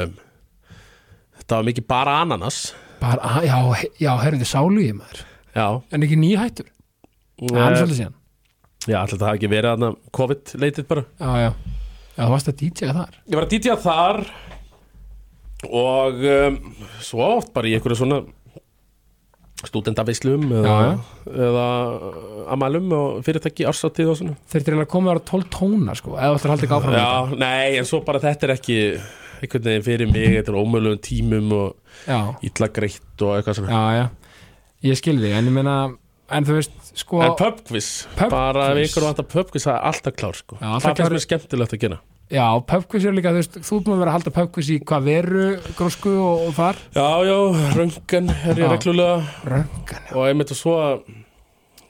Þetta 1.40 1.56
var 1.58 1.66
mikið 1.68 1.86
bara 1.90 2.14
ananas. 2.22 2.58
Bara, 3.02 3.20
að- 3.36 3.44
já, 3.48 3.58
já, 4.00 4.10
herrðu 4.22 4.46
sálu 4.48 4.84
ég 4.86 4.94
maður 4.96 5.24
Já, 5.54 5.66
en 5.94 6.06
ekki 6.06 6.18
nýhættur, 6.18 6.68
það 7.40 7.64
er 7.64 7.76
svolítið 7.78 7.98
síðan. 8.00 8.14
Já 8.84 8.98
alltaf 9.00 9.18
það 9.20 9.28
hafi 9.28 9.38
ekki 9.40 9.52
verið 9.52 9.70
þarna 9.70 9.90
COVID-leitið 10.18 10.86
bara. 10.90 11.04
Já, 11.20 11.30
já, 11.40 11.50
já, 12.16 12.22
þú 12.24 12.30
varst 12.34 12.50
að 12.50 12.56
DJ 12.60 12.94
þar. 12.98 13.18
Ég 13.24 13.38
var 13.38 13.46
að 13.46 13.52
DJ 13.54 13.76
þar 13.84 14.24
og 15.64 16.24
um, 16.34 16.58
svo 17.00 17.28
oft 17.38 17.54
bara 17.54 17.70
í 17.70 17.76
einhverju 17.78 18.02
svona 18.02 18.18
stúdendaveislum 19.64 20.42
eða, 20.58 20.74
eða 21.30 21.66
amalum 22.52 22.90
og 22.96 23.20
fyrirtæki 23.24 23.64
ársáttíð 23.70 24.10
og 24.12 24.18
svona. 24.20 24.34
Þeir 24.52 24.66
til 24.66 24.74
að 24.76 24.90
koma 24.92 25.14
þar 25.14 25.22
á 25.22 25.28
12 25.30 25.46
tóna 25.54 25.94
sko, 25.96 26.16
eða 26.18 26.34
að 26.36 26.48
halda 26.50 26.66
ekki 26.66 26.76
áfram 26.76 26.98
Já, 26.98 27.36
nei, 27.40 27.78
en 27.80 27.88
svo 27.88 28.02
bara 28.04 28.20
þetta 28.22 28.48
er 28.48 28.54
ekki 28.58 28.78
einhvern 29.44 29.64
veginn 29.70 29.86
fyrir 29.86 30.10
mig, 30.10 30.28
þetta 30.36 30.52
er 30.52 30.58
ómögulegum 30.60 31.00
tímum 31.04 31.54
og 31.56 32.44
illa 32.44 32.68
greitt 32.76 33.24
og 33.24 33.38
eitthvað 33.38 33.58
svona. 33.60 33.72
Já, 33.72 34.02
já, 34.02 34.04
ég 34.84 34.98
skil 35.00 35.16
þig 35.20 35.36
en 35.38 35.50
ég 35.50 35.54
meina, 35.54 35.76
en 36.34 36.46
þú 36.48 36.58
veist 36.58 36.74
sko, 36.94 37.20
En 37.24 37.36
pubquiz, 37.38 37.90
Pub 38.18 38.32
bara 38.32 38.70
ef 38.72 38.82
ykkur 38.88 39.06
vantar 39.08 39.28
pubquiz 39.32 39.66
það 39.68 39.78
er 39.78 39.86
alltaf 39.90 40.16
klár 40.18 40.38
sko. 40.38 40.58
Já, 40.60 40.68
alltaf 40.72 40.90
Það 40.90 41.00
klár. 41.00 41.14
mér 41.16 41.24
skemmtilegt 41.24 41.76
að 41.76 41.82
gera. 41.86 41.98
Já, 42.32 42.46
pubquiz 42.70 43.04
er 43.04 43.12
líka, 43.14 43.32
þú 43.34 43.40
veist 43.42 43.58
þú 43.68 43.80
maður 43.84 43.94
að 43.94 44.00
vera 44.04 44.12
að 44.12 44.16
halda 44.18 44.32
pubquiz 44.38 44.70
í 44.72 44.78
hvað 44.80 45.08
veru 45.10 45.48
grósku 45.76 46.14
og, 46.14 46.46
og 46.48 46.54
þar. 46.56 46.80
Já, 46.96 47.08
já, 47.28 47.36
röngan 47.76 48.32
er 48.34 48.62
ég 48.62 48.72
reglulega. 48.72 49.60
Og 50.14 50.24
einmitt 50.30 50.54
og 50.54 50.58
svo 50.58 50.78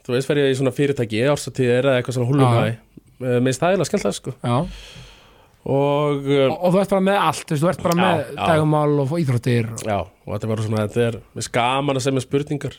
þú 0.05 0.17
veist 0.17 0.29
fer 0.29 0.43
ég 0.43 0.51
í 0.53 0.59
svona 0.59 0.75
fyrirtæki 0.75 1.23
árstíðir 1.31 1.87
eða 1.87 2.01
eitthvað 2.01 2.19
svona 2.19 2.31
húlumæ 2.33 3.41
minnst 3.41 3.63
það 3.63 3.71
eiginlega 3.77 3.89
skemmt 3.89 4.05
það 4.09 4.17
sko. 4.19 4.35
Já. 4.43 4.57
Og 5.65 6.27
og, 6.29 6.57
og 6.59 6.75
þú 6.75 6.81
ert 6.83 6.91
bara 6.93 7.05
með 7.07 7.21
allt, 7.25 7.45
þú 7.49 7.55
veist, 7.55 7.63
þú 7.63 7.69
ert 7.71 7.85
bara 7.87 7.95
Já, 7.95 8.03
með 8.05 8.35
dagumál 8.43 8.99
og 9.01 9.15
íþróttir 9.17 9.71
já, 9.87 9.99
og 10.25 10.33
þetta 10.33 10.51
var 10.51 10.65
svona 10.65 10.87
þetta 10.87 11.05
er 11.09 11.21
með 11.37 11.47
skaman 11.49 12.01
að 12.01 12.07
semja 12.07 12.25
spurningar. 12.25 12.77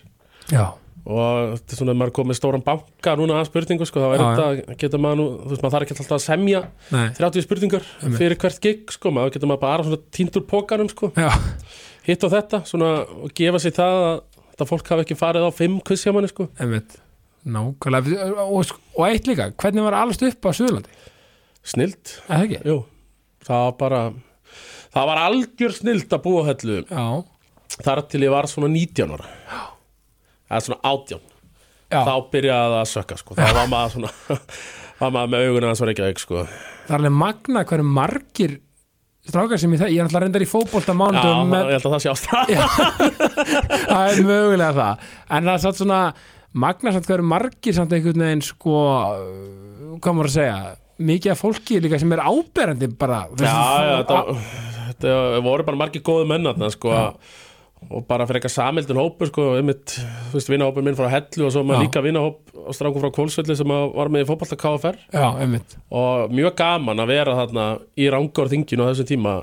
Já, 0.51 0.65
og 1.05 1.55
þetta 1.60 1.75
er 1.75 1.79
svona 1.79 1.93
að 1.93 1.99
maður 2.01 2.13
komið 2.17 2.38
stóran 2.39 2.63
banka 2.65 3.13
núna 3.19 3.38
að 3.39 3.49
spurningu 3.51 3.86
sko, 3.86 4.01
þá 4.01 4.08
er 4.10 4.23
þetta 4.23 4.75
geta 4.81 4.99
maður 5.01 5.19
nú, 5.19 5.25
þú 5.43 5.51
veist 5.51 5.65
maður 5.65 5.75
þarf 5.75 5.86
ekki 5.86 5.95
alltaf 5.95 6.15
að 6.17 6.23
semja 6.23 6.62
nei. 6.95 7.05
30 7.19 7.45
spurningar 7.45 7.89
Einmitt. 8.01 8.19
fyrir 8.21 8.39
hvert 8.41 8.62
gig 8.63 8.93
sko, 8.95 9.12
maður 9.13 9.36
getur 9.36 9.51
maður 9.51 9.63
bara 9.65 9.86
svona 9.86 10.01
týnt 10.17 10.39
úr 10.39 10.45
pókanum 10.49 10.89
sko, 10.89 11.12
já, 11.13 11.29
hitt 12.08 12.25
og 12.25 12.34
þetta 12.34 12.62
svona 12.69 12.91
og 13.05 13.34
gefa 13.38 13.62
sér 13.62 13.75
það 13.77 13.97
að 14.01 14.15
þetta 14.55 14.69
fólk 14.71 14.93
hafi 14.93 15.05
ekki 15.05 15.19
farið 15.19 15.45
á 15.45 15.51
fimm 15.53 15.77
quiz 15.86 16.05
hjá 16.05 16.13
manni 16.15 16.31
sko. 16.31 16.47
Einmitt. 16.63 16.97
Nákvæmlega, 17.45 18.29
og, 18.41 18.71
og 18.97 19.03
eitt 19.05 19.27
líka 19.29 19.51
hvernig 19.53 19.86
var 19.86 19.99
allast 19.99 20.23
upp 20.25 20.47
á 20.49 20.51
Suðurlandi, 20.58 20.95
snilt, 21.62 22.15
það 22.25 23.60
var 23.67 23.75
bara 23.77 23.99
það 24.95 25.10
var 25.12 25.21
algjör 25.27 25.75
snilt 25.75 26.15
að 26.15 26.23
búa 26.23 26.41
á 26.41 26.49
hellu. 26.49 26.79
Já, 26.89 27.05
þar 27.75 28.04
til 28.12 28.25
ég 28.25 28.34
var 28.34 28.49
svona 28.51 28.71
19 28.73 29.15
ára. 29.15 29.32
Eða 30.49 30.62
svona 30.67 30.80
18 30.84 31.23
já, 31.89 32.01
þá 32.01 32.13
byrjaði 32.34 32.69
það 32.69 32.78
að 32.82 32.91
sökka 32.91 33.17
sko. 33.19 33.38
þá 33.38 33.49
var 33.58 33.71
maður 33.71 33.95
svona 33.95 34.12
var 35.01 35.15
maður 35.15 35.34
með 35.34 35.47
auguna 35.47 35.71
að 35.71 35.80
svo 35.80 35.89
reykja 35.89 36.12
sko. 36.21 36.45
það 36.45 36.93
er 36.93 36.99
alveg 36.99 37.17
magna 37.23 37.65
hverju 37.69 37.88
margir 37.97 38.56
strákar 39.25 39.62
sem 39.62 39.73
ég 39.73 39.82
það, 39.82 39.91
ég 39.95 40.01
er 40.01 40.08
alltaf 40.08 40.23
reyndar 40.23 40.45
í 40.45 40.49
fótbolta 40.49 40.93
já, 40.93 40.99
mánudum 41.01 41.51
með... 41.51 41.69
ég 41.71 41.78
held 41.80 41.89
að 41.89 41.95
það 41.95 42.04
sé 42.04 42.13
ástæð 42.13 42.56
það 43.89 44.08
er 44.12 44.23
mögulega 44.30 44.71
það. 44.80 45.06
En 45.30 45.49
það 45.49 45.54
er 45.56 45.63
satt 45.65 45.82
svona 45.82 46.01
magna 46.65 46.95
samt 46.95 47.10
hverju 47.10 47.30
margir 47.30 47.75
samt 47.78 47.95
einhvern 47.95 48.25
veginn 48.25 48.43
sko, 48.45 48.82
hvað 49.99 50.17
maður 50.19 50.30
að 50.32 50.36
segja 50.38 50.60
mikið 51.06 51.34
af 51.34 51.41
fólki 51.41 51.82
líka 51.84 51.97
sem 51.99 52.13
er 52.15 52.21
áberandi 52.23 52.88
bara 52.95 53.25
já, 53.36 53.49
já, 53.84 53.97
þetta, 54.06 55.17
voru 55.43 55.65
bara 55.67 55.82
margir 55.82 56.06
góðu 56.06 56.30
menn 56.30 56.47
þarna, 56.47 56.69
sko, 56.71 56.93
og 57.85 58.05
bara 58.09 58.25
fyrir 58.25 58.39
eitthvað 58.41 58.55
samildin 58.55 58.97
hópur 58.99 59.29
sko, 59.29 59.45
einmitt, 59.59 59.93
þú 60.31 60.39
veist, 60.39 60.49
vinahópur 60.49 60.85
minn 60.85 60.97
frá 60.97 61.09
Hellu 61.11 61.45
og 61.47 61.53
svo 61.53 61.61
Já. 61.61 61.67
maður 61.69 61.83
líka 61.85 62.01
vinahóp 62.05 62.39
á 62.65 62.71
strákum 62.73 63.03
frá 63.03 63.11
Kólsvelli 63.13 63.55
sem 63.59 63.67
var 63.69 64.09
með 64.13 64.25
í 64.25 64.27
fótballta 64.31 64.57
KFR 64.57 64.97
já, 65.13 65.27
einmitt. 65.43 65.75
Og 65.93 66.33
mjög 66.33 66.55
gaman 66.57 67.03
að 67.03 67.11
vera 67.13 67.35
þarna 67.38 67.65
í 67.99 68.09
Rangárþinginu 68.15 68.88
á 68.88 68.89
þessum 68.89 69.09
tíma. 69.11 69.35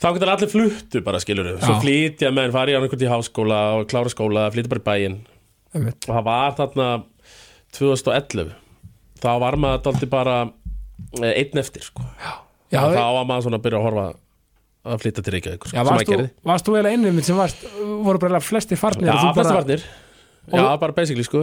Þá 0.00 0.08
getur 0.16 0.32
allir 0.32 0.48
fluttu 0.52 1.02
bara 1.04 1.20
skilur 1.20 1.48
svo 1.60 1.74
Já. 1.76 1.80
flytja 1.84 2.30
menn, 2.32 2.52
fari 2.52 2.76
á 2.76 2.80
einhvern 2.80 3.04
í 3.04 3.10
háskóla 3.12 3.60
og 3.78 3.88
klára 3.88 4.12
skóla, 4.12 4.46
flytja 4.52 4.72
bara 4.72 4.84
í 4.84 4.88
bæinn. 4.90 5.18
Einmitt, 5.76 6.04
og 6.08 6.16
það 6.18 6.24
var 6.28 6.54
þarna 6.58 6.88
2011 7.76 8.52
þá 9.20 9.30
var 9.42 9.56
maður 9.60 9.82
daldi 9.86 10.08
bara 10.10 10.36
eh, 11.20 11.34
einn 11.42 11.60
eftir 11.62 11.84
sko. 11.86 12.04
já, 12.20 12.80
og 12.82 12.94
þá 12.96 13.04
var 13.18 13.28
maður 13.28 13.46
svona 13.46 13.60
að 13.60 13.66
byrja 13.66 13.80
að 13.80 13.86
horfa 13.88 14.06
að 14.84 15.02
flytja 15.02 15.22
til 15.26 15.34
Reykjavík 15.36 15.64
sko, 15.68 15.76
já 15.76 15.82
varst, 15.84 16.08
þú, 16.08 16.28
varst 16.48 16.68
þú 16.68 16.76
eiginlega 16.78 16.96
einnig 17.12 17.26
sem 17.26 17.36
varst, 17.36 17.64
voru 17.80 18.16
bara 18.22 18.30
eiginlega 18.30 18.46
flestir 18.46 18.78
farnir 18.80 19.10
Já, 19.10 19.18
bara- 19.36 19.56
varnir 19.58 19.82
Já, 20.50 20.62
bara 20.80 20.94
basically 20.96 21.22
sko. 21.26 21.42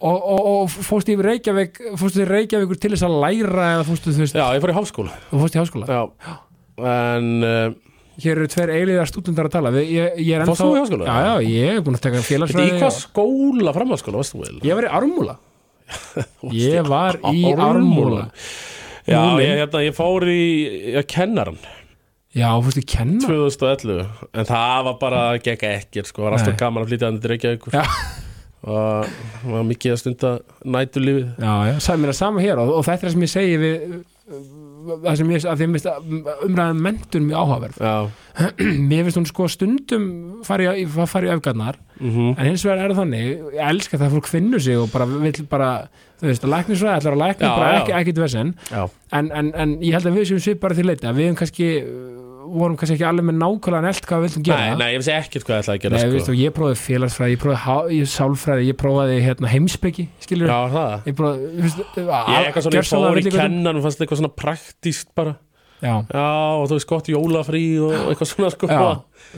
Og, 0.00 0.16
og, 0.16 0.44
og 0.48 0.70
fórstu 0.86 1.12
yfir 1.12 1.26
Reykjavík 1.28 1.80
fórstu 2.00 2.22
í 2.22 2.28
Reykjavíkur 2.30 2.78
til 2.80 2.92
þess 2.94 3.04
að 3.04 3.16
læra 3.20 3.66
eða 3.74 3.82
fórstu 3.90 4.14
þú 4.14 4.22
veist, 4.22 4.38
Já, 4.38 4.46
ég 4.56 4.62
fór 4.62 4.72
í 4.72 4.76
háskóla. 4.78 5.16
Þú 5.28 5.40
fórstu 5.42 5.58
í 5.58 5.60
háskóla? 5.60 5.88
Já, 5.90 6.36
en 6.94 7.26
uh, 7.44 7.74
hér 8.22 8.38
eru 8.38 8.48
tveir 8.54 8.72
eiliðar 8.78 9.10
stúdendar 9.10 9.50
að 9.50 9.56
tala. 9.58 9.72
Við, 9.74 9.90
ég, 9.98 10.16
ég 10.24 10.38
er 10.38 10.46
Fórst 10.48 10.62
þú 10.64 10.70
í 10.72 10.80
háskóla? 10.80 11.10
Já, 11.10 11.18
já, 11.26 11.50
ég 11.58 11.74
er 11.74 11.84
búin 11.84 11.98
að 11.98 12.04
taka 12.06 12.16
Þetta 12.22 12.24
í 12.24 12.30
félagsfræði 12.30 12.72
hvað 12.78 12.88
og- 12.88 12.96
skóla 13.02 13.74
framhaldsskóla 13.76 14.22
varst 14.22 14.36
þú 14.38 14.42
vel? 14.46 14.56
Ég 14.70 14.78
var 14.80 14.86
í 14.88 14.92
Ármúla. 15.00 15.36
Ég 16.70 16.88
var 16.88 17.18
í 17.34 17.44
Ármúla. 17.50 17.68
Ármúla. 17.68 18.24
Já, 19.10 19.18
Múlin. 19.26 19.42
ég, 19.44 19.54
hérna, 19.58 19.80
ég 19.84 19.94
fór 19.96 20.24
í 20.30 20.40
já, 20.94 21.00
kennaran 21.10 21.56
Já, 22.36 22.48
fórstu 22.62 22.84
í 22.84 22.86
kenna? 22.86 23.26
2011 23.26 24.04
En 24.38 24.46
það 24.46 24.84
var 24.86 24.98
bara, 25.00 25.22
gekk 25.42 25.66
ekki 25.66 26.04
sko, 26.06 26.28
var 26.28 26.38
alltaf 26.38 26.58
gaman 26.60 26.84
að 26.84 26.92
flytja 26.92 27.10
hann 27.10 27.18
til 27.22 27.32
Reykjavíkur. 27.32 27.74
Já. 27.74 27.82
og 28.60 29.10
það 29.40 29.52
var 29.56 29.68
mikið 29.70 29.94
að 29.94 30.00
stunda 30.02 30.30
nætulífið 30.68 31.28
Já, 31.40 31.52
já, 31.70 31.74
sagði 31.80 32.02
mér 32.02 32.12
að 32.12 32.18
sama 32.20 32.42
hér 32.44 32.60
og, 32.60 32.72
og 32.76 32.82
þetta 32.86 32.98
er 32.98 33.06
það 33.08 33.14
sem 33.14 33.24
ég 33.24 33.32
segi 33.34 33.60
við 33.62 33.84
það 34.80 35.16
sem 35.20 35.30
ég, 35.32 35.46
að 35.48 35.60
því 35.60 35.80
að 35.90 36.12
umræðan 36.46 36.82
mentun 36.84 37.26
mjög 37.26 37.40
áhugaverð. 37.40 37.80
Mér 38.90 39.06
finnst 39.06 39.18
hún 39.18 39.26
sko 39.28 39.48
stundum 39.50 40.06
fari 40.46 40.68
í, 40.82 40.84
fari 40.88 41.32
öfgarnar 41.32 41.78
mhm. 41.98 42.36
en 42.36 42.48
hins 42.48 42.64
vegar 42.66 42.84
er 42.84 42.94
það 42.94 43.02
þannig, 43.02 43.26
ég 43.56 43.72
elska 43.72 43.98
það 43.98 44.06
að 44.06 44.14
fólk 44.16 44.30
finnur 44.30 44.64
sig 44.64 44.78
og 44.80 44.88
bara 44.92 45.08
vill 45.10 45.44
bara 45.50 45.70
þú 46.20 46.28
veist, 46.28 46.44
að 46.44 46.54
læknisfræði 46.54 47.00
ætlar 47.00 47.16
að 47.16 47.22
lækna 47.24 47.50
Já, 47.50 47.52
bara 47.56 48.00
ekkit 48.00 48.22
vesen. 48.22 48.54
En, 48.76 49.30
en, 49.32 49.52
en 49.52 49.76
ég 49.84 49.96
held 49.96 50.10
að 50.10 50.18
við 50.20 50.30
séum 50.30 50.42
svip 50.44 50.62
bara 50.62 50.76
til 50.76 50.86
leita 50.88 51.14
við 51.16 51.30
hefum 51.30 51.40
kannski, 51.40 51.70
vorum 52.40 52.76
kannski 52.80 52.96
ekki 52.96 53.06
alveg 53.08 53.26
með 53.28 53.36
nákvæmlega 53.40 53.82
nelt 53.84 54.06
hvað 54.08 54.22
við 54.22 54.26
vildum 54.30 54.44
gera. 54.48 54.62
Nei, 54.70 54.78
nei, 54.80 54.88
ég 54.94 55.02
vissi 55.02 55.12
ekkert 55.14 55.44
hvað 55.46 55.56
ég 55.56 55.62
ætlaði 55.64 55.76
að 55.78 55.84
gera 55.84 55.94
Nei, 55.96 56.00
sko. 56.04 56.14
veistu, 56.16 56.36
ég 56.40 56.54
prófaði 56.56 56.78
félagsfræði, 56.80 57.34
ég 57.36 57.42
prófaði 57.44 58.00
sálfræði, 58.14 58.66
ég 58.70 58.78
prófaði 58.80 59.20
hérna, 59.26 59.50
heimspeki, 59.52 60.06
skilur 60.24 60.50
Já, 60.52 60.58
það? 60.74 60.96
Ég 61.10 61.18
prófaði, 61.20 61.52
veistu, 61.60 61.86
Ég 62.00 62.10
er 62.40 62.48
eitthvað 62.50 62.66
svona, 62.66 62.80
ég 62.80 62.90
fór 62.90 63.20
í 63.20 63.34
kennan 63.36 63.80
og 63.80 63.86
fannst 63.86 64.02
eitthvað 64.04 64.22
svona 64.22 64.34
praktíst 64.44 65.12
bara. 65.18 65.36
Já, 65.80 65.94
Já, 66.12 66.26
og 66.60 66.66
þú 66.68 66.76
veist 66.76 66.90
gott 66.90 67.06
jólafrí 67.08 67.64
og 67.80 67.94
eitthvað 68.12 68.28
svona 68.34 68.50
sko. 68.52 68.68
Já 68.68 68.82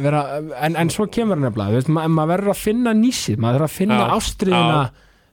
vera, 0.02 0.22
en, 0.66 0.76
en 0.80 0.90
svo 0.90 1.04
kemur 1.12 1.36
hann 1.36 1.44
nefnilega, 1.46 1.70
þú 1.70 1.78
veist, 1.82 1.90
ma 1.92 2.06
maður 2.10 2.32
verður 2.36 2.54
að 2.54 2.60
finna 2.64 2.94
nýsið, 2.96 3.36
maður 3.42 3.58
verður 3.60 3.68
að 3.68 3.76
finna 3.76 3.98
Já, 4.00 4.06
ástriðina 4.16 4.80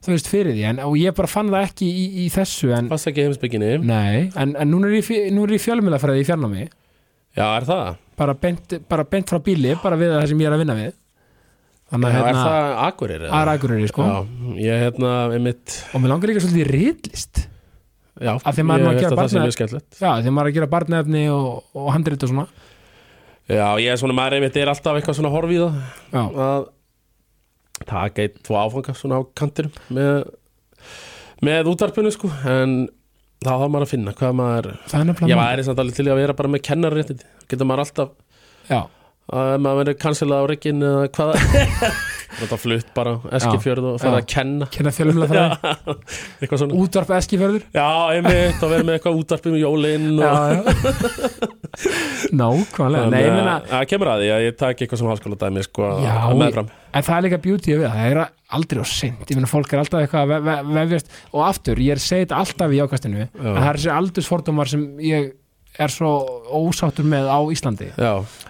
þú 0.00 0.12
veist, 0.14 0.28
fyrir 0.30 0.54
því, 0.54 0.62
en, 0.70 0.78
og 0.86 0.94
ég 1.00 1.16
bara 1.16 1.28
fann 1.30 1.50
það 1.52 1.64
ekki 1.66 1.88
í, 1.88 2.04
í 2.24 2.26
þessu, 2.32 2.70
en 2.76 2.90
Fast 2.92 3.08
ekki 3.10 3.24
heimsbygginni 3.26 3.72
nei, 3.84 4.30
en, 4.38 4.54
en 4.56 4.70
nú 4.70 4.78
er 4.86 4.94
ég, 4.98 5.10
í- 5.10 5.60
fjölmjölafræði 5.64 6.22
í 6.22 6.28
fjarnámi 6.28 6.68
Já, 7.38 7.46
er 7.56 7.66
það? 7.68 7.90
bara 8.20 8.34
beint, 8.36 8.74
bara 8.90 9.04
beint 9.08 9.30
frá 9.30 9.38
bíli, 9.44 9.76
bara 9.80 9.96
við 10.00 10.12
það 10.12 10.26
sem 10.32 10.42
ég 10.42 10.50
er 10.50 10.56
að 10.56 10.62
vinna 10.64 10.76
við 10.76 10.90
þannig 11.90 12.10
Já, 12.10 12.10
að 12.10 12.18
er 12.18 12.26
hérna, 12.28 12.42
það 12.42 12.82
Akureyri? 12.86 13.24
eða? 13.26 13.38
aðra 13.38 13.54
aðgurinn, 13.56 13.86
sko 13.90 14.08
Já, 14.08 14.18
ég 14.64 14.82
hérna, 14.84 15.12
einmitt 15.36 15.76
og 15.94 16.02
mér 16.02 16.12
langar 16.12 16.30
líka 16.30 16.42
svolítið 16.44 16.60
í 16.60 16.68
riðlist 16.68 17.40
Já, 18.20 18.34
er 18.34 18.42
að 18.44 18.58
ég 18.60 18.66
gera 18.66 18.92
held 19.00 19.14
að 19.14 19.22
það 19.22 19.30
sé 19.32 19.44
mjög 19.44 19.56
skemmtilegt 19.56 20.02
Já, 20.02 20.10
því 20.20 20.34
maður 20.36 20.50
er 20.50 20.52
að 20.52 20.58
gera 20.58 20.70
barnefni 20.74 21.24
og, 21.32 21.48
og 21.72 21.88
handrit 21.94 22.26
og 22.26 22.32
svona 22.34 22.46
Já, 23.50 23.66
ég 23.82 23.88
er 23.94 23.98
svona, 24.02 24.16
maður 24.20 24.38
einmitt 24.38 24.60
er 24.60 24.70
alltaf 24.70 24.98
eitthvað 25.00 25.18
svona 25.18 25.32
horf 25.32 25.54
í 25.54 25.58
það 25.62 25.80
Já, 26.12 26.22
að 26.46 26.68
taka 27.88 28.26
eitt, 28.26 28.36
tvo 28.44 28.58
áfanga 28.60 28.94
svona 28.98 29.18
á 29.18 29.22
kantinum 29.40 29.72
með, 29.96 30.28
með 31.48 31.70
útarpinu 31.72 32.12
sko 32.12 32.28
en 32.52 32.76
þá 33.40 33.52
þá 33.56 33.66
maður 33.72 33.84
að 33.86 33.90
finna 33.94 34.12
hvað 34.18 34.34
maður 34.36 34.66
ég 35.30 35.38
væri 35.40 35.62
samt 35.64 35.78
alveg 35.80 35.96
til 35.96 36.08
að 36.12 36.18
vera 36.20 36.34
bara 36.36 36.50
með 36.52 36.64
kennarréttindi 36.66 37.28
getur 37.48 37.68
maður 37.70 37.82
alltaf 37.86 38.10
Já, 38.68 38.80
að 39.32 39.52
maður 39.64 39.78
verður 39.80 39.96
kansilað 40.02 40.42
á 40.44 40.50
reggin 40.50 40.84
eða 40.84 41.06
hvað 41.16 41.30
þetta 42.40 42.58
flutt 42.60 42.90
bara 42.96 43.12
eskifjörð 43.38 43.86
og 43.92 43.98
fara 44.02 44.18
Já. 44.18 44.24
að 44.24 44.28
kenna. 44.34 44.68
Fjölmjölafræði 44.70 45.74
eitthvað 46.40 46.62
svona. 46.62 46.78
Útvarp 46.80 47.12
Eskifjörður. 47.20 47.66
Já, 47.76 47.88
einmitt, 48.16 48.60
og 48.64 48.72
vera 48.74 48.86
með 48.88 48.98
eitthvað 48.98 49.20
útarpið 49.20 49.56
með 49.56 49.64
jólinn 49.64 50.08
og 50.20 51.50
Nákvæmlega, 52.40 53.08
nei, 53.10 53.20
ég 53.24 53.32
meina 53.34 53.56
það 53.68 53.84
kemur 53.90 54.10
að 54.12 54.22
því 54.24 54.30
að 54.34 54.44
ég 54.44 54.56
taki 54.60 54.84
eitthvað 54.84 55.00
svona 55.00 55.14
háskóla 55.14 55.38
dæmi 55.40 55.64
sko 55.66 55.90
meðfram. 56.40 56.70
En 56.90 57.06
það 57.06 57.16
er 57.16 57.24
líka 57.26 57.40
beauty 57.44 57.74
við, 57.76 57.84
það. 57.86 58.06
Er 58.10 58.22
aldrei 58.58 58.82
á 58.82 58.86
seint. 58.90 59.22
Ég 59.30 59.38
meina, 59.38 59.50
fólk 59.50 59.74
er 59.74 59.82
alltaf 59.84 60.02
eitthvað 60.04 60.24
að 60.24 60.32
ve 60.32 60.56
ve 60.56 60.56
vefjast. 60.80 61.12
Og 61.34 61.44
aftur, 61.46 61.82
ég 61.84 61.94
er 61.94 62.02
segið 62.02 62.34
alltaf 62.40 62.74
í 62.74 62.80
ákastinu 62.82 63.22
En 63.28 63.30
það 63.46 63.68
er 63.68 63.78
þessi 63.78 63.92
aldursfordómar 63.94 64.72
sem 64.72 64.86
ég 65.06 65.30
er 65.78 65.88
svo 65.88 66.10
ósáttur 66.50 67.04
með 67.06 67.28
á 67.30 67.38
Íslandi. 67.52 67.90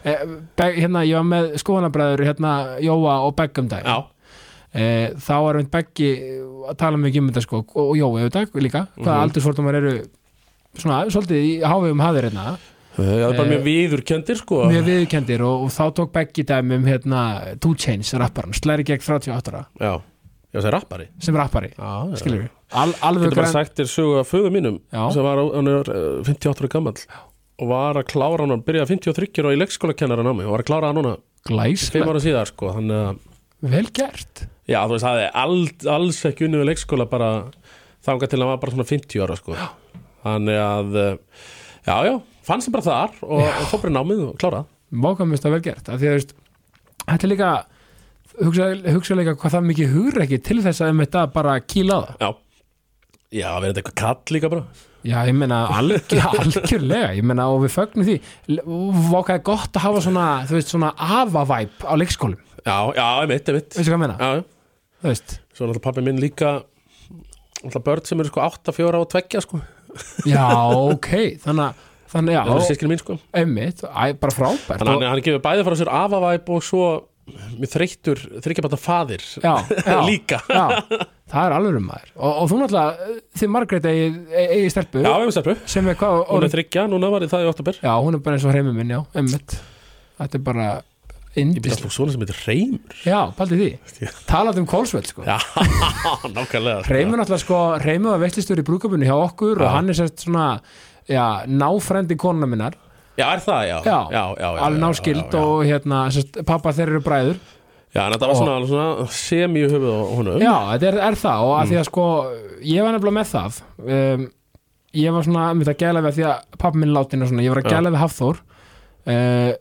Eh, 0.04 0.24
Be- 0.56 0.74
hérna, 0.80 1.04
ég 1.06 1.14
var 1.14 1.24
með 1.28 1.54
skoðanabræður 1.62 2.24
hérna, 2.26 2.80
Jóa 2.80 3.18
og 3.26 3.36
Begg 3.36 3.58
um 3.58 3.68
dag 3.68 3.84
já, 3.84 4.04
eh, 4.74 5.10
þá 5.14 5.32
er 5.50 5.54
einmitt 5.60 5.70
Beggi 5.70 6.10
að 6.70 6.76
tala 6.76 6.96
mikið 6.96 7.18
um 7.18 7.30
þetta 7.30 7.42
sko 7.42 7.64
og, 7.74 7.96
Jói 7.96 8.28
auðvitað 8.28 8.60
líka, 8.62 8.86
hvaða 8.98 9.16
Mhm. 9.16 9.22
aldursfordumar 9.30 9.74
eru 9.74 10.02
svona, 10.76 11.04
svolítið 11.10 11.40
í 11.44 11.60
hávegum 11.62 12.00
hafðir 12.00 12.30
hérna. 12.30 12.58
Það 12.96 13.30
er 13.30 13.36
bara 13.36 13.48
Eh, 13.48 13.56
mjög 13.56 13.64
viðurkendir 13.64 14.36
sko. 14.36 14.64
mjög 14.68 14.84
viðkendir 14.84 15.40
og, 15.40 15.62
og 15.64 15.70
þá 15.70 15.92
tók 15.94 16.12
Beggi 16.12 16.44
dæmi 16.44 16.74
um 16.76 16.84
hérna 16.84 17.56
2 17.58 17.74
Chainz 17.76 18.12
rapparan, 18.14 18.52
slæri 18.52 18.84
gegn 18.84 19.00
38 19.00 19.52
ára. 19.52 19.66
Já, 19.80 20.00
já, 20.50 20.58
það 20.60 20.68
er 20.70 20.74
rappari. 20.76 21.06
Sem 21.22 21.36
rappari, 21.38 21.70
já. 21.76 21.90
skilur 22.20 22.42
við 22.44 22.48
Al, 22.70 22.92
alveg 23.02 23.28
Getur 23.30 23.40
bara 23.40 23.50
sagt 23.50 23.74
þér 23.80 23.88
sögu 23.90 24.18
af 24.20 24.28
föðu 24.30 24.50
mínum 24.54 24.76
Já. 24.94 25.02
sem 25.14 25.24
var, 25.26 25.40
á- 25.42 25.54
hann 25.56 25.66
er 25.72 25.88
eh, 25.90 26.22
58 26.26 26.60
ára 26.62 26.68
gammal 26.70 26.94
og 27.60 27.68
var 27.68 27.98
að 28.00 28.06
klára 28.12 28.44
hann, 28.44 28.52
hann 28.54 28.62
byrjaði 28.66 28.94
53 29.02 29.42
ára 29.42 29.54
í 29.56 29.58
leikskólakennaran 29.60 30.30
á 30.30 30.34
mig 30.38 30.46
og 30.46 30.54
var 30.54 30.62
að 30.62 30.68
klára 30.70 30.90
hann 30.92 31.00
núna. 31.00 31.16
5 31.48 31.50
glæslega, 31.50 32.06
ára 32.12 32.22
síðar 32.22 32.48
sko 32.52 32.70
þannig 32.76 33.00
að, 33.10 33.18
vel 33.74 33.86
gert. 33.98 34.44
Já 34.70 34.78
þú 34.86 34.94
veist, 34.94 35.04
það 35.08 35.22
er 35.24 35.30
all, 35.42 35.58
alls 35.96 36.20
ekki 36.30 36.46
unnið 36.46 36.62
við 36.62 36.68
leikskóla 36.70 37.06
bara 37.10 37.30
þangað 38.06 38.30
til 38.32 38.40
hann 38.40 38.52
var 38.52 38.60
bara 38.62 38.74
svona 38.76 38.88
50 38.92 39.24
ára 39.26 39.36
sko. 39.40 39.56
Þannig 40.24 40.60
að, 40.62 40.98
eh, 41.00 41.16
já, 41.90 41.96
já 42.06 42.14
fannst 42.46 42.68
það 42.70 42.76
bara 42.78 42.86
þar 42.86 43.18
og, 43.26 43.42
og 43.44 43.66
fór 43.72 43.82
bara 43.84 43.92
í 43.92 43.96
námið 43.98 44.22
og 44.30 44.38
klárað 44.40 44.70
Mókamist 44.90 45.44
að 45.46 45.52
vel 45.58 45.62
gert 45.68 45.86
af 45.92 46.00
því 46.00 46.06
að 46.08 46.14
þú 46.14 46.18
veist, 46.20 46.32
þetta 47.06 47.26
er 47.26 47.30
líka 47.34 47.50
hugsa, 48.44 48.68
hugsa 48.94 49.16
líka 49.18 49.36
hvað 49.38 49.56
það 49.56 49.66
mikið 49.70 49.96
hugur 49.96 50.24
ekki 50.26 50.40
til 50.50 50.60
þess 50.64 50.84
að 50.84 50.94
um 50.94 51.02
þetta 51.04 51.24
bara 51.34 51.56
kýla 51.64 51.98
það. 52.04 52.14
Já, 52.20 52.30
já, 53.40 53.48
verður 53.56 53.68
þetta 53.70 53.82
eitthvað 53.82 53.98
kall 54.02 54.36
líka 54.36 54.52
bara. 54.52 54.86
Já, 55.00 55.16
ég 55.24 55.36
meina 55.40 55.62
algjör, 55.72 56.24
algjörlega 56.44 57.12
ég 57.16 57.24
meina 57.24 57.46
og 57.48 57.62
við 57.64 57.74
fögnum 57.78 58.08
því. 58.08 58.16
Vákaði 59.14 59.44
gott 59.48 59.78
að 59.78 59.86
hafa 59.86 60.02
svona, 60.04 60.24
þú 60.48 60.58
veist, 60.58 60.72
svona 60.74 60.90
afavæp 61.00 61.86
á 61.88 61.94
leikskólum, 61.96 62.40
Já, 62.60 62.92
já, 62.92 63.04
einmitt, 63.22 63.48
einmitt. 63.48 63.76
Veistu 63.76 63.88
hvað 63.88 63.96
ég 63.96 64.02
meina? 64.02 64.16
Já, 64.20 64.40
já. 64.40 64.42
Þú 65.00 65.08
veist, 65.08 65.36
Svo 65.56 65.66
náttúrulega 65.66 65.84
pappi 65.86 66.02
minn 66.04 66.20
líka 66.20 66.50
Náttúrulega 67.60 67.84
börn 67.86 68.08
sem 68.08 68.20
eru 68.20 68.30
sko 68.30 68.42
8, 68.44 68.74
4 68.76 69.00
og 69.00 69.08
2 69.14 69.44
sko. 69.44 69.60
Já, 70.28 70.44
ok 70.70 71.08
þannig 71.42 71.64
að, 71.64 71.80
þannig 72.12 72.36
Það 72.36 72.52
eru 72.54 72.66
sískinu 72.68 72.92
mín 72.92 73.00
sko. 73.00 73.16
Einmitt 73.36 73.82
bara 73.84 74.34
frábært. 74.34 74.68
Þannig 74.68 74.86
að 74.86 74.92
hann, 74.92 75.06
hann 75.14 75.24
gefur 75.26 75.42
bæði 75.44 75.66
frá 75.66 75.78
sér 75.80 75.92
afavæp 76.00 76.52
og 76.54 76.64
svo 76.64 76.84
Mér 77.60 78.80
faðir 78.80 79.24
já, 79.42 79.52
já, 79.90 79.96
Líka. 80.06 80.40
já, 80.48 80.64
það 81.30 81.46
er 81.46 81.54
alveg 81.56 81.78
um 81.80 81.86
maður. 81.88 82.12
Og, 82.16 82.30
og 82.42 82.50
þú 82.50 82.58
náttúrulega, 82.62 83.08
þið 83.40 83.52
Margrét 83.54 83.88
eigi, 83.90 84.06
eigi 84.44 84.70
stelpu 84.74 85.02
Já, 85.04 85.12
stelpu. 85.36 85.56
sem 85.70 85.90
er 85.92 85.98
hvað, 86.00 86.20
Hún 86.30 86.46
er 86.46 86.54
þryggja, 86.54 86.86
núna 86.90 87.10
var 87.12 87.26
það 87.30 87.44
í 87.46 87.50
oktober 87.54 87.80
Já, 87.82 87.92
hún 88.02 88.18
er 88.18 88.22
bara 88.24 88.38
eins 88.38 88.46
og 88.48 88.54
hreimur 88.54 88.76
minn, 88.76 88.94
já, 88.96 89.00
emmitt 89.20 89.56
Þetta 90.20 90.40
er 90.40 90.46
bara 90.50 90.68
Ég 91.30 91.46
byrja 91.46 91.46
indist 91.46 91.76
alltaf 91.78 91.94
svona 91.94 92.10
sem 92.10 92.22
heitir 92.24 92.38
Reymur 92.48 93.02
Já, 93.06 93.18
paldi 93.38 93.58
því. 93.60 94.08
Talað 94.26 94.56
um 94.58 94.66
kólsveld, 94.66 95.06
sko. 95.12 95.22
Já, 95.22 95.36
nákvæmlega. 96.36 96.80
Hreimur 96.88 97.20
náttúrulega, 97.20 97.44
sko, 97.44 97.60
Hreimur 97.84 98.16
var 98.16 98.24
veitlistur 98.24 98.58
í 98.58 98.64
brúkabunni 98.66 99.06
hjá 99.06 99.14
okkur 99.14 99.60
og 99.62 99.68
Já. 99.68 99.74
hann 99.76 99.92
er 99.92 99.98
sérst 100.00 100.24
svona 100.26 100.48
Já, 101.10 101.46
náfrændi 101.46 102.18
konuna 102.18 102.46
minnar 102.50 102.74
Já, 103.20 103.26
er 103.36 103.42
það, 103.44 103.62
já. 103.68 103.76
Já, 103.84 103.98
já, 104.16 104.24
já, 104.40 104.48
alveg 104.66 105.08
já. 105.14 105.38
og 105.44 105.64
hérna, 105.68 106.02
sérst, 106.16 106.40
pappa 106.48 106.72
þeir 106.76 106.88
eru 106.94 107.02
bræður. 107.06 107.40
Já, 107.90 108.04
en 108.06 108.12
þetta 108.14 108.26
var 108.30 108.36
svona, 108.38 108.58
svona 108.70 109.06
semi 109.10 109.64
höfuð 109.66 109.88
á 109.90 110.02
honum. 110.14 110.42
Já, 110.42 110.52
þetta 110.74 110.90
er, 110.92 110.98
er 111.08 111.16
það 111.18 111.46
og 111.46 111.54
að 111.56 111.64
Mm. 111.64 111.70
því 111.72 111.78
að 111.80 111.88
sko 111.88 112.04
ég 112.74 112.84
var 112.86 112.92
nefnilega 112.94 113.18
með 113.18 113.32
það. 113.34 113.56
Um, 113.80 114.28
ég 115.00 115.16
var 115.16 115.26
svona, 115.26 115.48
með 115.58 115.70
það 115.70 115.80
gæla 115.82 116.02
við 116.04 116.10
að 116.12 116.18
því 116.20 116.28
að 116.30 116.60
pappa 116.62 116.78
minn 116.78 116.94
látin 116.94 117.22
og 117.24 117.28
svona, 117.32 117.42
ég 117.46 117.50
var 117.54 117.62
að 117.64 117.70
gæla 117.74 117.90
við 117.94 118.00
Hafþór. 118.04 118.40
Uh, 119.10 119.52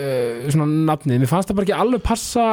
uh, 0.00 0.48
svona 0.54 0.66
nafnið, 0.88 1.20
mér 1.22 1.30
fannst 1.30 1.50
það 1.50 1.58
bara 1.58 1.66
ekki 1.68 1.76
alveg 1.84 2.02
passa 2.08 2.44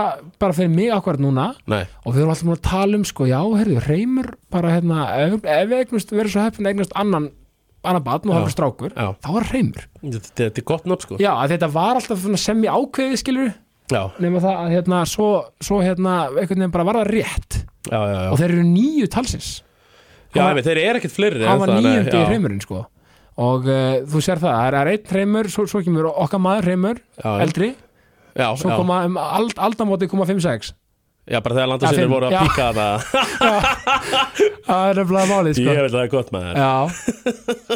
bara 0.42 0.56
fyrir 0.58 0.74
mig 0.76 0.92
akkurat 0.94 1.22
núna. 1.24 1.48
Nei, 1.72 1.84
og 2.06 2.14
við 2.16 2.24
erum 2.24 2.34
alltaf 2.36 2.48
múin 2.50 2.60
að 2.60 2.66
tala 2.68 3.00
um 3.00 3.06
sko, 3.08 3.28
já, 3.32 3.40
heyrðu, 3.62 3.80
reymur 3.88 4.32
bara 4.54 4.76
hérna, 4.76 5.06
ef, 5.24 5.38
ef 5.46 5.70
við 5.72 5.78
eignast 5.86 6.12
verið 6.16 6.36
svo 6.36 6.46
heppin 6.46 6.68
að 6.68 6.74
eignast 6.76 6.98
annan, 7.00 7.30
annan 7.88 8.06
batn 8.06 8.30
og 8.30 8.38
það 8.38 8.46
var 8.46 8.54
strákur, 8.54 8.94
já, 8.96 9.08
þá 9.24 9.30
var 9.36 9.50
reymur 9.52 9.88
þetta, 10.02 10.32
þetta 10.42 10.62
er 10.62 10.68
gott 10.72 10.88
nafn 10.90 11.06
sko. 11.06 11.18
Já, 11.22 11.32
þetta 11.52 11.70
var 11.74 12.00
alltaf 12.00 12.26
sem 12.44 12.64
ég 12.66 12.78
ákveði 12.78 13.20
skilur, 13.22 13.52
nema 14.22 14.44
það 14.44 14.62
að 14.62 14.74
hérna, 14.78 15.02
svo, 15.10 15.28
svo 15.64 15.82
hérna, 15.84 16.16
einhvern 16.32 16.64
veginn 16.64 16.74
bara 16.78 16.88
var 16.88 17.02
það 17.02 17.12
rétt. 17.18 17.60
Já, 17.90 17.98
já, 17.98 18.16
já. 18.16 18.30
og 18.30 18.40
þeir 18.40 18.54
eru 18.56 18.66
nýju 18.70 19.12
talsins. 19.12 19.52
Já, 20.32 20.44
var- 20.46 20.64
þeir 20.64 20.82
eru 20.86 21.02
ekkert 21.02 21.16
fleiri 21.18 21.44
var 21.44 21.62
það, 21.66 21.74
nei, 21.76 21.86
nýjöndi 21.90 22.16
í 22.16 22.22
já. 22.22 22.28
hreimurinn 22.30 22.64
sko. 22.64 22.84
Og 23.42 23.66
uh, 23.66 24.02
þú 24.12 24.22
sér 24.22 24.40
það, 24.44 24.58
það 24.60 24.78
er 24.82 24.92
einn 24.92 25.12
hreimur 25.16 25.50
svo, 25.52 25.66
svo 25.68 25.82
kemur 25.84 26.12
okkar 26.12 26.42
maður 26.44 27.00
já. 27.18 27.32
eldri, 27.42 27.74
Já, 28.32 28.48
svo 28.56 28.72
koma 28.80 29.02
um 29.08 29.18
ald, 29.20 29.58
aldamóti 29.60 30.08
koma 30.08 30.24
5-6 30.30 30.72
Já, 31.30 31.38
bara 31.46 31.58
þegar 31.58 31.70
landasinnir 31.70 32.10
voru 32.10 32.30
að 32.30 32.38
píka 32.42 32.70
það 32.74 33.04
það 34.68 34.86
er 34.90 35.02
nefnilega 35.02 35.26
málið 35.30 35.58
sko. 35.58 35.66
Ég 35.68 35.84
veit 35.86 35.92
að 35.92 35.98
það 35.98 36.06
er 36.06 36.14
gott 36.16 36.32
maður 36.34 36.56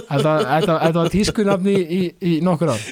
þetta, 0.10 0.78
var 0.98 1.12
tískunafni 1.14 1.76
í, 1.76 2.00
í, 2.18 2.38
nokkur 2.46 2.74
ár. 2.74 2.88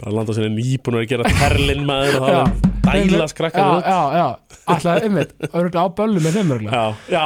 Bara 0.00 0.14
landasinnir 0.20 0.54
nýbúin 0.54 1.02
að 1.02 1.10
gera 1.12 1.34
terlin 1.36 1.84
maður 1.88 2.16
og 2.20 2.24
það 2.24 2.38
var 2.40 2.72
dæla 2.84 3.28
skrakkan 3.28 3.64
já, 3.64 3.76
út. 3.76 3.84
já, 3.84 4.00
já, 4.18 4.58
alltaf 4.72 5.04
einmitt 5.04 5.30
örugglega 5.50 5.84
á 5.84 5.88
böllu 6.00 6.22
með 6.24 6.36
hreimur 6.36 6.64
Já, 6.64 6.84
já, 7.12 7.24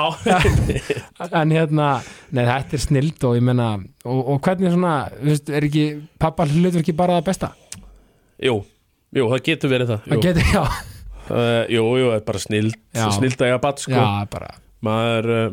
en 1.42 1.54
hérna, 1.54 1.88
nei 2.34 2.44
þetta 2.46 2.78
er 2.78 2.84
snild 2.84 3.26
og 3.26 3.38
ég 3.38 3.46
menna, 3.48 3.70
og, 4.06 4.20
og 4.34 4.42
hvernig 4.44 4.74
svona 4.74 4.94
veist, 5.22 5.50
er 5.50 5.66
ekki 5.66 5.86
pappa 6.20 6.46
hlutur 6.48 6.82
ekki 6.82 6.94
bara 6.98 7.18
það 7.18 7.26
besta? 7.30 7.50
Jú, 8.38 8.60
jú, 9.14 9.26
það 9.32 9.44
getur 9.50 9.74
verið 9.74 9.92
það 9.94 10.06
það 10.06 10.14
Jú, 10.14 10.22
getur, 10.28 10.54
já, 10.54 10.64
uh, 11.30 11.62
jú, 11.70 11.84
jú, 12.00 12.10
það 12.12 12.18
er 12.20 12.26
bara 12.32 12.44
snild. 12.46 12.80
Snild 13.18 13.40
að 13.40 13.50
eiga 13.50 13.62
bat, 13.68 13.84
sko. 13.84 13.96
Já, 13.96 14.28
bara. 14.32 14.52
Maður 14.84 15.26
uh, 15.34 15.46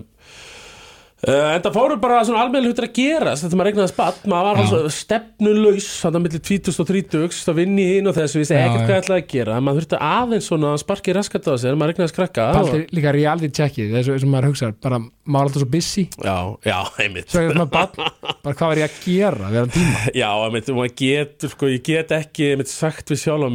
uh, 1.26 1.48
En 1.56 1.64
það 1.64 1.72
fóru 1.74 1.96
bara 1.98 2.20
svona 2.28 2.44
almennileg 2.44 2.76
hlutir 2.76 2.86
að 2.86 2.92
gerast 3.00 3.42
Þetta 3.42 3.58
maður 3.58 3.68
regnaði 3.72 3.90
spatt, 3.90 4.20
maður 4.30 4.46
var 4.46 4.60
Já. 4.60 4.66
alveg 4.68 4.94
stefnulaus 4.94 5.88
Þannig 6.04 6.20
að 6.20 6.26
milli 6.28 6.42
20 6.46 6.78
og 6.84 6.90
30 6.92 7.40
Það 7.48 7.58
vinni 7.58 7.82
í 7.82 7.96
hinn 7.96 8.12
og 8.12 8.14
þessu, 8.20 8.42
vissi 8.44 8.54
Já, 8.54 8.60
ekkert 8.68 8.84
já. 8.84 8.86
hvað 8.86 9.00
ætlaði 9.02 9.24
að 9.24 9.32
gera. 9.32 9.56
En 9.58 9.66
maður 9.66 9.80
þurfti 9.82 10.02
aðeins 10.10 10.50
svona 10.52 10.76
að 10.76 10.78
sparki 10.84 11.16
raskat 11.18 11.50
á 11.50 11.54
sér 11.64 11.80
Maður 11.80 11.92
regnaði 11.96 12.14
skrakka 12.14 12.46
og, 12.46 12.60
Paldi 12.60 13.00
líka 13.00 13.16
reality 13.18 13.50
checkið, 13.58 13.98
þess 13.98 14.14
að 14.14 14.30
maður 14.36 14.50
hugsa 14.52 14.72
bara, 14.86 15.02
maður 15.02 15.42
er 15.42 15.50
alltaf 15.50 15.66
svo 15.66 15.72
busy. 15.74 16.06
Já, 16.22 16.38
já, 16.70 16.78
einmitt. 17.02 17.34
Svo 17.34 17.42
er 17.42 17.58
það 17.58 17.74
bara, 17.74 18.14
bara 18.46 18.60
hvað 18.62 18.72
var 18.76 18.84
ég 18.84 18.86
að 18.92 19.02
gera 19.08 19.50
við 19.50 19.62
hann 19.64 19.74
tíma? 19.80 20.06
Já, 20.22 20.30
einmitt, 20.46 20.70
og 20.70 20.78
maður 20.84 20.96
getur, 21.02 21.56
sko, 21.56 21.74
ég 21.74 21.86
get 21.90 22.14
ekki 22.22 22.54
einmitt 22.54 22.70
sagt 22.70 23.10
við 23.10 23.26
sjálf 23.26 23.50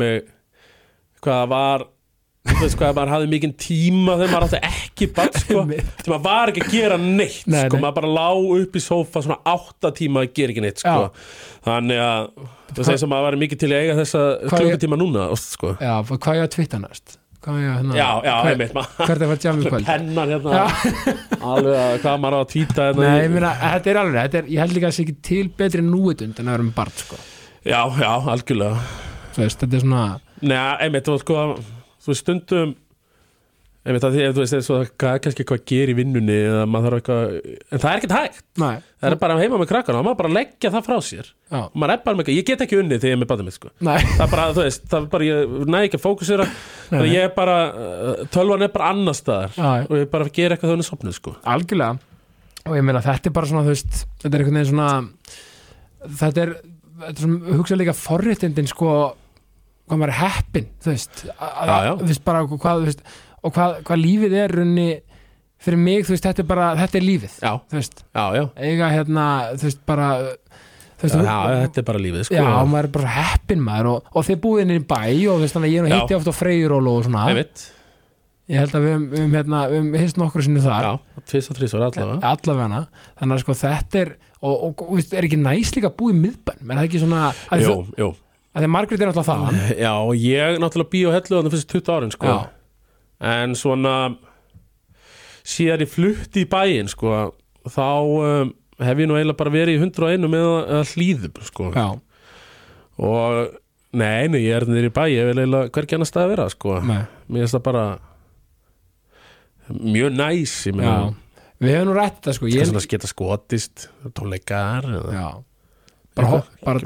hvað 2.41 2.57
þú 2.57 2.65
veist 2.65 2.79
hvað, 2.81 2.95
maður 2.97 3.13
hafði 3.15 3.29
mikinn 3.35 3.53
tíma 3.61 4.15
þegar 4.21 4.31
maður 4.33 4.47
átti 4.49 4.61
ekki 4.71 5.09
bann, 5.17 5.33
sko. 5.37 5.65
Þegar 6.01 6.11
maður 6.15 6.25
var 6.25 6.53
ekki 6.53 6.63
að 6.65 6.73
gera 6.75 6.97
neitt, 7.01 7.43
Nei, 7.53 7.61
sko, 7.67 7.77
nei. 7.77 7.83
maður 7.85 7.97
bara 8.01 8.13
lá 8.17 8.29
upp 8.61 8.77
í 8.81 8.83
sófa 8.85 9.23
svona 9.27 9.39
átta 9.55 9.91
tíma 10.01 10.23
að 10.25 10.33
gera 10.41 10.55
ekki 10.55 10.65
neitt, 10.65 10.81
sko. 10.81 11.09
Þannig 11.69 12.01
að, 12.05 12.29
það 12.73 12.85
segir 12.89 13.03
sem 13.05 13.13
maður 13.13 13.27
var 13.29 13.39
mikið 13.45 13.61
til 13.65 13.71
að 13.75 13.81
eiga 13.85 13.97
þessa 14.01 14.23
Hvað 14.47 14.63
klukkutíma 14.65 15.01
núna, 15.03 15.27
oft, 15.37 15.51
sko. 15.57 15.75
Já, 15.85 15.95
hvað 16.09 16.39
ég 16.41 16.47
að 16.49 16.55
twitta 16.57 16.81
næst? 16.85 17.17
Hvað 17.41 17.61
ég 17.61 17.69
að 17.71 17.77
hérna? 17.81 17.95
Já, 17.97 18.09
já, 18.25 18.33
hver- 18.45 18.51
einmitt, 18.55 18.73
hvert 19.01 19.11
er 19.15 19.21
það 19.31 19.45
jammi 19.47 19.71
kvöld? 19.71 19.87
Pennan 19.89 20.33
hérna, 20.35 20.65
alveg 21.41 21.77
að 21.81 21.95
hvað 22.03 22.19
maður 22.21 22.37
á 22.37 22.41
að 22.41 22.49
tvíta 22.53 22.89
hérna 22.91 23.05
Nei, 23.07 23.21
ég 23.25 23.31
meina, 23.33 23.53
þetta 23.63 23.91
er 23.95 24.01
alveg, 24.03 24.19
þetta 24.27 24.41
er, 24.43 24.51
ég 24.53 24.61
held 24.61 24.75
líka 24.77 24.89
að 24.89 24.93
það 24.93 24.97
sé 24.99 25.05
ekki 25.07 25.15
til 25.31 25.45
betri 25.63 25.85
núitund 25.87 26.41
en 26.43 26.51
að 26.51 26.57
vera 26.59 26.67
með 26.69 26.75
barn, 26.77 26.97
sko. 27.01 27.21
Já, 27.65 27.81
já, 28.01 28.11
algjörlega. 28.35 28.83
Þú 29.37 29.45
veist, 29.47 29.63
þetta 29.65 29.79
er 29.81 29.85
svona, 29.87 30.03
Nei, 30.41 30.59
einmitt, 30.85 31.09
þú 31.09 31.17
veist, 31.17 31.25
sko, 31.25 31.47
þú 32.01 32.13
veist, 32.13 32.25
stundum 32.25 32.77
einmitt 33.81 34.05
að 34.05 34.17
því, 34.17 34.25
þú 34.37 34.43
veist, 34.43 34.57
svo, 34.67 34.79
er 34.85 34.91
kannski 35.25 35.41
eitthvað 35.41 35.61
að 35.63 35.69
gera 35.71 35.93
í 35.93 35.97
vinnunni 35.97 36.35
eða 36.37 36.65
maður 36.69 36.87
þarf 36.87 36.99
eitthvað, 37.01 37.37
en 37.57 37.81
það 37.81 37.87
er 37.91 38.01
ekkert 38.01 38.15
hægt. 38.17 38.43
Næ, 38.61 38.67
það 39.01 39.15
er 39.15 39.17
bara 39.23 39.39
heima 39.41 39.61
með 39.63 39.71
krakkana, 39.71 40.03
maður 40.05 40.19
bara 40.19 40.33
leggja 40.37 40.73
það 40.75 40.85
frá 40.91 40.99
sér. 41.07 41.31
Og 41.57 41.87
er 41.87 41.95
eitthvað, 41.95 42.33
ég 42.35 42.47
get 42.51 42.65
ekki 42.67 42.81
unnið 42.83 43.01
þegar 43.01 43.15
ég 43.15 43.17
er 43.17 43.23
með 43.23 43.31
mitt, 43.47 43.57
sko. 43.57 43.73
Það 43.81 44.27
er 44.27 44.35
bara, 44.35 44.45
þú 44.53 44.67
veist, 44.67 44.85
það 44.93 45.01
er 45.01 45.09
bara, 45.15 45.31
ég 45.31 45.57
næ 45.73 45.79
ekki 45.87 45.97
að 45.97 46.05
fókusera. 46.05 46.49
Ég 47.09 47.25
er 47.25 47.33
bara, 47.39 47.57
tölvan 48.37 48.67
er 48.69 48.75
bara 48.77 48.93
annar 48.93 49.17
staðar. 49.17 49.57
Já. 49.57 49.89
og 49.89 49.97
ég 49.97 50.13
bara 50.13 50.29
gera 50.29 50.59
eitthvað 50.59 50.69
þegar 50.69 50.77
hún 50.77 50.85
er 50.85 50.91
sopnuð, 50.91 51.17
sko. 51.17 51.35
Algjörlega. 51.57 52.05
Og 52.69 52.77
ég 52.77 52.85
meina 52.85 53.01
þetta 53.05 53.31
er 53.31 53.35
bara 53.37 53.49
svona 53.49 53.65
veist 53.65 54.03
þetta 54.21 54.37
er 54.37 54.43
einhvern 54.43 54.59
veginn 54.61 54.71
svona 54.75 54.91
þetta 56.21 56.43
er, 56.45 56.53
þetta 57.07 57.15
er 57.15 57.23
svona, 57.25 57.55
hugsa 57.57 57.79
líka 57.81 57.95
forréttindin 57.97 58.69
sko 58.69 58.91
hvað 59.91 60.01
maður 60.03 60.13
er 60.15 60.21
heppin 60.23 60.69
þú 60.85 60.93
veist, 60.95 61.23
að- 61.37 61.71
Já, 61.71 61.77
já. 61.87 61.93
þú 62.01 62.09
veist 62.13 62.25
bara 62.31 62.43
hvað, 62.47 62.83
þú 62.85 62.91
veist, 62.91 63.03
og 63.43 63.55
hvað, 63.57 63.75
hvað 63.89 64.03
lífið 64.05 64.37
er 64.45 64.55
runni 64.61 64.89
fyrir 65.61 65.77
mig, 65.81 66.07
þú 66.09 66.15
veist, 66.15 66.25
þetta 66.29 66.41
er 66.45 66.49
bara 66.55 66.69
þetta 66.79 66.97
er 67.01 67.05
lífið, 67.05 67.35
Já, 67.45 67.51
þú 67.69 67.77
veist. 67.81 68.05
Eiga 68.57 68.89
hérna, 68.95 69.25
þú 69.61 69.67
veist, 69.69 69.83
bara 69.91 70.07
þú 71.01 71.05
veist, 71.05 71.17
þetta 71.17 71.83
er 71.83 71.87
bara 71.91 72.01
lífið, 72.07 72.25
sko. 72.29 72.39
Já, 72.39 72.47
maður 72.71 72.89
er 72.89 72.95
bara 72.97 73.13
heppin 73.19 73.61
maður 73.67 73.91
og, 73.97 74.09
og 74.15 74.25
þið 74.31 74.41
búið 74.47 74.63
inn 74.65 74.73
í 74.77 74.81
bæ 74.85 75.03
og 75.03 75.37
þú 75.37 75.45
veist, 75.45 75.57
þannig 75.59 75.69
að 75.69 75.75
ég 75.75 75.83
er 75.83 75.87
nú 75.89 76.01
hitti 76.01 76.17
oft 76.21 76.33
á 76.33 76.35
freyjuról 76.37 76.89
og 76.95 77.05
svona, 77.09 77.27
einmitt, 77.33 77.67
ég 78.51 78.59
held 78.65 78.75
að 78.75 78.87
við 78.89 78.97
við 79.11 79.21
höfum 79.21 79.37
hérna, 79.39 79.61
við 79.71 79.79
höfum 79.81 80.01
hist 80.01 80.17
nokkru 80.21 80.43
sinni 80.47 80.65
þar. 80.65 80.89
Tvist 81.31 81.53
og 81.53 81.57
þrís 81.61 81.77
var 81.77 81.85
allavega 81.87 82.33
allavega 82.35 82.81
þannig 83.21 83.37
að 83.37 83.43
sko 83.45 83.55
þetta 83.61 84.01
er 84.01 84.11
og, 84.41 84.55
og, 84.65 84.83
og 84.89 84.99
er 85.13 85.29
ekki 85.29 85.39
næst 85.39 85.77
líka 85.77 85.91
að 85.93 85.97
búa 86.01 86.11
í 86.15 86.19
miðbænum? 86.19 86.71
Er 86.73 86.81
það 86.81 86.89
ekki 86.89 87.03
svona 87.05 87.21
að, 87.29 87.63
Jú, 87.67 87.75
jú 88.01 88.09
að 88.51 88.65
því 88.65 88.69
að 88.69 88.75
Margrét 88.75 89.05
er 89.05 89.13
alltaf 89.13 89.29
þaðan. 89.29 89.61
Já, 89.85 89.93
og 89.95 90.15
ég 90.19 90.59
náttúrulega 90.63 90.93
bý 90.95 91.03
á 91.07 91.11
hellu 91.17 91.37
þannig 91.37 91.55
fyrst 91.55 91.73
20 91.75 91.95
árin 91.97 92.15
sko. 92.15 92.37
En 93.31 93.57
svona 93.59 93.95
síðan 95.47 95.85
ég 95.85 95.93
flutti 95.93 96.45
í 96.45 96.51
bæinn 96.51 96.91
sko 96.91 97.15
þá 97.71 97.87
um, 97.87 98.53
hef 98.81 99.03
ég 99.03 99.09
nú 99.09 99.17
eiginlega 99.19 99.41
bara 99.41 99.55
verið 99.55 99.77
í 99.77 99.83
101 99.83 100.31
með 100.33 100.47
að 100.81 100.95
hlýðum 100.95 101.43
sko. 101.47 101.73
Og 103.01 103.41
nei, 103.97 104.29
nei, 104.33 104.43
ég 104.45 104.59
er 104.59 104.69
niður 104.69 104.91
í 104.91 104.95
bæ 104.95 105.03
ég 105.13 105.31
vil 105.31 105.39
eiginlega 105.39 105.73
hvergi 105.75 105.99
annar 105.99 106.11
stað 106.11 106.27
að 106.27 106.33
vera 106.35 106.49
sko. 106.53 106.79
Mér 106.87 107.45
finnst 107.45 107.57
það 107.59 107.67
bara 107.69 107.85
mjög 109.71 110.17
næs 110.19 110.55
við 111.61 111.75
höfum 111.77 111.91
nú 111.91 111.95
rætt 111.97 112.19
þetta 112.19 112.35
sko. 112.37 112.49
Ég... 112.49 112.63
ég, 112.63 112.69
svona 112.71 112.83
geta 112.89 113.11
skotist 113.11 113.89
tónleikar 114.17 114.87
eða... 114.89 115.13
já, 115.13 115.27
bara, 116.19 116.29
hopp, 116.33 116.49
bara 116.67 116.81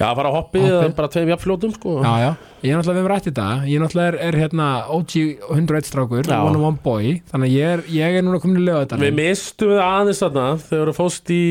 já, 0.00 0.06
bara 0.16 0.30
hoppið 0.34 0.64
Hoppið. 0.64 0.94
bara 0.96 1.08
tveim 1.12 1.28
jafnfljótum 1.34 1.74
sko. 1.76 1.96
Já, 2.02 2.12
já, 2.24 2.30
ég 2.64 2.72
er 2.72 2.78
náttúrulega 2.80 2.96
við 2.96 3.02
höfum 3.02 3.12
rætt 3.12 3.28
þetta 3.28 3.48
Ég 3.68 3.82
náttúrulega 3.84 4.08
er, 4.08 4.18
er 4.28 4.38
hérna 4.40 4.68
OG 4.96 5.14
101 5.52 5.90
strákur. 5.90 6.28
One 6.32 6.56
on 6.56 6.64
One 6.72 6.82
Boy. 6.84 7.14
Þannig 7.30 7.52
að 7.52 7.56
ég 7.58 7.72
er, 7.76 7.84
ég 8.00 8.18
er 8.18 8.26
núna 8.26 8.40
komin 8.42 8.62
í 8.62 8.66
lög 8.66 8.96
Við 9.04 9.16
mistum 9.20 9.74
við 9.74 9.82
aðeins 9.84 10.22
þarna 10.24 10.46
þegar 10.64 10.92
við 10.92 10.98
fóst 11.02 11.34
í 11.34 11.42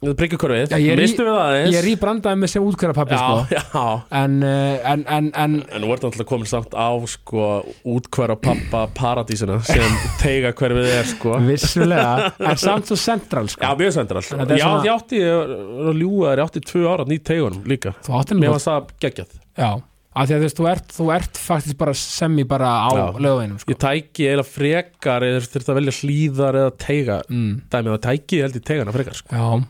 Já, 0.00 0.78
ég 0.80 0.94
er 0.94 1.00
í- 1.00 1.04
Mistum 1.04 1.26
við 1.28 1.34
aðeins 1.36 1.74
Ég 1.74 1.78
er 1.82 1.88
í 1.90 1.94
brandaði 2.00 2.38
með 2.40 2.50
sem 2.54 2.64
útkværa 2.64 2.94
pappi 2.96 3.12
Já, 3.12 3.20
sko. 3.20 3.58
já 3.58 4.20
en, 4.22 4.36
en, 4.42 5.02
en, 5.16 5.26
en 5.36 5.56
En 5.60 5.82
nú 5.84 5.90
ertu 5.92 6.08
alltaf 6.08 6.24
komin 6.30 6.48
samt 6.48 6.72
á 6.72 6.88
sko 7.12 7.48
útkværa 7.84 8.38
pappa 8.40 8.86
paradísina 8.96 9.58
sem 9.68 9.98
teiga 10.22 10.54
hverfið 10.56 10.88
er 10.94 11.10
sko 11.10 11.34
vissulega 11.44 12.30
En 12.48 12.56
samt 12.56 12.88
svo 12.88 12.96
central 12.96 13.44
Já, 13.50 13.52
sko. 13.58 13.74
mjög 13.82 13.92
sendral 13.98 14.24
Þetta 14.24 14.46
er 14.48 14.62
Já, 14.62 14.64
svona- 14.64 14.86
ég 14.88 14.94
átti, 14.94 15.20
ég 15.20 15.52
þér, 15.92 16.40
ég 16.40 16.42
átti 16.46 16.62
tvö 16.70 16.84
ára 16.94 17.04
nýtt 17.10 17.26
teigunum 17.28 17.68
líka 17.68 17.92
Þú 18.06 18.16
átti 18.22 18.38
Mér 18.40 18.54
var 18.56 18.64
það 18.64 18.94
geggjað 19.04 19.34
Já, 19.60 19.68
af 20.16 20.30
því 20.30 20.34
að 20.36 20.40
þú 20.40 20.46
veist, 20.46 20.56
þú 20.62 20.70
ert, 20.70 20.94
þú 20.96 21.08
ert 21.18 21.42
faktiskt 21.44 21.78
bara 21.82 21.92
semi 22.00 22.46
bara 22.48 22.70
á 22.88 22.90
Já. 22.96 23.04
lögveinum 23.20 23.60
sko. 23.60 23.74
Ég 23.74 23.78
tæki 23.84 24.24
eiginlega 24.30 24.48
frekar 24.48 25.26
eða 25.28 25.44
þurfti 25.44 25.70
að 25.74 25.78
velja 25.82 25.94
hlýðar 26.00 26.58
eða 26.62 26.72
teiga 26.80 27.20
mm. 27.28 27.52
Dæmið 27.70 27.94
að 27.98 28.02
tæki 28.08 28.40
ég 28.40 28.48
held 28.48 28.56
í 28.58 28.64
teigana 28.64 28.96
frekar 28.96 29.20
sko. 29.20 29.36
Já 29.36 29.60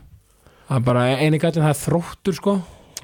Það 0.71 0.77
er 0.79 0.83
bara 0.87 1.01
eini 1.19 1.39
gætin 1.41 1.65
það 1.65 1.73
er 1.73 1.79
þróttur 1.81 2.35
sko. 2.37 2.51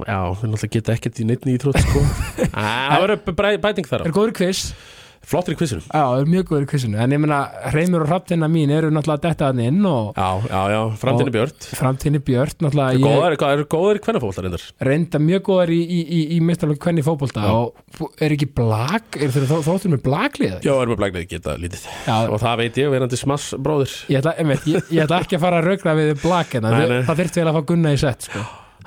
Já, 0.08 0.18
við 0.30 0.52
náttúrulega 0.54 0.70
geta 0.78 0.94
ekkert 0.96 1.20
í 1.20 1.26
neitt 1.28 1.44
nýtrótt 1.50 1.80
sko. 1.84 2.04
Það 2.54 3.02
verður 3.04 3.36
bæ- 3.42 3.60
bæting 3.66 3.90
þar 3.90 4.04
á. 4.04 4.08
Er 4.08 4.14
góður 4.16 4.36
quiz 4.38 4.62
Flottir 5.28 5.56
í 5.56 5.58
kvissinum 5.60 5.84
Já, 5.92 6.04
er 6.22 6.28
mjög 6.32 6.46
góður 6.48 6.64
í 6.64 6.68
quizinu. 6.72 6.96
En 7.04 7.12
ég 7.12 7.20
meina, 7.20 7.38
Reymur 7.74 8.06
og 8.06 8.08
Hrafnina 8.08 8.48
mín 8.48 8.72
eru 8.72 8.88
náttúrulega 8.96 9.24
detta 9.26 9.50
hann 9.50 9.60
inn 9.60 9.82
og 9.90 10.16
Já, 10.16 10.28
já, 10.48 10.62
já, 10.72 10.78
framtíðin 11.02 11.28
er 11.32 11.36
björt 11.36 11.68
framtíðinni 11.82 12.22
Björt 12.30 12.64
náttúrulega 12.64 12.96
ég 12.96 13.04
Góðar, 13.04 13.36
hvað 13.42 13.56
eru 13.58 13.66
góðar 13.74 14.00
í 14.00 14.04
kvennafólta 14.06 14.46
reyndar? 14.46 14.64
reynda 14.88 15.20
mjög 15.26 15.44
góðar 15.50 15.74
í, 15.76 15.80
í, 15.84 16.00
í, 16.00 16.22
í 16.38 16.40
mistarlega 16.48 16.84
kvenni 16.88 17.04
fótbolta 17.04 17.44
og 17.52 18.16
er 18.24 18.36
ekki 18.38 18.48
blag 18.56 19.20
er 19.20 19.36
þeir 19.36 19.48
þróttur 19.52 19.94
með 19.98 20.04
blaglið 20.08 20.56
Já, 20.64 20.74
erum 20.80 20.94
við 20.96 21.02
blæknið 21.04 21.28
geta 21.36 21.58
lítið. 21.60 21.86
Já, 22.08 22.16
Og 22.32 22.40
það 22.46 22.58
veit 22.64 22.80
ég, 22.80 22.92
verandi 22.96 23.20
smass 23.20 23.52
bróðir. 23.60 23.94
Ég 24.14 24.22
ætla, 24.24 24.34
einmitt, 24.40 24.68
ég, 24.72 24.90
ég 24.96 25.04
ætla 25.10 25.20
ekki 25.26 25.36
að 25.38 25.44
fara 25.44 25.60
að 25.60 25.68
raugra 25.74 25.98
við 26.00 26.14
blag 26.24 26.52
hérna, 26.56 26.72
Nei, 26.72 26.80
það, 26.86 26.94
nei. 26.96 27.06
það 27.12 27.20
þyrfti 27.22 27.42
vel 27.44 27.50
að 27.52 27.58
fá 27.60 27.66
Gunna 27.74 27.92
í 27.92 28.00
sett 28.04 28.28
sko. 28.30 28.44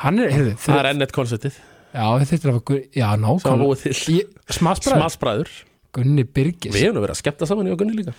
hann 0.07 0.18
er, 0.24 0.30
heyrðu, 0.32 0.53
Það 0.57 0.64
þeir, 0.72 0.80
er 0.80 0.88
ennett 0.95 1.14
konceptið 1.16 1.57
já, 1.61 2.05
það 2.07 2.28
þyrfti 2.32 2.49
að 2.51 2.57
fá 2.57 2.62
Gunna 2.70 2.86
já, 2.97 3.09
Sá 3.11 3.20
nákvæmlega. 3.24 3.61
búið 3.64 3.84
til. 3.84 4.20
Smassbræð, 4.61 4.97
Smassbræður 5.01 5.53
Gunni 5.97 6.26
Birgis 6.26 6.74
Við 6.74 6.91
erum 6.91 7.01
að 7.01 7.09
vera 7.09 7.16
að 7.16 7.22
skemmta 7.24 7.51
saman 7.51 7.70
í 7.70 7.74
ogunni 7.74 7.99
líka 7.99 8.14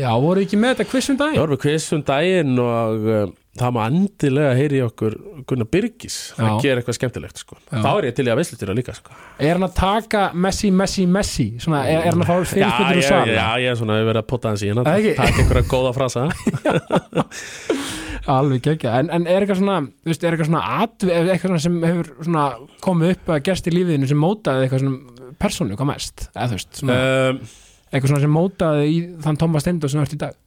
já, 0.00 0.10
voru 0.22 0.44
ekki 0.44 0.58
með 0.60 0.76
þetta 0.78 0.90
quiz 0.90 1.10
um 1.12 1.18
Það 1.20 1.26
dag 1.34 1.40
vorum 1.42 1.56
við 1.56 1.62
quiz 1.66 1.86
um 1.96 2.02
daginn 2.08 2.60
og 2.62 3.08
um, 3.14 3.32
það 3.60 3.74
má 3.74 3.80
endilega 3.88 4.52
heyri 4.56 4.80
okkur 4.84 5.16
Gunnar 5.50 5.68
Birgis 5.74 6.18
að 6.38 6.46
Já. 6.46 6.52
gera 6.64 6.80
eitthvað 6.80 6.96
skemmtilegt 6.96 7.40
sko. 7.42 7.58
Já. 7.66 7.80
Þá 7.82 7.88
er 7.90 8.06
ég 8.06 8.14
til 8.16 8.26
í 8.28 8.30
að 8.30 8.38
veislustýra 8.40 8.76
líka 8.78 8.94
sko. 8.96 9.16
er 9.42 9.58
hann 9.58 9.66
að 9.66 9.74
taka 9.80 10.22
Messi, 10.46 10.70
Messi, 10.70 11.06
Messi 11.10 11.48
svona, 11.60 11.82
er, 11.90 12.04
er 12.04 12.14
hann 12.14 12.22
að 12.24 12.30
fá 12.30 12.36
já, 12.54 12.68
ég, 12.70 13.00
og 13.02 13.08
sala 13.08 13.34
já, 13.34 13.46
ég 13.64 13.74
er 13.74 13.80
svona 13.80 13.98
að 13.98 14.10
vera 14.12 14.22
að 14.22 14.30
potta 14.30 14.52
hans 14.52 14.62
í 14.64 14.70
hérna 14.70 14.86
Það 14.86 15.00
ekki? 15.00 15.16
Takk 15.18 15.42
einhverja 15.42 15.70
góða 15.74 15.92
frasa 15.98 16.28
alveg 18.30 18.62
geggja, 18.62 18.94
en, 19.00 19.10
en 19.16 19.26
er 19.26 19.42
eitthvað 19.42 19.58
svona 19.62 19.78
þú 19.88 20.12
veist, 20.12 20.24
er 20.24 20.36
eitthvað 20.36 20.50
svona 20.52 20.62
atvið, 20.84 21.30
eitthvað 21.34 21.50
svona 21.50 21.62
sem 21.64 21.78
hefur 21.88 22.10
svona 22.20 22.44
komið 22.84 23.14
upp 23.16 23.32
að 23.34 23.42
gerst 23.48 23.70
í 23.70 23.74
lífiðinu 23.74 24.10
sem 24.10 24.20
mótaði 24.20 24.66
eitthvað 24.66 24.84
svona 24.84 25.19
persónu, 25.38 25.76
hvað 25.78 25.90
mest 25.92 26.26
eða 26.34 26.48
þú 26.50 26.58
veist, 26.58 26.70
svona 26.80 27.00
um, 27.30 27.40
eitthvað 27.90 28.12
svona 28.12 28.22
sem 28.24 28.34
mótaði 28.34 28.86
í 28.90 29.00
þann 29.24 29.40
Tómas 29.40 29.66
Steindó 29.66 29.90
sem 29.90 30.00
þú 30.00 30.06
ert 30.08 30.16
í 30.16 30.22
dag 30.26 30.38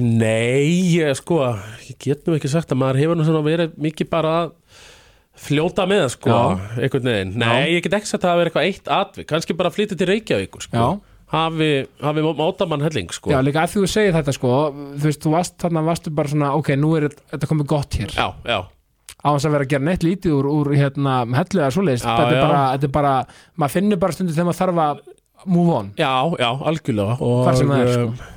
Nei, 0.00 0.64
ég, 0.96 1.12
sko 1.18 1.42
Ég 1.84 1.98
get 2.00 2.24
nú 2.26 2.34
ekki 2.38 2.48
sagt 2.50 2.72
að 2.72 2.80
maður 2.80 3.02
hefur 3.02 3.18
nú 3.18 3.26
svona 3.26 3.42
verið 3.44 3.74
mikið 3.84 4.08
bara 4.10 4.30
að 4.40 4.54
fljóta 5.38 5.84
með 5.86 6.06
sko, 6.16 6.32
Já. 6.32 6.72
einhvern 6.82 7.10
veginn 7.12 7.36
Nei, 7.38 7.74
ég 7.76 7.84
get 7.84 7.98
ekki 8.00 8.10
sagt 8.10 8.24
að 8.24 8.32
það 8.32 8.40
verið 8.40 8.50
eitthvað 8.50 8.70
eitt 8.70 8.90
atvik 8.96 9.28
kannski 9.30 9.56
bara 9.58 9.70
flytja 9.74 9.98
til 10.00 10.08
Reykjavíkur 10.10 10.64
sko. 10.64 10.80
Já. 10.80 10.88
hafi, 11.34 11.68
hafi 12.02 12.24
mótamann 12.24 12.82
helling 12.82 13.12
sko. 13.14 13.30
Já, 13.30 13.38
líka 13.44 13.62
að 13.62 13.76
þú 13.76 13.84
segir 13.92 14.16
þetta 14.16 14.34
sko 14.34 14.54
þú 14.72 15.04
veist, 15.04 15.22
þú 15.22 15.34
varst 15.36 15.58
þarna, 15.62 15.84
varstu 15.86 16.14
bara 16.16 16.32
svona 16.32 16.50
ok, 16.58 16.72
nú 16.80 16.94
er 16.98 17.10
þetta 17.12 17.50
komið 17.52 17.70
gott 17.70 17.98
hér 18.00 18.16
já, 18.16 18.26
já, 18.48 18.58
á 19.18 19.28
þess 19.34 19.48
að 19.48 19.54
vera 19.56 19.66
að 19.66 19.72
gera 19.74 19.84
neitt 19.88 20.04
lítið 20.06 20.34
úr, 20.38 20.48
úr 20.54 20.72
hérna, 20.78 21.14
hellu 21.34 21.62
eða 21.62 21.70
svoleiðist, 21.74 22.06
þetta 22.06 22.32
er 22.32 22.42
bara, 22.46 22.64
þetta 22.76 22.88
er 22.88 22.94
bara 22.94 23.12
maður 23.58 23.74
finnur 23.76 24.00
bara 24.04 24.14
stundu 24.16 24.34
þegar 24.36 24.48
maður 24.50 24.60
þarf 24.62 24.82
að 24.84 25.00
move 25.54 25.74
on, 25.78 25.92
já, 25.98 26.12
já, 26.38 26.48
algjörlega. 26.70 27.16
Og, 27.22 27.38
hvar 27.46 27.58
sem 27.58 27.72
það 27.72 27.84
er 27.86 27.94
sko. 27.94 28.08
um, 28.08 28.34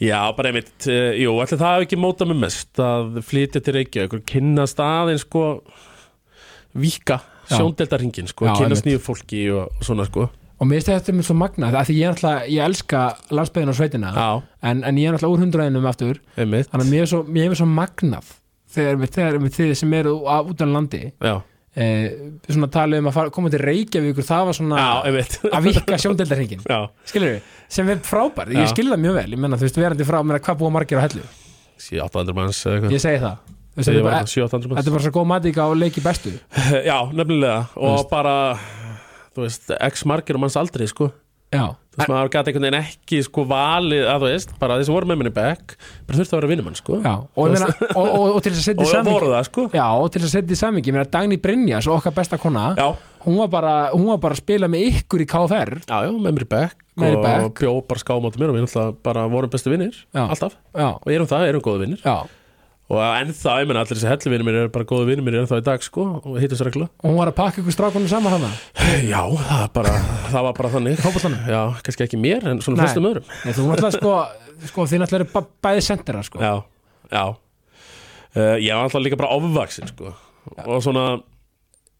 Já, 0.00 0.18
bara 0.32 0.48
einmitt, 0.48 0.74
uh, 0.88 1.10
jú, 1.20 1.34
ætli 1.42 1.58
það 1.60 1.74
hafi 1.74 1.86
ekki 1.88 1.96
mótað 2.00 2.30
mig 2.30 2.38
mest 2.40 2.80
að 2.80 3.18
flytja 3.28 3.60
til 3.60 3.74
Reykjavíkur 3.76 4.22
kynnast 4.30 4.78
aðeins 4.80 5.26
sko 5.26 5.42
víka 6.78 7.18
Já. 7.48 7.58
sjóndeldarhingin 7.58 8.30
sko, 8.30 8.46
Já, 8.48 8.54
einmitt. 8.64 8.84
nýju 8.86 9.00
fólki 9.04 9.42
og, 9.52 9.68
og 9.76 9.84
svona 9.84 10.06
sko. 10.08 10.28
Og 10.58 10.66
mér 10.66 10.80
finnst 10.80 10.90
þetta 10.90 11.14
með 11.14 11.28
svo 11.28 11.36
magnað, 11.38 11.76
af 11.78 11.86
því 11.86 11.94
ég 12.00 12.08
er 12.08 12.14
alltaf 12.16 12.48
ég 12.50 12.64
elska 12.64 13.02
landsbyðin 13.30 13.70
og 13.70 13.76
sveitina 13.78 14.10
en, 14.66 14.80
en 14.88 14.96
ég 14.98 15.06
er 15.10 15.14
alltaf 15.18 15.30
úr 15.30 15.42
hundraðinum 15.44 15.86
aftur. 15.86 16.18
Einmitt. 16.34 16.70
Þannig 16.72 16.88
að 16.88 16.94
mér 16.94 17.04
er 17.04 17.10
svo, 17.12 17.20
mér 17.36 17.52
er 17.52 17.60
svo 17.60 17.68
magnað 17.70 18.32
þegar, 18.74 19.06
þegar 19.16 19.38
þið 19.58 19.74
sem 19.80 19.94
eru 20.00 20.12
á- 20.28 20.44
út 20.44 20.60
á 20.62 20.66
landi 20.68 21.02
Já, 21.24 21.34
eh, 21.78 22.06
svona 22.48 22.70
talið 22.74 23.02
um 23.02 23.10
að 23.10 23.16
fara, 23.18 23.32
koma 23.34 23.52
til 23.52 23.60
Reykjavíkur 23.64 24.26
það 24.28 24.48
var 24.50 24.58
svona 24.58 24.78
já 24.78 25.20
að 25.58 25.68
vika 25.68 26.00
sjóndeldarhingin 26.04 26.64
Já, 26.68 26.80
skilur 27.08 27.34
við, 27.36 27.52
sem 27.68 27.92
er 27.94 28.00
frábært, 28.06 28.54
ég 28.56 28.72
skilur 28.72 28.96
það 28.96 29.04
mjög 29.06 29.20
vel 29.20 29.28
ég 29.36 29.44
menna, 29.44 29.60
þú 29.60 29.68
veist, 29.68 29.80
verandi 29.84 30.08
frá 30.08 30.18
mér 30.24 30.40
að 30.40 30.48
hvað 30.48 30.58
búa 30.64 30.74
margir 30.78 31.00
á 31.00 31.04
hellu. 31.06 31.24
700-800 31.78 32.34
manns 32.34 32.60
ég 32.66 33.02
segi 33.02 33.20
það, 33.22 33.36
þetta 33.78 33.92
er 33.94 34.06
bara, 34.08 34.22
700-800 34.26 34.62
þetta 34.62 34.74
manns 34.74 34.90
bara 34.96 35.04
svo 35.06 35.12
góð 35.14 35.28
matíka 35.30 35.66
og 35.70 35.76
leiki 35.78 36.02
bestu. 36.02 36.32
Já, 36.90 36.96
nefnilega. 37.14 37.60
Og 37.78 37.94
veist. 38.00 38.10
bara 38.10 38.34
þú 39.36 39.44
veist, 39.44 39.70
x 39.92 40.02
margir 40.10 40.34
og 40.38 40.42
manns 40.42 40.56
aldrei 40.58 40.88
sko. 40.90 41.12
Já, 41.54 41.68
veist, 41.98 42.12
maður 42.12 42.32
gæti 42.34 42.52
einhvern 42.52 42.66
veginn 42.68 42.78
ekki 42.80 43.20
sko 43.26 43.44
valið 43.50 44.08
að 44.08 44.24
þú 44.24 44.30
veist, 44.32 44.54
bara 44.62 44.78
sem 44.82 44.96
voru 44.96 45.10
með 45.10 45.20
minni 45.22 45.34
back 45.36 45.76
bara 46.06 46.20
þurfti 46.20 46.34
að 46.34 46.40
vera 46.40 46.52
vinnumann 46.54 46.78
sko. 46.78 47.02
Já, 47.04 47.14
og, 47.18 47.44
ég 47.44 47.54
meina, 47.58 47.70
og, 47.90 48.08
og, 48.08 48.26
og 48.38 48.42
til 48.46 48.54
þess 48.54 48.62
að 48.62 48.68
setja 48.70 49.02
í 49.02 49.20
það 49.26 49.46
sko. 49.50 49.68
Og 49.68 50.10
til 50.14 50.22
þess 50.22 50.30
að 50.30 50.34
setja 50.38 50.58
í 50.58 50.60
samingi, 50.62 50.92
ég 50.92 50.98
meina 50.98 51.12
Dagný 51.18 51.40
Brynjas 51.42 51.90
okkar 51.92 52.16
besta 52.16 52.40
kona, 52.40 52.70
Já, 52.78 52.88
hún 53.24 53.38
var 53.38 53.48
bara 53.48 53.74
hún 53.92 54.08
var 54.08 54.20
bara 54.22 54.36
að 54.36 54.42
spila 54.42 54.68
með 54.70 54.86
ykkur 54.92 55.24
í 55.24 55.26
KFR 55.28 55.72
já, 55.82 55.96
já, 56.06 56.10
með 56.14 56.36
mér 56.38 56.46
back 56.48 56.84
og 56.98 57.22
bekk. 57.22 57.60
bjó 57.60 57.72
bara 57.86 58.02
skáma 58.02 58.30
á 58.30 58.38
mér 58.38 58.52
og 58.52 58.56
við 58.56 58.64
náttúrulega 58.64 58.96
bara 59.06 59.26
vorum 59.30 59.52
bestu 59.52 59.72
vinnir 59.72 59.98
alltaf, 60.14 60.56
já, 60.74 60.88
og 60.96 61.12
erum 61.12 61.30
það, 61.30 61.46
erum 61.50 61.64
góðu 61.64 61.82
vinnir 61.84 62.02
já, 62.02 62.16
og 62.88 63.00
ennþá, 63.04 63.54
ég 63.60 63.68
menna 63.68 63.82
allir 63.84 63.98
þessi 63.98 64.08
hellu 64.08 64.30
vinnir 64.32 64.46
mér 64.48 64.58
eru 64.62 64.70
bara 64.72 64.86
góðu 64.88 65.08
vinnir 65.10 65.24
mér 65.26 65.34
ennþá 65.42 65.58
í 65.60 65.64
dag 65.66 65.82
sko 65.84 66.06
og 66.22 66.38
hittum 66.40 66.56
sér 66.56 66.70
regla 66.70 66.86
og 66.88 67.10
hún 67.10 67.18
var 67.20 67.28
að 67.32 67.36
pakka 67.36 67.60
ykkur 67.60 67.74
strákunum 67.76 68.08
saman 68.08 68.32
hana 68.38 68.48
Já, 69.12 69.20
það, 69.28 69.60
er 69.66 69.72
bara, 69.76 69.92
það 70.32 70.46
var 70.48 70.56
bara 70.56 70.70
þannig? 70.72 71.02
Já, 71.52 71.60
kannski 71.84 72.06
ekki 72.06 72.20
mér 72.22 72.46
en 72.48 72.62
svona 72.64 72.78
Nei. 72.80 72.84
flestum 72.86 73.08
öðrum. 73.10 73.26
Þú 73.44 73.66
náttúrulega 73.68 73.98
sko, 73.98 74.14
sko 74.70 74.86
þið 74.88 75.02
náttúrulega 75.04 75.26
eru 75.26 75.32
ba- 75.34 75.48
bæði 75.68 75.84
sendera 75.84 76.22
sko. 76.24 76.40
Já, 76.40 76.54
já. 77.12 77.24
Uh, 78.36 78.56
Ég 78.60 78.72
var 78.72 78.86
alltaf 78.86 79.04
líka 79.04 79.18
bara 79.20 79.36
ofvaksin 79.36 79.88
sko. 79.92 80.14
Og 80.64 80.80
svona 80.84 81.04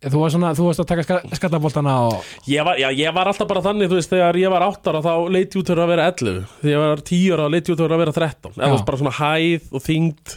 þú 0.08 0.20
var 0.22 0.30
svona, 0.30 0.50
þú 0.54 0.66
varst 0.68 0.82
að 0.84 0.88
taka 0.92 1.04
ska, 1.04 1.16
skallaboltana 1.40 1.94
og 2.06 2.26
ég 2.46 2.62
var, 2.66 2.78
já, 2.78 2.86
ég 2.94 3.14
var 3.16 3.28
alltaf 3.32 3.48
bara 3.50 3.62
þannig, 3.64 3.90
þú 3.90 3.98
veist, 3.98 4.12
þegar 4.12 4.36
ég 4.38 4.52
var 4.52 4.64
8 4.68 4.92
ára 4.92 5.00
þá 5.02 5.12
leiti 5.34 5.58
út 5.58 5.72
fyrir 5.72 5.82
að 5.84 5.90
vera 5.92 6.04
11 6.12 6.36
þegar 6.62 6.70
ég 6.72 6.84
var 6.84 7.02
10 7.10 7.34
ára 7.34 7.48
leiti 7.50 7.74
út 7.74 7.82
að 7.82 7.96
vera 8.04 8.14
13 8.14 8.60
eða 8.62 8.78
bara 8.86 9.00
svona 9.02 9.14
hæð 9.18 9.66
og 9.74 9.84
þyngd 9.88 10.36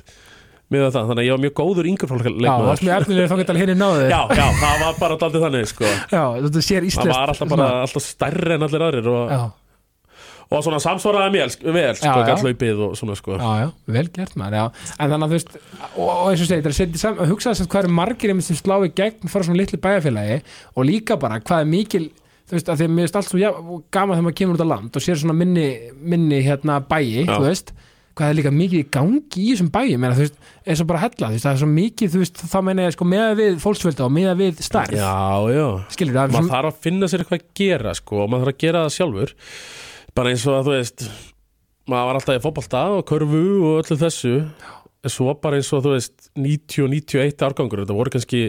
með 0.72 0.86
það, 0.88 1.08
þannig 1.10 1.22
að 1.22 1.28
ég 1.28 1.34
var 1.36 1.42
mjög 1.46 1.56
góður 1.60 1.90
yngur 1.92 2.10
fólk 2.12 2.26
já, 2.28 2.32
þú 2.52 2.68
varst 2.68 2.86
mjög 2.86 2.96
efnilega 2.98 3.32
þá 3.32 3.38
geta 3.42 3.56
henni 3.60 3.76
náðu 3.80 4.04
já, 4.08 4.22
já, 4.32 4.46
það 4.62 4.76
var 4.84 4.94
bara 5.00 5.14
alltaf 5.18 5.34
þannig 5.46 5.66
sko. 5.72 5.86
já, 5.88 6.24
þetta 6.46 6.62
sér 6.68 6.82
það 6.82 6.88
íslenskt 6.92 7.16
var 7.18 7.34
alltaf 7.34 7.50
bara 7.52 7.68
alltaf 7.82 8.04
stærri 8.06 8.54
en 8.56 8.64
allir 8.68 8.86
aðrir 8.88 9.10
og, 9.12 9.26
og 10.52 10.64
svona 10.68 10.80
samsvaraði 10.84 11.30
mér 11.36 11.50
vel, 11.76 11.96
sko, 12.00 12.16
hlaupið 12.46 12.78
og 12.88 12.92
svona 13.00 13.16
sko. 13.20 13.32
Já, 13.36 13.52
já, 13.66 13.68
vel 13.98 14.08
gert 14.16 14.36
maður 14.40 14.58
já. 14.62 14.66
en 14.96 15.08
þannig 15.12 15.26
að 15.28 15.30
þú 15.32 15.36
veist, 15.38 15.52
og, 15.92 16.08
og 16.08 16.28
eins 16.32 16.42
og 16.42 16.48
segir 16.48 16.64
þetta 16.64 16.72
er 16.72 16.76
að 17.12 17.22
að 17.26 17.32
hugsa 17.32 17.52
þess 17.52 17.64
að 17.66 17.72
hvað 17.76 17.84
eru 17.84 17.94
margir 18.00 18.30
sem 18.48 18.58
slá 18.60 18.76
í 18.80 18.90
gegn 18.96 19.32
fara 19.32 19.44
svona 19.48 19.60
litlu 19.60 19.80
bæjarfélagi 19.84 20.38
og 20.76 20.82
líka 20.88 21.14
bara 21.20 21.44
hvað 21.44 21.60
er 21.66 21.72
mikil 21.72 22.06
þú 22.52 22.54
veist, 22.58 22.68
að 22.68 22.78
því 22.82 22.86
að 22.88 22.96
mér 22.98 23.08
hvað 28.22 28.32
er 28.32 28.38
líka 28.38 28.52
mikið 28.54 28.80
í 28.84 28.88
gangi 28.94 29.42
í 29.42 29.48
þessum 29.52 29.72
bæi 29.74 29.98
meina, 29.98 30.14
þú 30.14 30.26
veist, 30.28 30.38
eins 30.62 30.84
og 30.84 30.90
bara 30.92 31.02
hella, 31.02 31.32
þú 31.32 31.34
veist, 31.34 31.46
það 31.48 31.56
er 31.56 31.62
svo 31.64 31.70
mikið 31.72 32.14
þú 32.14 32.22
veist, 32.22 32.42
þá 32.52 32.58
meina 32.68 32.86
ég 32.86 32.96
sko 32.96 33.08
meða 33.10 33.32
við 33.40 33.58
fólksfjölda 33.64 34.06
og 34.06 34.14
meða 34.16 34.36
við 34.40 34.62
starf, 34.66 34.94
Já, 34.96 35.16
já. 35.52 35.66
Skilur 35.96 36.20
það 36.20 36.36
maður 36.38 36.54
þarf 36.54 36.72
að 36.72 36.84
finna 36.86 37.10
sér 37.10 37.26
eitthvað 37.26 37.42
að 37.42 37.50
gera 37.62 37.96
sko, 37.98 38.22
og 38.22 38.30
maður 38.32 38.46
þarf 38.46 38.54
að 38.56 38.62
gera 38.66 38.86
það 38.86 38.96
sjálfur. 39.00 39.34
Bara 40.20 40.36
eins 40.36 40.46
og 40.46 40.60
að 40.60 40.70
þú 40.70 40.76
veist 40.78 41.08
maður 41.92 42.08
var 42.12 42.20
alltaf 42.20 42.38
í 42.38 42.44
fótbolta 42.46 42.84
og 42.94 43.04
körfu 43.10 43.44
og 43.66 43.82
öllu 43.82 43.98
þessu. 44.06 44.36
En 45.02 45.10
svo 45.12 45.34
bara 45.42 45.58
eins 45.58 45.74
og 45.74 45.84
þú 45.84 45.96
veist 45.96 46.32
90 46.38 46.86
og 46.86 46.92
91 46.94 47.46
árgangur 47.48 47.82
þetta 47.82 47.98
voru 47.98 48.14
kannski 48.14 48.42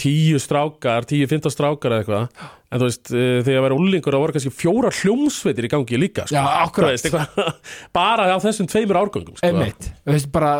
10 0.00 0.40
strákar 0.42 1.06
10-15 1.06 1.52
strákar 1.54 1.94
eða 1.94 2.02
eitthvað 2.02 2.46
en 2.74 2.82
þú 2.82 2.88
veist, 2.88 3.12
eh, 3.14 3.36
þegar 3.46 3.54
ég 3.54 3.66
væri 3.68 3.76
úlingur 3.78 4.16
það 4.16 4.24
voru 4.24 4.34
kannski 4.36 4.54
fjóra 4.54 4.90
hljómsveitir 4.98 5.68
í 5.68 5.70
gangi 5.74 6.00
líka 6.00 6.26
sko. 6.26 6.34
Já, 6.34 6.42
akkurat. 6.64 6.94
Veist, 6.94 7.06
eitthvað, 7.06 7.62
bara 8.00 8.26
á 8.34 8.38
þessum 8.42 8.70
tveimur 8.70 9.00
árgangum 9.04 9.38
sko. 9.38 9.46
einmitt, 9.46 9.92
þú 10.02 10.16
veist, 10.16 10.32
bara 10.34 10.56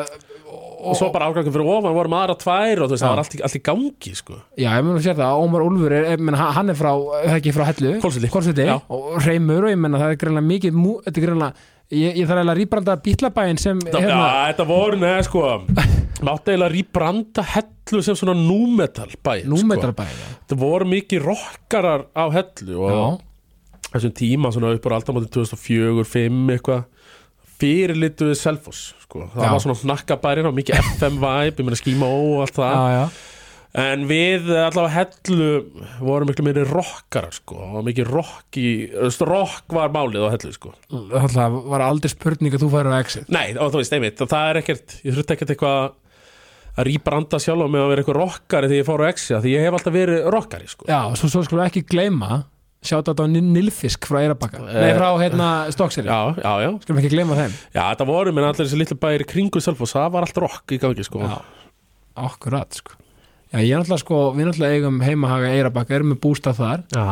og 0.85 0.97
svo 0.99 1.09
bara 1.15 1.31
árgangum 1.31 1.55
fyrir 1.55 1.69
ofan 1.75 1.95
voru 1.97 2.13
maður 2.13 2.35
að 2.35 2.41
tvær 2.45 2.83
og 2.85 2.89
þú 2.91 2.95
veist, 2.95 3.03
Já. 3.03 3.07
það 3.07 3.15
var 3.15 3.23
allt 3.23 3.37
allt 3.49 3.59
í 3.59 3.63
gangi 3.71 4.15
sko. 4.19 4.39
Já, 4.61 4.69
ég 4.69 4.85
mun 4.85 4.99
að 4.99 5.07
sér 5.07 5.19
það, 5.21 5.45
Ómar 5.45 5.65
Úlfur 5.65 5.95
er, 5.97 6.09
ég 6.13 6.25
menna, 6.29 6.49
hann 6.59 6.73
er 6.73 6.79
frá, 6.79 6.91
er 7.21 7.31
það 7.33 7.39
ekki 7.41 7.55
frá 7.57 7.65
Hellu 7.71 7.95
Já. 8.69 8.75
og 8.93 9.15
Reymur 9.25 9.69
og 9.69 9.73
ég 9.73 9.81
menna 9.81 10.03
það 10.03 10.13
er 10.15 10.21
greinlega 10.21 10.51
mikið, 10.51 10.83
þetta 11.07 11.21
er 11.23 11.27
greinlega 11.27 11.53
ég, 11.95 12.17
ég 12.21 12.29
þarf 12.29 12.41
eiginlega 12.41 12.55
að 12.55 12.61
rýbranda 12.61 12.97
bítlabæin 13.05 13.61
sem 13.61 13.81
Já, 13.81 13.97
hérna, 13.97 14.29
þetta 14.53 14.69
voru, 14.69 15.01
neða 15.01 15.25
sko 15.27 15.47
Mátti 16.25 16.55
eiginlega 16.55 16.73
rýbranda 16.73 17.45
hellu 17.55 18.03
sem 18.05 18.17
svona 18.19 18.35
númetal 18.39 19.13
bæ 19.25 19.43
sko. 19.43 19.51
númetrabæin 19.53 20.17
Þetta 20.45 20.59
voru 20.61 20.89
mikið 20.89 21.29
rockarar 21.29 22.07
á 22.17 22.25
hellu 22.35 22.81
og 22.87 22.95
Já, 22.95 23.05
þessum 23.93 24.17
tíma 24.21 24.53
svona 24.55 24.73
upp 24.77 24.89
á 24.89 24.97
aldamóti 24.99 25.31
2004, 25.35 25.93
2005 26.01 26.57
eitthvað 26.57 26.85
fyrirlituði 27.61 28.35
Selfoss 28.39 28.95
sko. 29.05 29.29
það 29.35 29.47
Já. 29.47 29.53
var 29.53 29.63
svona 29.63 29.79
hnakkabærin 29.83 30.49
og 30.51 30.57
mikið 30.57 30.81
FM 30.97 31.21
vibe, 31.23 31.55
ég 31.61 31.65
meina 31.69 31.79
skíma 31.79 32.11
og 32.11 32.43
allt 32.47 32.59
það 32.59 32.75
já, 32.75 32.99
já 32.99 33.07
en 33.75 34.05
við 34.07 34.51
allavega 34.55 34.93
hellu 34.95 35.47
vorum 35.99 36.29
miklu 36.31 36.45
meiri 36.47 36.63
rockarar 36.69 37.35
sko. 37.35 37.57
og 37.59 37.83
mikið 37.89 38.11
rock 38.11 38.59
í 38.61 38.69
rock 39.27 39.75
var 39.75 39.91
málið 39.95 40.29
á 40.31 40.35
hellu 40.37 40.53
sko. 40.55 40.75
Það 40.91 41.57
var 41.73 41.83
aldrei 41.83 42.13
spurning 42.13 42.55
að 42.55 42.63
þú 42.63 42.71
færir 42.71 42.95
á 42.95 43.03
exit 43.03 43.33
Nei, 43.35 43.57
og 43.59 43.75
þú 43.75 43.83
veist, 43.83 43.97
einmitt, 43.97 44.23
það 44.23 44.51
er 44.53 44.61
ekkert 44.63 44.97
ég 45.03 45.17
þurfti 45.19 45.37
ekkert 45.37 45.55
eitthvað 45.57 45.81
að 46.75 46.89
rýbranda 46.89 47.39
sjálf 47.43 47.69
með 47.71 47.85
að 47.85 47.93
vera 47.93 48.03
eitthvað 48.05 48.19
rockari 48.21 48.71
þegar 48.71 48.81
ég 48.83 48.89
fór 48.89 49.05
á 49.05 49.11
Exia 49.13 49.39
því 49.45 49.53
ég 49.55 49.67
hef 49.69 49.77
alltaf 49.79 49.95
verið 49.95 50.27
rockari 50.35 50.67
sko. 50.71 50.89
Já, 50.91 51.01
svo, 51.19 51.31
svo 51.31 51.45
skulum 51.47 51.63
við 51.63 51.71
ekki 51.71 51.85
gleyma 51.95 52.41
sjátt 52.85 53.09
á 53.09 53.25
Nilfisk 53.25 54.05
frá 54.11 54.19
Eirabakka 54.21 54.61
Nei, 54.61 54.91
Eh, 54.91 54.97
frá 54.99 55.09
hérna 55.23 55.47
Stokkseri 55.73 56.11
Já, 56.11 56.35
já, 56.37 56.53
já, 56.67 56.71
Skulum 56.83 57.01
ekki 57.01 57.13
gleyma 57.15 57.39
þeim. 57.39 57.55
Já, 57.73 57.83
þetta 57.95 58.07
voru 58.11 58.35
minn 58.35 58.45
allir 58.45 58.67
þessi 58.67 58.81
litlu 58.83 58.99
bæri 59.01 59.25
kringu 59.25 59.63
Selfoss, 59.65 59.95
það 59.97 60.11
var 60.13 60.27
allt 60.27 60.43
rock 60.45 60.75
í 60.75 60.81
gangi 60.83 61.07
sko. 61.07 61.23
Já, 61.25 61.39
akkurat 62.27 62.77
sko. 62.77 62.99
Já, 63.55 63.61
ég 63.63 63.71
er 63.71 63.79
náttúrulega 63.81 64.03
sko, 64.03 64.19
við 64.35 64.49
náttúrulega 64.49 64.77
eigum 64.81 65.01
heimahaga 65.07 65.51
Eirabakka, 65.55 65.95
erum 65.95 66.11
við 66.13 66.21
bústað 66.27 66.59
þar. 66.59 66.81
Já, 66.91 67.05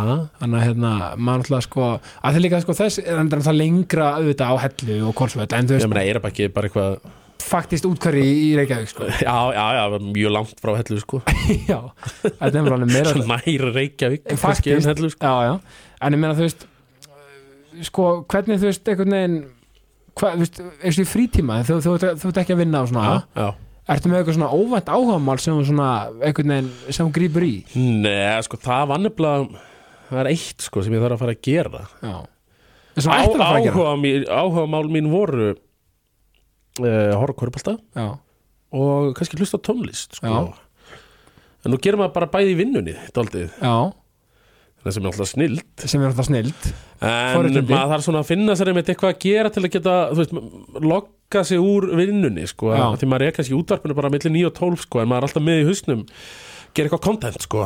þannig 0.43 0.59
að 0.59 0.65
hérna, 0.67 0.93
maður 1.17 1.43
náttúrulega 1.45 1.67
sko 1.69 1.85
að 1.95 2.33
það 2.35 2.41
líka 2.43 2.61
sko 2.65 2.77
þess, 2.83 2.99
er 3.07 3.21
það 3.23 3.45
það 3.47 3.59
lengra 3.63 4.09
auðvitað 4.19 4.51
á 4.51 4.57
hellu 4.67 4.97
og 5.07 5.15
kolsvöld 5.23 5.55
en 5.55 5.69
þú 5.71 5.77
ég 5.77 5.81
veist, 5.81 5.93
meina 5.93 6.03
Eirabakki 6.09 6.49
er 6.49 6.55
bara 6.57 6.69
eitthvað 6.69 6.97
faktist 7.43 7.87
útkværi 7.89 8.23
í 8.25 8.51
Reykjavík 8.59 8.91
sko 8.93 9.09
já, 9.27 9.37
já, 9.55 9.65
já, 9.77 9.83
það 9.95 10.07
mjög 10.11 10.35
langt 10.37 10.61
frá 10.63 10.75
hellu 10.79 11.01
sko. 11.03 11.23
já, 11.73 11.79
þetta 12.25 12.53
er 12.53 12.77
alveg 12.77 12.93
meira 12.93 13.15
næri 13.33 13.57
Reykjavík 13.63 14.37
Faktist. 14.41 14.71
en 14.77 14.93
hellu 14.93 15.11
sko. 15.13 15.27
já, 15.27 15.51
já, 15.51 15.83
en 16.07 16.17
ég 16.17 16.23
meina 16.23 16.37
þú 16.39 16.47
veist 16.47 16.69
sko, 17.89 18.07
hvernig 18.31 18.63
þú 18.63 18.71
veist 18.71 18.93
einhvern 18.93 19.17
veginn 19.17 19.37
hvað, 20.19 20.33
þú 20.33 20.45
veist, 20.45 20.63
eins 20.83 20.99
og 20.99 21.05
í 21.05 21.11
frítíma 21.11 21.61
þú, 21.67 21.79
þú, 21.85 21.97
þú, 21.99 22.15
þú 22.23 22.33
ert 22.33 22.43
ekki 22.45 22.57
að 22.57 22.63
vinna 22.65 22.83
á 22.83 22.85
svona 22.91 23.05
já, 23.09 23.17
já. 23.41 23.49
ertu 23.95 24.13
með 24.13 24.21
eitthvað 24.21 24.39
svona 24.39 24.53
óvænt 24.53 24.93
áhagamál 24.93 25.39
sem 25.43 25.63
svona, 25.71 25.91
einhvern 26.21 26.55
veginn, 26.57 26.73
sem 26.91 27.09
þú 27.09 27.17
grípur 27.19 27.49
í 27.49 27.55
Nei, 27.79 28.37
sko, 28.47 28.61
það 28.63 28.89
var 28.93 29.03
nefnilega 29.07 29.67
það 30.13 30.23
er 30.23 30.33
eitt 30.35 30.69
sko 30.69 30.85
sem 30.85 30.95
ég 30.97 31.05
þarf 31.05 31.17
að 31.17 31.25
fara 31.25 31.37
að 31.37 31.45
gera 31.49 31.85
já, 32.03 32.17
en 32.93 33.05
sem 33.07 33.15
ættir 33.17 33.39
að 33.39 33.45
fara 33.47 33.61
að 33.61 33.67
gera 33.67 33.77
áhuga, 33.79 33.95
mín, 34.03 34.27
áhuga 34.29 34.67
mál 34.75 34.85
mín 34.93 35.13
voru 35.13 35.53
uh, 36.81 37.15
horfa 37.21 37.39
korfbalta 37.43 37.77
já, 37.97 38.07
og 38.73 39.13
kannski 39.19 39.41
hlusta 39.41 39.61
tónlist 39.61 40.17
sko. 40.21 40.53
En 41.63 41.71
nú 41.71 41.79
gerum 41.83 42.01
maður 42.03 42.17
bara 42.17 42.31
bæði 42.33 42.55
í 42.55 42.59
vinnunni 42.59 42.95
það 44.83 44.95
sem 44.97 45.05
er 45.05 45.11
alltaf 45.13 45.29
snild. 45.31 45.61
Sem 45.79 46.03
er 46.03 46.09
alltaf 46.11 46.27
snild. 46.27 46.71
En 47.03 47.37
Forréttindi. 47.37 47.71
maður 47.71 47.93
þarf 47.93 48.07
svona 48.07 48.23
að 48.23 48.31
finna 48.33 48.57
sér 48.59 48.71
einmitt 48.73 48.89
eitthvað 48.91 49.13
að 49.15 49.21
gera 49.23 49.53
til 49.55 49.63
að 49.63 49.75
geta, 49.77 49.97
þú 50.11 50.19
veist, 50.23 50.33
lokka 50.93 51.45
sig 51.47 51.63
úr 51.63 51.87
vinnunni, 51.99 52.47
sko, 52.51 52.73
Já. 52.75 52.87
því 52.99 53.11
maður 53.13 53.27
er 53.29 53.37
kannski 53.37 53.59
útvarpinu 53.59 53.99
bara 53.99 54.11
millir 54.13 54.35
9 54.35 54.49
og 54.49 54.57
12, 54.59 54.83
sko, 54.87 55.03
en 55.03 55.13
maður 55.13 55.23
er 55.23 55.29
alltaf 55.29 55.47
með 55.47 55.61
í 55.63 55.69
hausnum 55.71 56.03
gera 56.75 56.89
eitthvað 56.89 57.03
content, 57.05 57.39
sko. 57.45 57.65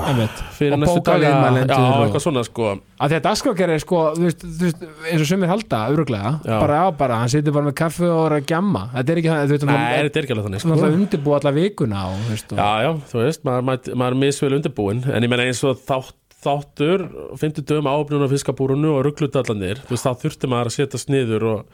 Fyrir 0.56 0.76
næstu 0.80 1.02
daga, 1.06 1.30
og- 1.46 2.06
eitthvað 2.06 2.22
svona, 2.24 2.42
sko. 2.46 2.72
Að 3.00 3.12
því 3.12 3.16
að 3.18 3.24
dagskrákjari 3.26 3.74
er 3.76 3.82
sko 3.84 4.02
þú 4.16 4.24
veist, 4.26 4.44
þú 4.44 4.64
veist, 4.66 4.84
eins 5.12 5.20
og 5.20 5.28
sumir 5.30 5.48
halda, 5.52 5.80
öruglega 5.92 6.32
bara 6.46 6.78
á 6.82 6.86
bara, 6.96 7.18
hann 7.20 7.28
situr 7.28 7.52
bara 7.52 7.66
með 7.70 7.76
kaffi 7.82 8.04
og 8.08 8.26
er 8.30 8.36
að 8.40 8.46
gjamma. 8.52 8.84
Þetta 8.96 9.10
er 9.16 9.16
ekki 9.22 9.32
það, 9.32 9.48
veist, 9.54 9.66
Nei, 9.66 10.02
þetta 10.08 10.16
er 10.16 10.22
ekki 10.28 10.36
alveg 10.36 10.46
þannig, 10.48 10.60
er 10.64 10.70
alltaf 10.70 10.86
sko 10.86 11.00
undirbúið 11.00 11.40
alla 11.40 11.54
vikuna 11.60 12.04
og, 12.10 12.20
veist, 12.30 12.52
og, 12.52 12.58
Já, 12.58 12.70
já, 12.86 12.92
þú 13.12 13.24
veist, 13.24 13.42
maður, 13.44 13.66
maður, 13.70 13.94
maður 14.02 14.16
er 14.16 14.22
misvel 14.26 14.54
undirbúin 14.60 15.04
en 15.12 15.22
ég 15.22 15.28
meina 15.30 15.46
eins 15.50 15.62
og 15.64 15.76
þátt, 15.86 16.14
þáttur 16.46 17.06
50 17.40 17.64
dögum 17.66 17.88
áöfnun 17.90 18.22
á 18.22 18.28
fiskabúrunu 18.30 18.90
og 18.96 19.04
rugglutallanir, 19.08 19.80
þú 19.88 19.94
veist, 19.96 20.06
þá 20.06 20.12
þurfti 20.22 20.46
maður 20.52 20.68
að 20.70 20.76
setjast 20.76 21.08
niður 21.10 21.42
og 21.52 21.64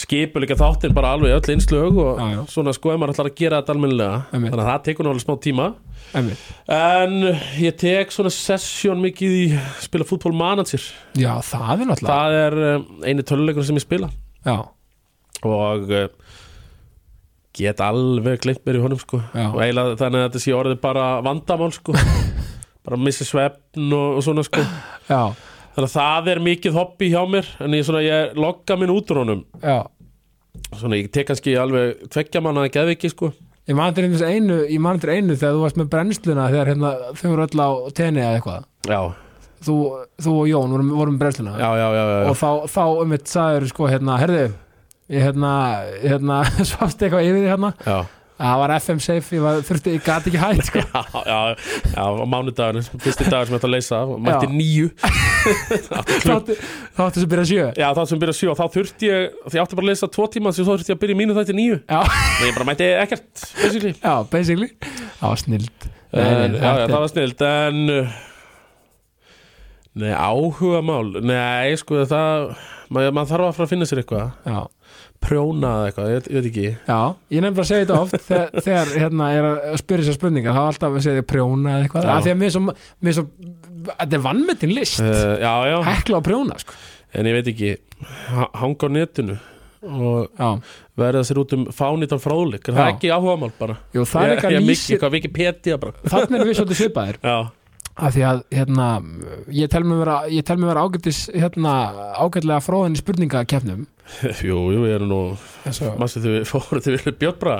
skipuleika 0.00 0.56
þáttin 0.56 0.94
bara 0.96 1.12
alveg 1.14 1.34
öll 1.36 1.54
einslög 1.54 1.98
og 2.00 2.18
Já, 2.18 2.26
já. 2.34 2.40
svona 2.48 2.72
sko 2.74 2.92
ef 2.94 2.98
maður 3.02 3.12
ætlar 3.14 3.28
að 3.30 3.36
gera 3.36 3.60
þetta 3.60 3.74
almennilega. 3.76 4.16
Einmitt. 4.32 4.50
þannig 4.54 4.64
að 4.64 4.70
það 4.70 4.84
tekur 4.88 5.04
náttúrulega 5.06 5.26
smá 5.26 5.36
tíma 5.44 5.66
einmitt. 6.16 6.42
en 6.70 7.16
ég 7.60 7.76
tek 7.80 8.12
svona 8.14 8.32
sesjón 8.34 9.00
mikið 9.04 9.36
í 9.36 9.44
spila 9.84 10.06
fútbol 10.08 10.34
manager. 10.36 10.82
Já, 11.18 11.32
það 11.46 11.84
er 11.84 11.90
náttúrulega 11.90 12.14
það 12.14 12.36
er 12.40 12.58
um, 12.70 12.86
eini 13.06 13.26
töluleikur 13.26 13.66
sem 13.66 13.78
ég 13.80 13.84
spila. 13.84 14.10
Já, 14.46 14.56
og 15.46 15.92
uh, 15.92 16.08
get 17.56 17.82
alveg 17.84 18.42
gleymt 18.44 18.64
mér 18.66 18.80
í 18.80 18.82
honum 18.84 19.00
sko. 19.00 19.22
Já. 19.34 19.46
og 19.50 19.60
eiginlega 19.60 20.00
þannig 20.00 20.22
að 20.22 20.26
þetta 20.28 20.44
sé 20.46 20.56
orðið 20.56 20.82
bara 20.84 21.06
vandamál 21.26 21.72
sko. 21.76 21.96
Bara 22.80 22.96
missi 22.96 23.26
svefn 23.28 23.90
og, 23.92 24.14
og 24.16 24.22
svona 24.24 24.40
sko. 24.46 24.62
Já, 25.04 25.34
þannig 25.74 25.84
að 25.84 25.96
það 25.98 26.30
er 26.32 26.38
mikið 26.46 26.78
hobby 26.78 27.10
hjá 27.12 27.18
mér 27.28 27.50
en 27.60 27.74
ég, 27.76 27.84
svona, 27.84 28.00
ég 28.00 28.38
logga 28.40 28.78
minn 28.80 28.92
út 28.94 29.12
úr 29.12 29.20
honum. 29.20 29.42
Já. 29.60 29.82
Svona 30.72 30.96
ég 30.96 31.10
tek 31.12 31.28
kannski 31.28 31.58
alveg 31.60 32.06
tveggja 32.08 32.40
manna 32.40 32.64
að 32.64 32.72
geðviki 32.78 33.10
sko 33.12 33.28
ég 33.70 33.78
man 33.78 33.94
til 33.94 34.06
einu, 34.10 34.60
einu 34.66 35.36
þegar 35.38 35.56
þú 35.56 35.64
varst 35.64 35.80
með 35.80 35.90
brennsluna 35.94 36.48
þegar 36.50 36.72
hérna, 36.74 36.94
þau 37.20 37.26
voru 37.28 37.46
öll 37.46 37.62
á 37.62 37.70
tenni 37.96 38.24
eða 38.24 38.38
eitthvað. 38.40 38.64
Já, 38.90 39.00
þú, 39.66 39.76
þú 40.24 40.34
og 40.40 40.48
Jón 40.50 40.74
vorum, 40.74 40.90
vorum 40.98 41.14
með 41.16 41.22
brennsluna. 41.24 41.54
Já, 41.60 41.68
já, 41.78 41.86
já, 41.94 42.02
já, 42.10 42.18
og 42.32 42.40
þá, 42.40 42.50
þá 42.74 42.82
um 43.04 43.14
eitt 43.16 43.30
sagður 43.30 43.68
sko 43.70 43.90
hérna, 43.92 44.18
herðu 44.22 44.48
ég 45.10 45.26
hérna, 45.26 45.52
hérna 46.02 46.40
svafst 46.70 47.02
eitthvað 47.02 47.28
yfir 47.28 47.44
því 47.44 47.52
hérna? 47.52 47.72
Já. 47.86 47.98
Það 48.40 48.60
var 48.62 48.72
FM 48.78 49.00
safe, 49.04 49.36
ég, 49.36 49.42
var, 49.44 49.60
þurfti, 49.68 49.92
ég 49.96 50.04
gat 50.06 50.28
ekki 50.30 50.40
hægt 50.40 50.68
sko. 50.70 50.82
Já, 50.90 51.02
já, 51.28 51.38
já, 51.92 52.00
á 52.00 52.24
mánudagurinn, 52.30 52.86
fyrsti 53.04 53.26
dagur 53.28 53.50
sem 53.50 53.54
ég 53.54 53.60
ætla 53.60 53.68
að 53.68 53.74
leysa 53.74 54.00
mætti 54.26 54.48
Já. 54.48 54.52
nýju 54.56 54.86
þá 56.24 57.02
átti 57.04 57.22
sem 57.22 57.30
byrja 57.30 57.46
sjö. 57.50 57.66
Já, 57.78 57.86
þá 57.96 58.02
sem 58.10 58.22
byrja 58.22 58.36
sjö 58.40 58.50
og 58.52 58.58
þá 58.58 58.64
þurfti 58.76 59.10
ég, 59.10 59.36
því 59.46 59.60
ég 59.60 59.64
átti 59.64 59.78
bara 59.78 59.86
að 59.86 59.90
leysa 59.92 60.10
tvo 60.16 60.26
tíma 60.32 60.54
þá 60.56 60.62
þurfti 60.70 60.92
ég 60.92 60.98
að 60.98 61.02
byrja 61.04 61.18
mínu 61.20 61.36
þætti 61.38 61.56
nýju 61.58 61.78
og 62.00 62.42
ég 62.46 62.56
bara 62.56 62.68
mætti 62.70 62.88
ekkert, 63.04 63.30
basically. 63.60 63.94
Já, 64.00 64.14
basically. 64.32 64.70
Það 65.20 65.28
var 65.28 65.42
snild. 65.44 65.86
En, 66.10 66.56
já, 66.58 66.70
já, 66.80 66.84
það 66.90 66.98
var 66.98 67.12
snilt 67.12 67.46
en 67.46 67.80
uh, 67.94 68.18
Nei, 70.00 70.10
áhuga 70.14 70.80
mál 70.86 71.12
Nei, 71.22 71.74
sko, 71.78 72.00
það 72.08 72.52
maður, 72.94 73.14
maður 73.14 73.30
þarf 73.32 73.46
að 73.48 73.56
fara 73.56 73.66
að 73.66 73.72
finna 73.74 73.86
sér 73.90 74.00
eitthvað. 74.02 74.30
Já, 74.46 74.60
Prjóna 75.20 75.70
eða 75.76 75.88
eitthvað, 75.90 76.10
ég, 76.14 76.28
ég 76.30 76.36
veit 76.40 76.48
ekki. 76.50 76.66
Já, 76.88 76.98
ég 77.34 77.42
nefnilega 77.44 77.62
að 77.64 77.68
segja 77.70 77.84
þetta 77.84 77.98
oft 78.00 78.24
þegar, 78.26 78.54
þegar 78.66 78.92
hérna 79.02 79.26
er 79.36 79.48
að 79.50 79.76
spyrja 79.82 80.06
sér 80.08 80.16
spurningar 80.16 80.56
þá 80.56 80.60
er 80.62 80.70
alltaf 80.72 80.96
að 80.96 81.04
segja 81.06 81.26
prjóna 81.34 81.74
eða 81.76 81.84
eitthvað. 81.84 82.08
Já. 82.08 82.12
af 82.16 82.24
því 82.24 82.32
að 82.32 82.40
mér 82.40 82.48
er 82.50 82.54
svo, 82.56 82.62
mér 83.04 83.12
er 83.12 83.18
svo 83.18 83.26
þetta 83.90 84.18
er 84.18 84.24
vannmettin 84.24 84.74
list, 84.76 85.02
uh, 85.04 85.20
Já, 85.40 85.52
já, 85.70 85.76
hekla 85.90 86.20
á 86.20 86.22
prjóna 86.24 86.58
sko. 86.62 86.76
en 87.14 87.28
ég 87.30 87.36
veit 87.38 87.52
ekki 87.52 87.70
ha- 88.32 88.50
Hanga 88.62 88.88
á 88.88 88.90
netinu 88.96 89.36
og 89.80 90.28
já, 90.36 90.48
verða 91.00 91.22
sér 91.24 91.38
út 91.40 91.54
um 91.56 91.62
fánitan 91.72 92.20
fráðleik 92.20 92.68
Er 92.68 92.74
það 92.76 92.84
Já. 92.84 92.92
ekki 92.96 93.12
áhuga 93.16 93.36
mál 93.40 93.52
bara? 93.60 93.76
Jú, 93.96 94.02
það 94.04 94.24
er 94.26 94.34
Ég, 94.34 94.36
ég 94.36 94.42
eitthvað 94.96 95.14
Wikipedia 95.16 95.78
bara. 95.80 95.94
Þannig 96.12 96.40
er 96.40 96.50
við 96.50 96.58
svolítið 96.60 96.80
svipaðir. 96.82 97.20
Af 98.00 98.14
því 98.14 98.22
að 98.24 98.42
hérna, 98.54 98.88
ég 99.52 99.68
tel 99.72 99.82
mér 99.84 99.98
vera, 100.04 100.18
ég 100.32 100.44
vera 100.70 100.84
hérna, 101.36 101.72
ágætlega 102.20 102.60
fróðin 102.64 102.96
í 102.96 103.00
spurningakefnum 103.00 103.86
jú, 104.48 104.58
jú, 104.74 104.84
ég 104.88 104.98
er 104.98 105.06
nú 105.06 105.22
og, 105.32 105.48
Massi 106.00 106.22
þau 106.22 106.36
fóru 106.48 106.82
til 106.84 106.96
Vilja 106.96 107.12
Björnbra 107.20 107.56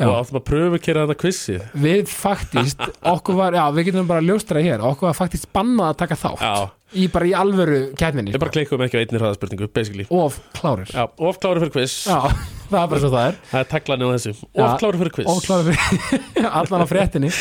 og 0.00 0.14
áttum 0.16 0.38
að 0.38 0.44
pröfu 0.48 0.76
að 0.78 0.84
kera 0.84 1.02
þetta 1.04 1.20
quizið. 1.20 1.64
Við 1.82 2.06
faktist, 2.08 2.84
okkur 3.12 3.36
var, 3.36 3.56
já 3.58 3.64
við 3.76 3.90
getum 3.90 4.06
bara 4.08 4.24
ljóstra 4.24 4.62
hér, 4.64 4.84
okkur 4.90 5.10
var 5.10 5.18
faktist 5.18 5.50
bannað 5.52 5.90
að 5.92 5.98
taka 6.04 6.16
þátt 6.22 6.44
Já, 6.46 6.54
í 6.96 7.08
bara 7.12 7.28
í 7.28 7.34
alvöru 7.36 7.80
kætminni 8.00 8.32
við 8.32 8.42
bara 8.42 8.54
klikkum 8.54 8.84
ekki 8.86 8.96
á 8.96 9.00
einni 9.02 9.20
hraðaspurningu, 9.20 9.68
basically. 9.76 10.06
Of 10.08 10.40
klárir. 10.56 10.88
Já, 10.94 11.04
of 11.10 11.42
klári 11.42 11.64
fyrir 11.66 11.74
quiz. 11.76 11.98
Já, 12.08 12.32
það 12.70 12.80
er 12.80 12.88
bara 12.94 13.02
svo 13.04 13.12
það 13.12 13.26
er. 13.26 13.42
Það 13.50 13.60
er 13.60 13.68
taglanið 13.74 14.08
á 14.08 14.12
þessu. 14.16 14.34
Of 14.54 14.72
klári 14.80 15.02
fyrir 15.04 15.14
quiz. 15.18 15.28
of 15.34 15.44
klárir 15.44 15.84
fyrir 16.08 16.50
allan 16.50 16.86
á 16.86 16.88
fréttinni 16.88 17.34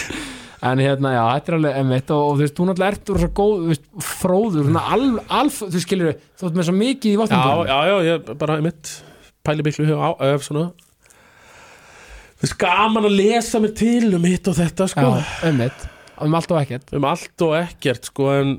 en 0.59 0.81
hérna, 0.83 1.11
já, 1.15 1.21
þetta 1.37 1.51
er 1.51 1.57
alveg 1.57 1.77
emmitt 1.79 2.09
og, 2.11 2.23
og 2.25 2.33
þú 2.35 2.43
veist, 2.43 2.55
þú 2.57 2.65
náttúrulega 2.67 2.95
ert 2.97 3.11
úr 3.13 3.21
svo 3.21 3.29
góð 3.39 3.53
þú 3.59 3.69
veist, 3.69 3.85
fróður, 4.09 4.65
svona 4.67 4.81
alf, 4.95 5.19
alf 5.39 5.59
þú 5.63 5.83
skilur, 5.85 6.17
þú 6.39 6.49
ert 6.49 6.57
með 6.59 6.67
svo 6.67 6.75
mikið 6.79 7.11
í 7.11 7.13
Já, 7.15 7.21
votnum 7.21 7.69
já, 7.69 7.77
já, 7.89 7.95
ég 8.09 8.31
bara 8.41 8.57
mitt 8.65 8.91
pæli 9.47 9.65
miklu 9.65 9.87
á, 9.95 10.09
öf 10.33 10.43
svona. 10.47 10.65
Það 12.39 12.49
er 12.49 12.57
gaman 12.63 13.07
að 13.07 13.15
lesa 13.19 13.59
mér 13.63 13.71
til 13.75 14.11
um 14.15 14.27
hitt 14.27 14.47
og 14.51 14.57
þetta 14.59 14.89
sko. 14.91 15.07
Já, 15.07 15.31
emmitt, 15.49 15.87
um 16.23 16.35
allt 16.39 16.51
og 16.51 16.59
ekkert. 16.61 16.93
Um 16.95 17.07
allt 17.07 17.45
og 17.47 17.55
ekkert 17.59 18.11
sko 18.11 18.29
en 18.35 18.53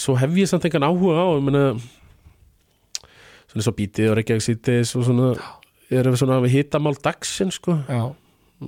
svo 0.00 0.16
hef 0.18 0.40
ég 0.40 0.48
samt 0.50 0.64
engan 0.68 0.88
áhuga 0.88 1.20
á 1.20 1.26
ég 1.36 1.44
meina 1.44 1.64
svona 3.52 3.66
svo 3.68 3.76
bítið 3.76 4.10
og 4.10 4.18
reykjavík 4.18 4.42
síðdeis 4.48 4.96
og 4.98 5.06
svona 5.06 5.30
erum 5.92 6.16
við 6.16 6.22
svona 6.24 6.40
við 6.42 6.56
hittamál 6.58 6.96
dagsinn 6.98 7.52
sko. 7.54 7.76
Já, 7.86 8.08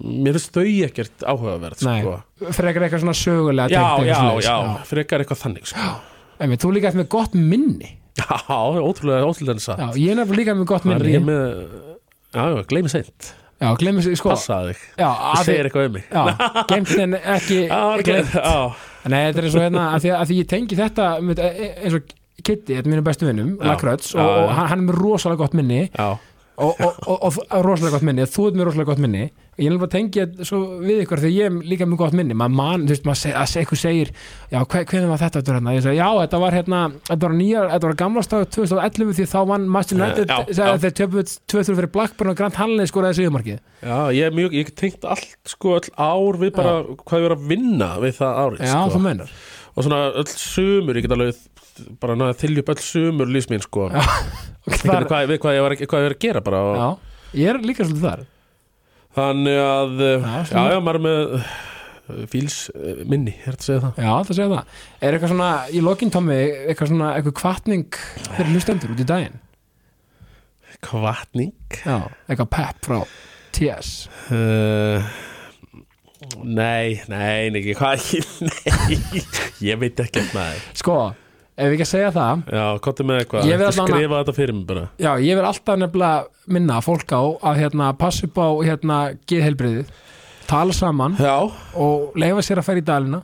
mér 0.02 0.36
finnst 0.36 0.52
þau 0.56 0.66
ekkert 0.88 1.24
áhugaverð 1.32 1.80
sko. 1.84 2.16
Frekar 2.58 2.86
eitthvað 2.86 3.04
svona 3.06 3.16
sögulega 3.16 3.72
já, 3.72 3.80
já, 4.04 4.10
já, 4.10 4.18
svoleiðis. 4.20 4.90
frekar 4.90 5.24
eitthvað 5.24 5.42
þannig 5.44 5.70
sko. 5.72 5.88
Einmitt, 6.40 6.60
þú 6.64 6.74
líka 6.76 6.90
eftir 6.90 7.02
með 7.04 7.08
gott 7.16 7.34
minni. 7.38 7.94
Já, 8.16 8.28
ótrúlega, 8.80 9.24
ótrúlega 9.28 9.60
satt. 9.64 9.80
Já, 9.80 9.88
ég 10.00 10.12
er 10.12 10.20
nefnilega 10.20 10.42
líka 10.42 10.54
með 10.60 10.70
gott 10.72 10.86
minni. 10.88 11.18
með 11.24 11.42
já, 12.36 12.42
já, 12.52 12.62
gleymi 12.70 12.92
seint, 12.92 13.32
Já, 13.56 13.70
glemmi 13.80 14.02
sig, 14.04 14.18
sko 14.20 14.34
passaði 14.34 14.74
þig. 14.74 14.80
Já, 15.00 15.08
þú 15.16 15.44
segir 15.46 15.68
eitthvað 15.70 15.86
um 15.88 15.94
mig. 15.96 16.04
Já, 16.12 16.24
geimtin 16.68 17.16
ekki 17.16 17.60
Já, 17.70 17.78
gleymt. 18.04 18.34
já, 18.36 18.56
Nei, 19.08 19.20
þetta 19.30 19.40
er 19.40 19.46
og 19.48 19.62
hérna 19.62 19.84
að 19.94 20.02
því, 20.04 20.10
að 20.18 20.26
því 20.28 20.36
ég 20.42 20.48
tengi 20.50 20.76
þetta 20.76 21.06
með, 21.24 21.40
e- 21.46 21.70
eins 21.86 21.96
og 21.96 22.10
Kitty, 22.44 22.74
þetta 22.76 22.84
er 22.84 22.92
mínu 22.92 23.04
bestu 23.06 23.24
vinnum 23.30 23.54
Já. 23.56 23.64
Lakröts, 23.70 24.10
Já, 24.12 24.20
og, 24.20 24.32
og 24.42 24.50
já. 24.52 24.66
hann 24.68 24.82
er 24.82 24.84
með 24.90 24.98
rosalega 25.00 25.40
gott 25.40 25.56
minni. 25.56 25.78
Já, 25.88 26.08
og, 26.56 26.78
og, 26.80 27.00
og, 27.06 27.26
og, 27.26 27.58
rosalega 27.64 27.96
gott 27.96 28.06
minni, 28.08 28.24
þú 28.30 28.46
ert 28.48 28.56
með 28.56 28.68
rosalega 28.70 28.90
gott 28.92 29.02
minni. 29.04 29.26
Ég 29.56 29.70
er 29.72 29.78
bara 29.80 29.88
að 29.88 29.94
tengja 29.94 30.24
við 30.84 30.98
ykkur 31.02 31.20
þegar 31.22 31.32
ég 31.32 31.46
er 31.48 31.54
líka 31.70 31.86
með 31.88 32.00
gott 32.02 32.16
minni, 32.16 32.36
maður 32.36 32.56
man, 32.58 32.82
þú 32.84 32.92
veist, 32.92 33.06
maður 33.08 33.20
seg, 33.22 33.36
að 33.40 33.54
eitthvað 33.60 33.80
segir, 33.80 34.10
já, 34.52 34.58
hve, 34.60 34.82
hvernig 34.90 35.12
var 35.12 35.22
þetta 35.22 35.40
aftur 35.40 35.56
hérna, 35.56 35.74
já, 35.96 36.08
þetta 36.20 36.40
var 36.42 36.56
hérna 36.56 36.80
þetta 37.08 37.18
var 37.24 37.36
nýja, 37.38 37.62
þetta 37.72 37.88
var 37.88 37.96
gamla 38.02 38.24
stað 38.26 38.44
2011 38.56 39.16
því 39.16 39.26
þá 39.32 39.38
vann 39.52 39.66
Master 39.76 39.96
United, 40.00 40.28
Já, 40.28 40.38
já. 40.60 40.76
þeir 40.84 40.94
töpuð 41.00 41.34
2-3 41.54 41.78
fyrir 41.80 41.90
Blackburn 41.96 42.32
og 42.34 42.38
Grant 42.40 42.60
Hanley 42.60 42.90
skoraði 42.90 43.20
sigurmarkið 43.22 43.58
já, 43.80 43.98
ég 44.12 44.28
er 44.28 44.36
mjög 44.36 44.56
ég 44.60 44.72
tengt 44.76 45.08
allt 45.08 45.36
sko 45.48 45.78
öll 45.78 45.90
ár 45.96 46.40
við 46.42 46.54
bara 46.60 46.78
hvað 47.00 47.16
við 47.22 47.28
erum 47.30 47.44
að 47.44 47.50
vinna 47.54 47.90
við 48.04 48.18
það 48.20 48.40
árið 48.44 48.66
já, 48.68 48.78
sko. 48.92 49.28
og 49.72 49.88
svona 49.88 50.02
öll 50.12 50.28
sumur, 50.36 51.00
ég 51.00 51.08
get 51.08 51.16
alveg 51.16 51.40
bara 52.02 52.16
náða 52.18 52.34
að 52.34 52.40
þylja 52.44 52.62
upp 52.64 52.72
öll 52.74 52.82
sumur 52.86 53.30
lífs 53.34 53.48
mín 53.52 53.62
sko 53.64 53.88
Já. 53.92 54.02
Þar, 54.66 55.06
hvað, 55.06 55.28
við, 55.30 55.38
hvað, 55.44 55.54
ég 55.58 55.62
var, 55.66 55.74
hvað 55.78 56.00
ég 56.02 56.08
var 56.08 56.14
að 56.16 56.22
gera 56.26 56.40
bara 56.46 56.60
og, 56.66 56.76
já, 56.80 56.88
ég 57.42 57.50
er 57.52 57.58
líka 57.62 57.86
svolítið 57.86 58.06
þar 58.08 58.24
þannig 59.16 59.60
að 59.62 59.94
Já, 60.02 60.10
já, 60.26 60.44
svona. 60.50 60.64
já, 60.74 60.78
maður 60.88 61.02
með 61.06 61.20
uh, 61.36 62.22
fíls 62.32 62.56
uh, 62.74 63.00
minni, 63.08 63.32
er 63.46 63.54
að 63.56 63.64
segja 63.68 63.80
það 63.86 64.00
Já, 64.02 64.10
það 64.28 64.32
segja 64.40 64.48
það. 64.52 64.74
Er 65.06 65.16
eitthvað 65.16 65.32
svona, 65.32 65.50
í 65.72 65.80
lokin 65.86 66.12
Tommi, 66.14 66.36
eitthvað 66.70 66.90
svona, 66.92 67.12
eitthvað 67.18 67.36
kvartning 67.40 68.00
fyrir 68.36 68.50
hlustendur 68.54 68.92
út 68.96 69.02
í 69.02 69.08
daginn? 69.08 69.38
kvartning 70.84 71.54
Já, 71.86 71.96
eitthvað 72.28 72.50
pepp 72.52 72.84
frá 72.90 72.98
TS. 73.56 73.92
uh, 74.28 75.06
nei, 76.44 76.98
nei, 77.08 77.48
nei, 77.54 77.62
hvað 77.76 78.02
nei, 78.50 78.90
ég 79.64 79.80
veit 79.80 80.02
ekki 80.04 80.20
að 80.26 80.34
maður 80.36 80.66
Sko, 80.82 80.98
ef 81.56 81.70
við 81.70 81.76
ekki 81.76 81.86
að 81.86 81.92
segja 81.92 82.10
það, 82.14 82.42
já, 82.58 82.64
kottu 82.84 83.06
með 83.08 83.22
eitthvað, 83.22 83.46
skrifa 83.76 84.18
þetta 84.20 84.34
fyrir 84.36 84.56
mig 84.58 84.66
bara? 84.68 84.88
Já, 85.00 85.10
ég 85.24 85.38
vil 85.38 85.46
alltaf 85.50 85.80
nefnilega 85.80 86.50
minna 86.56 86.82
fólk 86.84 87.16
á 87.16 87.22
að 87.50 87.62
hérna 87.62 87.92
passa 87.98 88.28
upp 88.28 88.38
á 88.38 88.48
hérna 88.66 88.98
geðhelbriðið, 89.30 89.96
tala 90.50 90.76
saman 90.76 91.16
já, 91.20 91.34
og 91.74 92.20
leifa 92.20 92.44
sér 92.44 92.60
að 92.62 92.68
færa 92.68 92.82
í 92.82 92.86
dalina, 92.86 93.22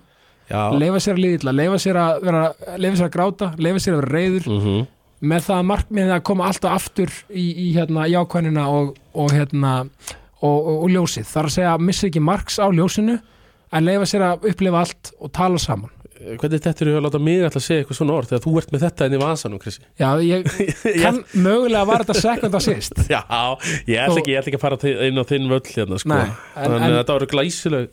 já. 0.49 0.62
Leifa 0.76 1.05
sér 1.05 1.18
að 1.18 1.22
liðla, 1.26 1.55
leifa 1.61 1.78
sér 1.85 2.01
að 2.01 2.24
vera, 2.26 2.43
leifa 2.76 2.99
sér 2.99 3.09
að 3.11 3.14
gráta, 3.18 3.53
leifa 3.61 3.85
sér 3.85 3.97
að 3.97 4.03
vera 4.03 4.12
reyður, 4.16 4.51
mm 4.57 4.83
með 5.22 5.47
það 5.47 5.66
markmiðið 5.70 6.16
að 6.16 6.24
koma 6.26 6.49
alltaf 6.51 6.76
aftur 6.76 7.12
í, 7.30 7.45
í 7.45 7.68
hérna 7.76 8.09
jákvæðina 8.11 8.64
og, 8.74 8.97
og 9.14 9.35
hérna 9.35 9.74
og, 10.43 10.57
og, 10.57 10.72
og 10.83 10.89
ljósið, 10.91 11.28
þar 11.30 11.49
að 11.49 11.55
segja 11.57 11.74
missa 11.78 12.09
ekki 12.09 12.22
marks 12.26 12.59
á 12.59 12.66
ljósinu 12.74 13.18
en 13.72 13.87
leifa 13.87 14.09
sér 14.11 14.26
að 14.26 14.49
upplifa 14.51 14.83
allt 14.83 15.12
og 15.22 15.33
tala 15.37 15.61
saman 15.62 15.93
hvernig 16.41 16.62
þetta 16.64 16.85
eru 16.87 16.95
að 16.99 17.05
láta 17.07 17.20
mig 17.23 17.43
alltaf 17.47 17.64
segja 17.64 17.83
eitthvað 17.83 17.99
svona 17.99 18.16
orð 18.18 18.31
þegar 18.33 18.45
þú 18.47 18.53
ert 18.62 18.73
með 18.75 18.85
þetta 18.87 19.09
inn 19.09 19.16
í 19.16 19.20
vasanum, 19.23 19.61
Krissi 19.62 19.83
já, 20.01 20.09
ég 20.23 20.47
kann 21.05 21.18
mögulega 21.35 21.85
var 21.89 22.05
þetta 22.05 22.18
sekund 22.20 22.59
að 22.59 22.64
sýst 22.68 23.03
Já, 23.11 23.23
ég 23.89 23.99
ætla 24.05 24.23
ekki, 24.23 24.37
ekki 24.43 24.59
að 24.61 24.64
fara 24.66 24.93
inn 25.09 25.18
á 25.18 25.25
þinn 25.29 25.51
völl 25.53 25.64
hérna 25.73 25.99
sko. 26.03 26.18
En- 26.18 26.77
en- 26.77 26.87
að 26.91 26.99
þetta 27.01 27.16
voru 27.18 27.31
glæsileg 27.35 27.91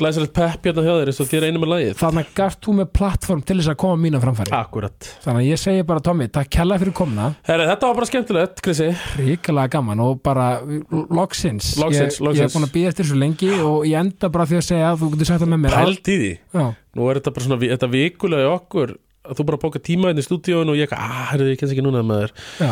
glæsilegt 0.00 0.32
pepp 0.36 0.64
hérna 0.68 0.84
hjá 0.86 0.92
þér 0.98 1.10
eins 1.12 1.20
og 1.24 1.28
þér 1.30 1.46
einum 1.48 1.64
með 1.64 1.70
lagið. 1.72 1.92
Þannig 2.00 2.26
að 2.28 2.34
gafst 2.38 2.60
þú 2.66 2.74
með 2.78 2.88
plattform 2.98 3.42
til 3.48 3.56
þess 3.58 3.70
að 3.72 3.78
koma 3.82 3.98
mína 4.02 4.20
framfæri. 4.22 4.54
Akkurat. 4.58 5.10
Þannig 5.24 5.42
að 5.42 5.48
ég 5.50 5.62
segi 5.62 5.84
bara 5.88 6.04
Tommy, 6.08 6.28
takk 6.32 6.50
kella 6.58 6.78
fyrir 6.82 6.94
komna 6.98 7.28
Herri, 7.48 7.66
þetta 7.70 7.90
var 7.90 7.98
bara 8.00 8.08
skemmtilegt, 8.10 8.62
Krissi. 8.64 8.88
Ríkilega 9.18 9.72
gaman 9.76 10.04
og 10.04 10.22
bara 10.24 10.48
loksins, 10.62 11.74
Loksins, 11.80 12.18
ég, 12.18 12.20
ég 12.20 12.26
loksins. 12.28 12.46
er 12.46 12.54
búin 12.54 12.68
að 12.68 12.74
býða 12.76 12.92
eftir 12.94 13.08
svo 13.10 13.18
lengi 13.20 13.50
og 13.58 13.84
ég 13.88 13.98
enda 14.00 14.30
bara 14.34 14.46
því 14.48 14.60
að 14.60 14.66
segja 14.68 14.92
að 14.92 15.02
þú 15.02 15.10
getur 15.14 15.30
sagt 15.32 15.42
það 15.44 15.52
með 15.54 15.62
mér 15.66 15.76
Pælt 15.78 16.08
í 16.14 16.16
því. 16.22 16.32
Já, 16.58 16.64
Nú 16.98 17.08
er 17.12 17.20
þetta 17.20 17.34
bara 17.36 17.46
svona, 17.48 17.60
þetta 17.74 17.90
vikulega 17.92 18.46
í 18.48 18.52
okkur 18.54 18.94
að 19.28 19.36
þú 19.38 19.44
bara 19.50 19.60
bóka 19.60 19.82
tíma 19.84 20.10
inn 20.14 20.18
í 20.22 20.24
stúdíóinu 20.24 20.72
og 20.72 20.78
ég 20.78 20.88
eitthvað, 20.88 21.04
ah, 21.04 21.26
herri, 21.32 21.50
ég 21.52 21.60
kennst 21.60 21.74
ekki 21.76 21.84
núna 21.84 22.00
með 22.06 22.22
þér. 22.24 22.32
Já, 22.64 22.70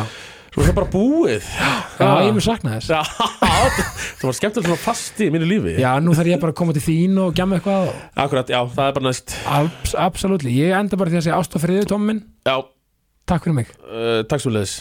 Svo 0.57 0.63
er 0.65 0.71
það 0.71 0.77
bara 0.79 0.89
búið. 0.89 1.49
Já, 2.01 2.07
ég 2.25 2.31
mun 2.33 2.41
sakna 2.41 2.79
þess. 2.79 2.87
Það 4.17 4.23
var 4.25 4.37
skemmtilegt 4.39 4.65
svona 4.71 4.81
fast 4.81 5.21
í 5.21 5.27
mínu 5.29 5.45
lífi. 5.45 5.75
Já, 5.77 5.91
nú 6.01 6.15
þarf 6.17 6.31
ég 6.31 6.41
bara 6.41 6.55
að 6.55 6.57
koma 6.57 6.73
til 6.73 6.81
þín 6.81 7.19
og 7.21 7.37
gjamma 7.37 7.59
eitthvað. 7.59 7.91
Akkurat, 8.25 8.49
já, 8.49 8.57
það 8.73 8.89
er 8.89 8.95
bara 8.95 9.05
næst. 9.05 9.35
Abs 9.53 9.93
Absolutt, 10.07 10.47
ég 10.49 10.73
enda 10.73 10.97
bara 10.97 11.13
því 11.13 11.19
að 11.19 11.25
segja 11.27 11.37
ástofriðu 11.43 11.85
Tommin, 11.93 12.23
Já, 12.49 12.55
takk 13.29 13.45
fyrir 13.45 13.59
mig. 13.59 13.69
Uh, 13.85 14.23
takk 14.25 14.41
svo 14.41 14.55
leiðis 14.57 14.79